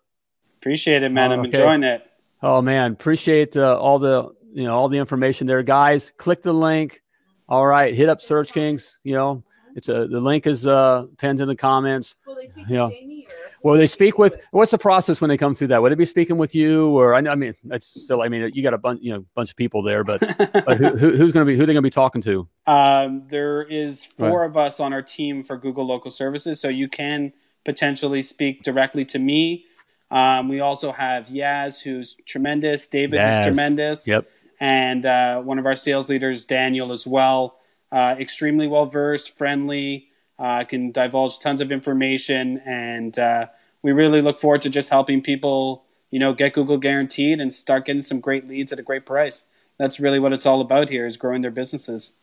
Appreciate 0.58 1.04
it, 1.04 1.12
man. 1.12 1.32
I'm 1.32 1.40
okay. 1.40 1.50
enjoying 1.50 1.84
it. 1.84 2.08
Oh 2.42 2.62
man, 2.62 2.92
appreciate 2.92 3.56
uh, 3.56 3.78
all 3.78 4.00
the 4.00 4.30
you 4.54 4.64
know 4.64 4.76
all 4.76 4.90
the 4.90 4.98
information 4.98 5.48
there, 5.48 5.64
guys. 5.64 6.12
Click 6.18 6.42
the 6.42 6.54
link. 6.54 7.02
All 7.50 7.66
right, 7.66 7.94
hit 7.94 8.10
up 8.10 8.22
Search 8.22 8.54
Kings. 8.54 9.00
You 9.04 9.14
know, 9.14 9.44
it's 9.76 9.90
a 9.90 10.08
the 10.08 10.20
link 10.20 10.48
is 10.48 10.68
uh 10.68 11.06
pinned 11.18 11.40
in 11.40 11.48
the 11.48 11.56
comments. 11.56 12.16
Will 12.26 12.36
they 12.36 12.48
speak 12.48 12.70
you 12.70 12.78
know. 12.78 12.90
Jamie 12.90 13.28
or? 13.30 13.53
Well, 13.64 13.78
they 13.78 13.88
speak 13.88 14.18
with. 14.18 14.46
What's 14.52 14.72
the 14.72 14.78
process 14.78 15.22
when 15.22 15.30
they 15.30 15.38
come 15.38 15.56
through 15.56 15.68
that? 15.68 15.82
Would 15.82 15.92
they 15.92 15.96
be 15.96 16.06
speaking 16.06 16.38
with 16.38 16.54
you, 16.54 16.90
or 16.90 17.16
I, 17.16 17.20
I 17.20 17.36
mean, 17.36 17.56
it's 17.72 18.04
still. 18.04 18.22
I 18.22 18.28
mean, 18.28 18.52
you 18.54 18.62
got 18.62 18.74
a 18.74 18.78
bunch, 18.78 19.02
you 19.02 19.14
know, 19.14 19.26
bunch 19.36 19.52
of 19.52 19.56
people 19.56 19.82
there, 19.82 20.04
but, 20.04 20.20
but 20.66 20.78
who, 20.78 20.90
who, 20.90 21.16
who's 21.16 21.32
going 21.32 21.46
to 21.48 21.52
be 21.52 21.58
who 21.58 21.66
they 21.66 21.72
going 21.74 21.82
to 21.82 21.82
be 21.82 21.90
talking 21.90 22.22
to? 22.24 22.48
Um, 22.68 23.24
there 23.30 23.64
is 23.64 24.04
four 24.04 24.42
right. 24.42 24.50
of 24.50 24.58
us 24.58 24.82
on 24.82 24.92
our 24.92 25.02
team 25.02 25.44
for 25.44 25.58
Google 25.58 25.88
Local 25.88 26.12
Services, 26.12 26.60
so 26.60 26.68
you 26.68 26.90
can 26.90 27.32
potentially 27.64 28.22
speak 28.22 28.64
directly 28.64 29.06
to 29.06 29.20
me. 29.20 29.66
Um, 30.12 30.50
we 30.50 30.60
also 30.60 30.92
have 30.92 31.28
Yaz, 31.28 31.82
who's 31.82 32.16
tremendous. 32.26 32.86
David 32.88 33.20
Yaz. 33.20 33.40
is 33.40 33.46
tremendous. 33.46 34.08
Yep. 34.08 34.26
And 34.60 35.06
uh, 35.06 35.42
one 35.42 35.58
of 35.58 35.66
our 35.66 35.76
sales 35.76 36.10
leaders, 36.10 36.46
Daniel, 36.46 36.92
as 36.92 37.08
well. 37.08 37.60
Uh, 37.92 38.16
extremely 38.20 38.68
well 38.68 38.88
versed, 38.88 39.38
friendly 39.38 40.10
uh, 40.40 40.64
can 40.64 40.92
divulge 40.92 41.40
tons 41.40 41.62
of 41.62 41.72
information, 41.72 42.62
and 42.66 43.18
uh, 43.18 43.48
we 43.84 43.92
really 43.92 44.22
look 44.22 44.40
forward 44.40 44.62
to 44.64 44.70
just 44.70 44.90
helping 44.90 45.22
people, 45.22 45.84
you 46.12 46.20
know, 46.20 46.34
get 46.34 46.54
Google 46.54 46.78
guaranteed 46.78 47.40
and 47.40 47.54
start 47.54 47.86
getting 47.86 48.02
some 48.02 48.20
great 48.20 48.48
leads 48.48 48.72
at 48.72 48.80
a 48.80 48.84
great 48.84 49.06
price. 49.06 49.46
That's 49.78 50.00
really 50.00 50.20
what 50.20 50.34
it's 50.34 50.46
all 50.46 50.62
about 50.62 50.90
here: 50.90 51.06
is 51.06 51.18
growing 51.18 51.42
their 51.42 51.52
businesses. 51.52 52.14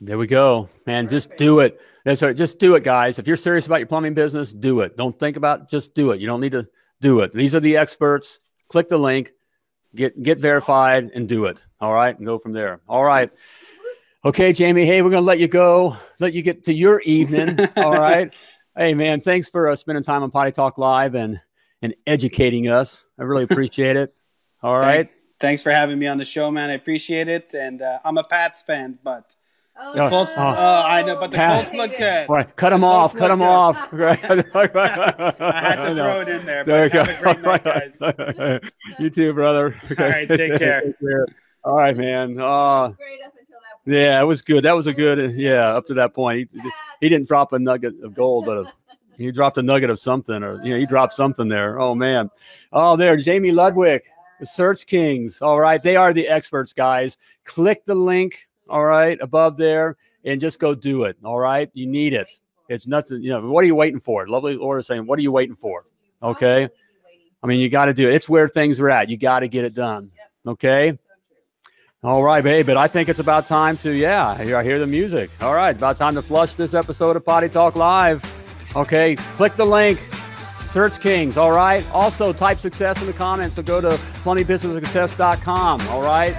There 0.00 0.18
we 0.18 0.26
go, 0.26 0.68
man. 0.86 1.08
Just 1.08 1.36
do 1.36 1.60
it. 1.60 1.80
That's 2.04 2.22
right. 2.22 2.36
Just 2.36 2.58
do 2.58 2.74
it, 2.74 2.84
guys. 2.84 3.18
If 3.18 3.26
you're 3.26 3.36
serious 3.36 3.66
about 3.66 3.78
your 3.78 3.86
plumbing 3.86 4.14
business, 4.14 4.52
do 4.52 4.80
it. 4.80 4.96
Don't 4.96 5.18
think 5.18 5.36
about 5.36 5.62
it, 5.62 5.68
just 5.70 5.94
do 5.94 6.10
it. 6.10 6.20
You 6.20 6.26
don't 6.26 6.40
need 6.40 6.52
to 6.52 6.68
do 7.00 7.20
it. 7.20 7.32
These 7.32 7.54
are 7.54 7.60
the 7.60 7.76
experts. 7.76 8.40
Click 8.68 8.88
the 8.88 8.98
link, 8.98 9.32
get 9.94 10.20
get 10.22 10.38
verified, 10.38 11.10
and 11.14 11.28
do 11.28 11.46
it. 11.46 11.64
All 11.80 11.94
right, 11.94 12.16
and 12.16 12.26
go 12.26 12.38
from 12.38 12.52
there. 12.52 12.80
All 12.88 13.04
right. 13.04 13.30
Okay, 14.26 14.54
Jamie. 14.54 14.86
Hey, 14.86 15.02
we're 15.02 15.10
gonna 15.10 15.20
let 15.20 15.38
you 15.38 15.48
go. 15.48 15.98
Let 16.18 16.32
you 16.32 16.40
get 16.40 16.64
to 16.64 16.72
your 16.72 17.02
evening. 17.04 17.58
All 17.76 17.92
right. 17.92 18.32
Hey, 18.74 18.94
man. 18.94 19.20
Thanks 19.20 19.50
for 19.50 19.68
uh, 19.68 19.76
spending 19.76 20.02
time 20.02 20.22
on 20.22 20.30
Potty 20.30 20.50
Talk 20.50 20.78
Live 20.78 21.14
and 21.14 21.40
and 21.82 21.94
educating 22.06 22.68
us. 22.68 23.04
I 23.18 23.24
really 23.24 23.44
appreciate 23.50 23.96
it. 23.96 24.14
All 24.62 24.78
right. 24.78 25.10
thanks 25.40 25.62
for 25.62 25.70
having 25.70 25.98
me 25.98 26.06
on 26.06 26.16
the 26.16 26.24
show, 26.24 26.50
man. 26.50 26.70
I 26.70 26.72
appreciate 26.72 27.28
it. 27.28 27.52
And 27.52 27.82
uh, 27.82 27.98
I'm 28.02 28.16
a 28.16 28.24
Pats 28.24 28.62
fan, 28.62 28.98
but 29.04 29.34
Oh, 29.76 29.92
the 29.92 30.08
Colts. 30.08 30.32
Oh, 30.38 30.42
I 30.42 31.02
know, 31.02 31.16
but 31.16 31.30
the 31.32 31.36
Pat. 31.36 31.64
Colts 31.64 31.74
look 31.74 31.98
good. 31.98 32.28
All 32.28 32.36
right, 32.36 32.56
cut 32.56 32.70
them 32.70 32.84
off. 32.84 33.14
Cut 33.14 33.28
them 33.28 33.42
off. 33.42 33.76
I 33.92 34.14
had 34.14 35.84
to 35.84 35.94
throw 35.96 36.20
it 36.20 36.28
in 36.28 36.46
there. 36.46 36.64
But 36.64 36.92
there 36.92 37.04
have 37.04 37.08
a 37.08 37.22
great 37.22 37.42
night, 37.42 37.64
guys. 37.64 38.60
you 39.00 39.10
too, 39.10 39.34
brother. 39.34 39.78
Okay. 39.90 40.02
All 40.02 40.10
right, 40.10 40.28
take 40.28 40.58
care. 40.58 40.80
take 40.80 41.00
care. 41.00 41.26
All 41.64 41.76
right, 41.76 41.96
man. 41.96 42.38
Uh, 42.38 42.92
yeah, 43.86 44.20
it 44.20 44.24
was 44.24 44.42
good. 44.42 44.64
That 44.64 44.74
was 44.74 44.86
a 44.86 44.94
good. 44.94 45.36
Yeah, 45.36 45.68
up 45.68 45.86
to 45.86 45.94
that 45.94 46.14
point, 46.14 46.50
he, 46.52 46.70
he 47.00 47.08
didn't 47.08 47.28
drop 47.28 47.52
a 47.52 47.58
nugget 47.58 47.94
of 48.02 48.14
gold, 48.14 48.46
but 48.46 48.58
a, 48.58 48.72
he 49.16 49.30
dropped 49.30 49.58
a 49.58 49.62
nugget 49.62 49.90
of 49.90 49.98
something, 49.98 50.42
or 50.42 50.62
you 50.64 50.72
know, 50.72 50.78
he 50.78 50.86
dropped 50.86 51.14
something 51.14 51.48
there. 51.48 51.80
Oh 51.80 51.94
man. 51.94 52.30
Oh, 52.72 52.96
there, 52.96 53.16
Jamie 53.16 53.52
Ludwig, 53.52 54.02
the 54.40 54.46
Search 54.46 54.86
Kings. 54.86 55.42
All 55.42 55.60
right, 55.60 55.82
they 55.82 55.96
are 55.96 56.12
the 56.12 56.26
experts, 56.26 56.72
guys. 56.72 57.18
Click 57.44 57.84
the 57.84 57.94
link. 57.94 58.48
All 58.68 58.84
right, 58.84 59.18
above 59.20 59.58
there, 59.58 59.96
and 60.24 60.40
just 60.40 60.58
go 60.58 60.74
do 60.74 61.04
it. 61.04 61.18
All 61.22 61.38
right, 61.38 61.70
you 61.74 61.86
need 61.86 62.14
it. 62.14 62.30
It's 62.68 62.86
nothing. 62.86 63.22
You 63.22 63.30
know, 63.30 63.48
what 63.48 63.62
are 63.62 63.66
you 63.66 63.74
waiting 63.74 64.00
for? 64.00 64.26
Lovely 64.26 64.56
Laura 64.56 64.82
saying, 64.82 65.06
"What 65.06 65.18
are 65.18 65.22
you 65.22 65.32
waiting 65.32 65.56
for?" 65.56 65.84
Okay. 66.22 66.68
I 67.42 67.46
mean, 67.46 67.60
you 67.60 67.68
got 67.68 67.84
to 67.84 67.94
do 67.94 68.08
it. 68.08 68.14
It's 68.14 68.26
where 68.26 68.48
things 68.48 68.80
are 68.80 68.88
at. 68.88 69.10
You 69.10 69.18
got 69.18 69.40
to 69.40 69.48
get 69.48 69.66
it 69.66 69.74
done. 69.74 70.10
Okay. 70.46 70.96
All 72.04 72.22
right, 72.22 72.44
babe, 72.44 72.66
but 72.66 72.76
I 72.76 72.86
think 72.86 73.08
it's 73.08 73.18
about 73.18 73.46
time 73.46 73.78
to, 73.78 73.90
yeah, 73.90 74.36
I 74.38 74.62
hear, 74.62 74.78
the 74.78 74.86
music. 74.86 75.30
All 75.40 75.54
right, 75.54 75.74
about 75.74 75.96
time 75.96 76.14
to 76.16 76.22
flush 76.22 76.54
this 76.54 76.74
episode 76.74 77.16
of 77.16 77.24
Potty 77.24 77.48
Talk 77.48 77.76
Live. 77.76 78.22
Okay, 78.76 79.16
click 79.16 79.54
the 79.56 79.64
link, 79.64 79.98
Search 80.66 81.00
Kings, 81.00 81.38
all 81.38 81.52
right? 81.52 81.82
Also, 81.92 82.30
type 82.30 82.58
success 82.58 83.00
in 83.00 83.06
the 83.06 83.14
comments, 83.14 83.56
so 83.56 83.62
go 83.62 83.80
to 83.80 83.88
plumbingbusinesssuccess.com, 84.22 85.80
all 85.88 86.02
right, 86.02 86.32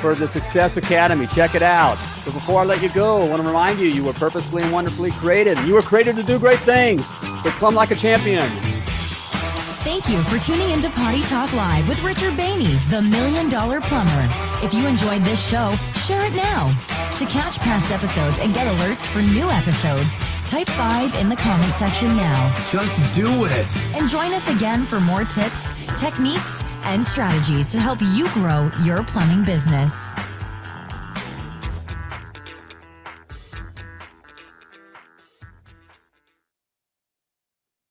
for 0.00 0.14
the 0.14 0.26
Success 0.26 0.78
Academy. 0.78 1.26
Check 1.26 1.54
it 1.54 1.62
out. 1.62 1.98
But 2.24 2.32
before 2.32 2.62
I 2.62 2.64
let 2.64 2.80
you 2.80 2.88
go, 2.88 3.20
I 3.20 3.28
want 3.28 3.42
to 3.42 3.46
remind 3.46 3.78
you, 3.78 3.88
you 3.88 4.02
were 4.02 4.14
purposely 4.14 4.62
and 4.62 4.72
wonderfully 4.72 5.10
created. 5.10 5.58
You 5.66 5.74
were 5.74 5.82
created 5.82 6.16
to 6.16 6.22
do 6.22 6.38
great 6.38 6.60
things. 6.60 7.06
So 7.42 7.50
come 7.50 7.74
like 7.74 7.90
a 7.90 7.94
champion. 7.94 8.79
Thank 9.82 10.10
you 10.10 10.22
for 10.24 10.38
tuning 10.38 10.68
into 10.68 10.90
Potty 10.90 11.22
Talk 11.22 11.54
Live 11.54 11.88
with 11.88 12.02
Richard 12.02 12.34
Bainey, 12.34 12.78
the 12.90 13.00
Million 13.00 13.48
Dollar 13.48 13.80
Plumber. 13.80 14.28
If 14.62 14.74
you 14.74 14.86
enjoyed 14.86 15.22
this 15.22 15.40
show, 15.48 15.74
share 15.94 16.26
it 16.26 16.34
now. 16.34 16.68
To 17.16 17.24
catch 17.24 17.58
past 17.60 17.90
episodes 17.90 18.38
and 18.40 18.52
get 18.52 18.66
alerts 18.66 19.06
for 19.06 19.22
new 19.22 19.48
episodes, 19.48 20.18
type 20.46 20.68
5 20.68 21.14
in 21.14 21.30
the 21.30 21.36
comment 21.36 21.72
section 21.72 22.08
now. 22.08 22.54
Just 22.70 23.00
do 23.14 23.46
it. 23.46 23.96
And 23.96 24.06
join 24.06 24.34
us 24.34 24.54
again 24.54 24.84
for 24.84 25.00
more 25.00 25.24
tips, 25.24 25.72
techniques, 25.98 26.62
and 26.82 27.02
strategies 27.02 27.66
to 27.68 27.80
help 27.80 28.00
you 28.02 28.28
grow 28.34 28.70
your 28.82 29.02
plumbing 29.02 29.44
business. 29.44 30.12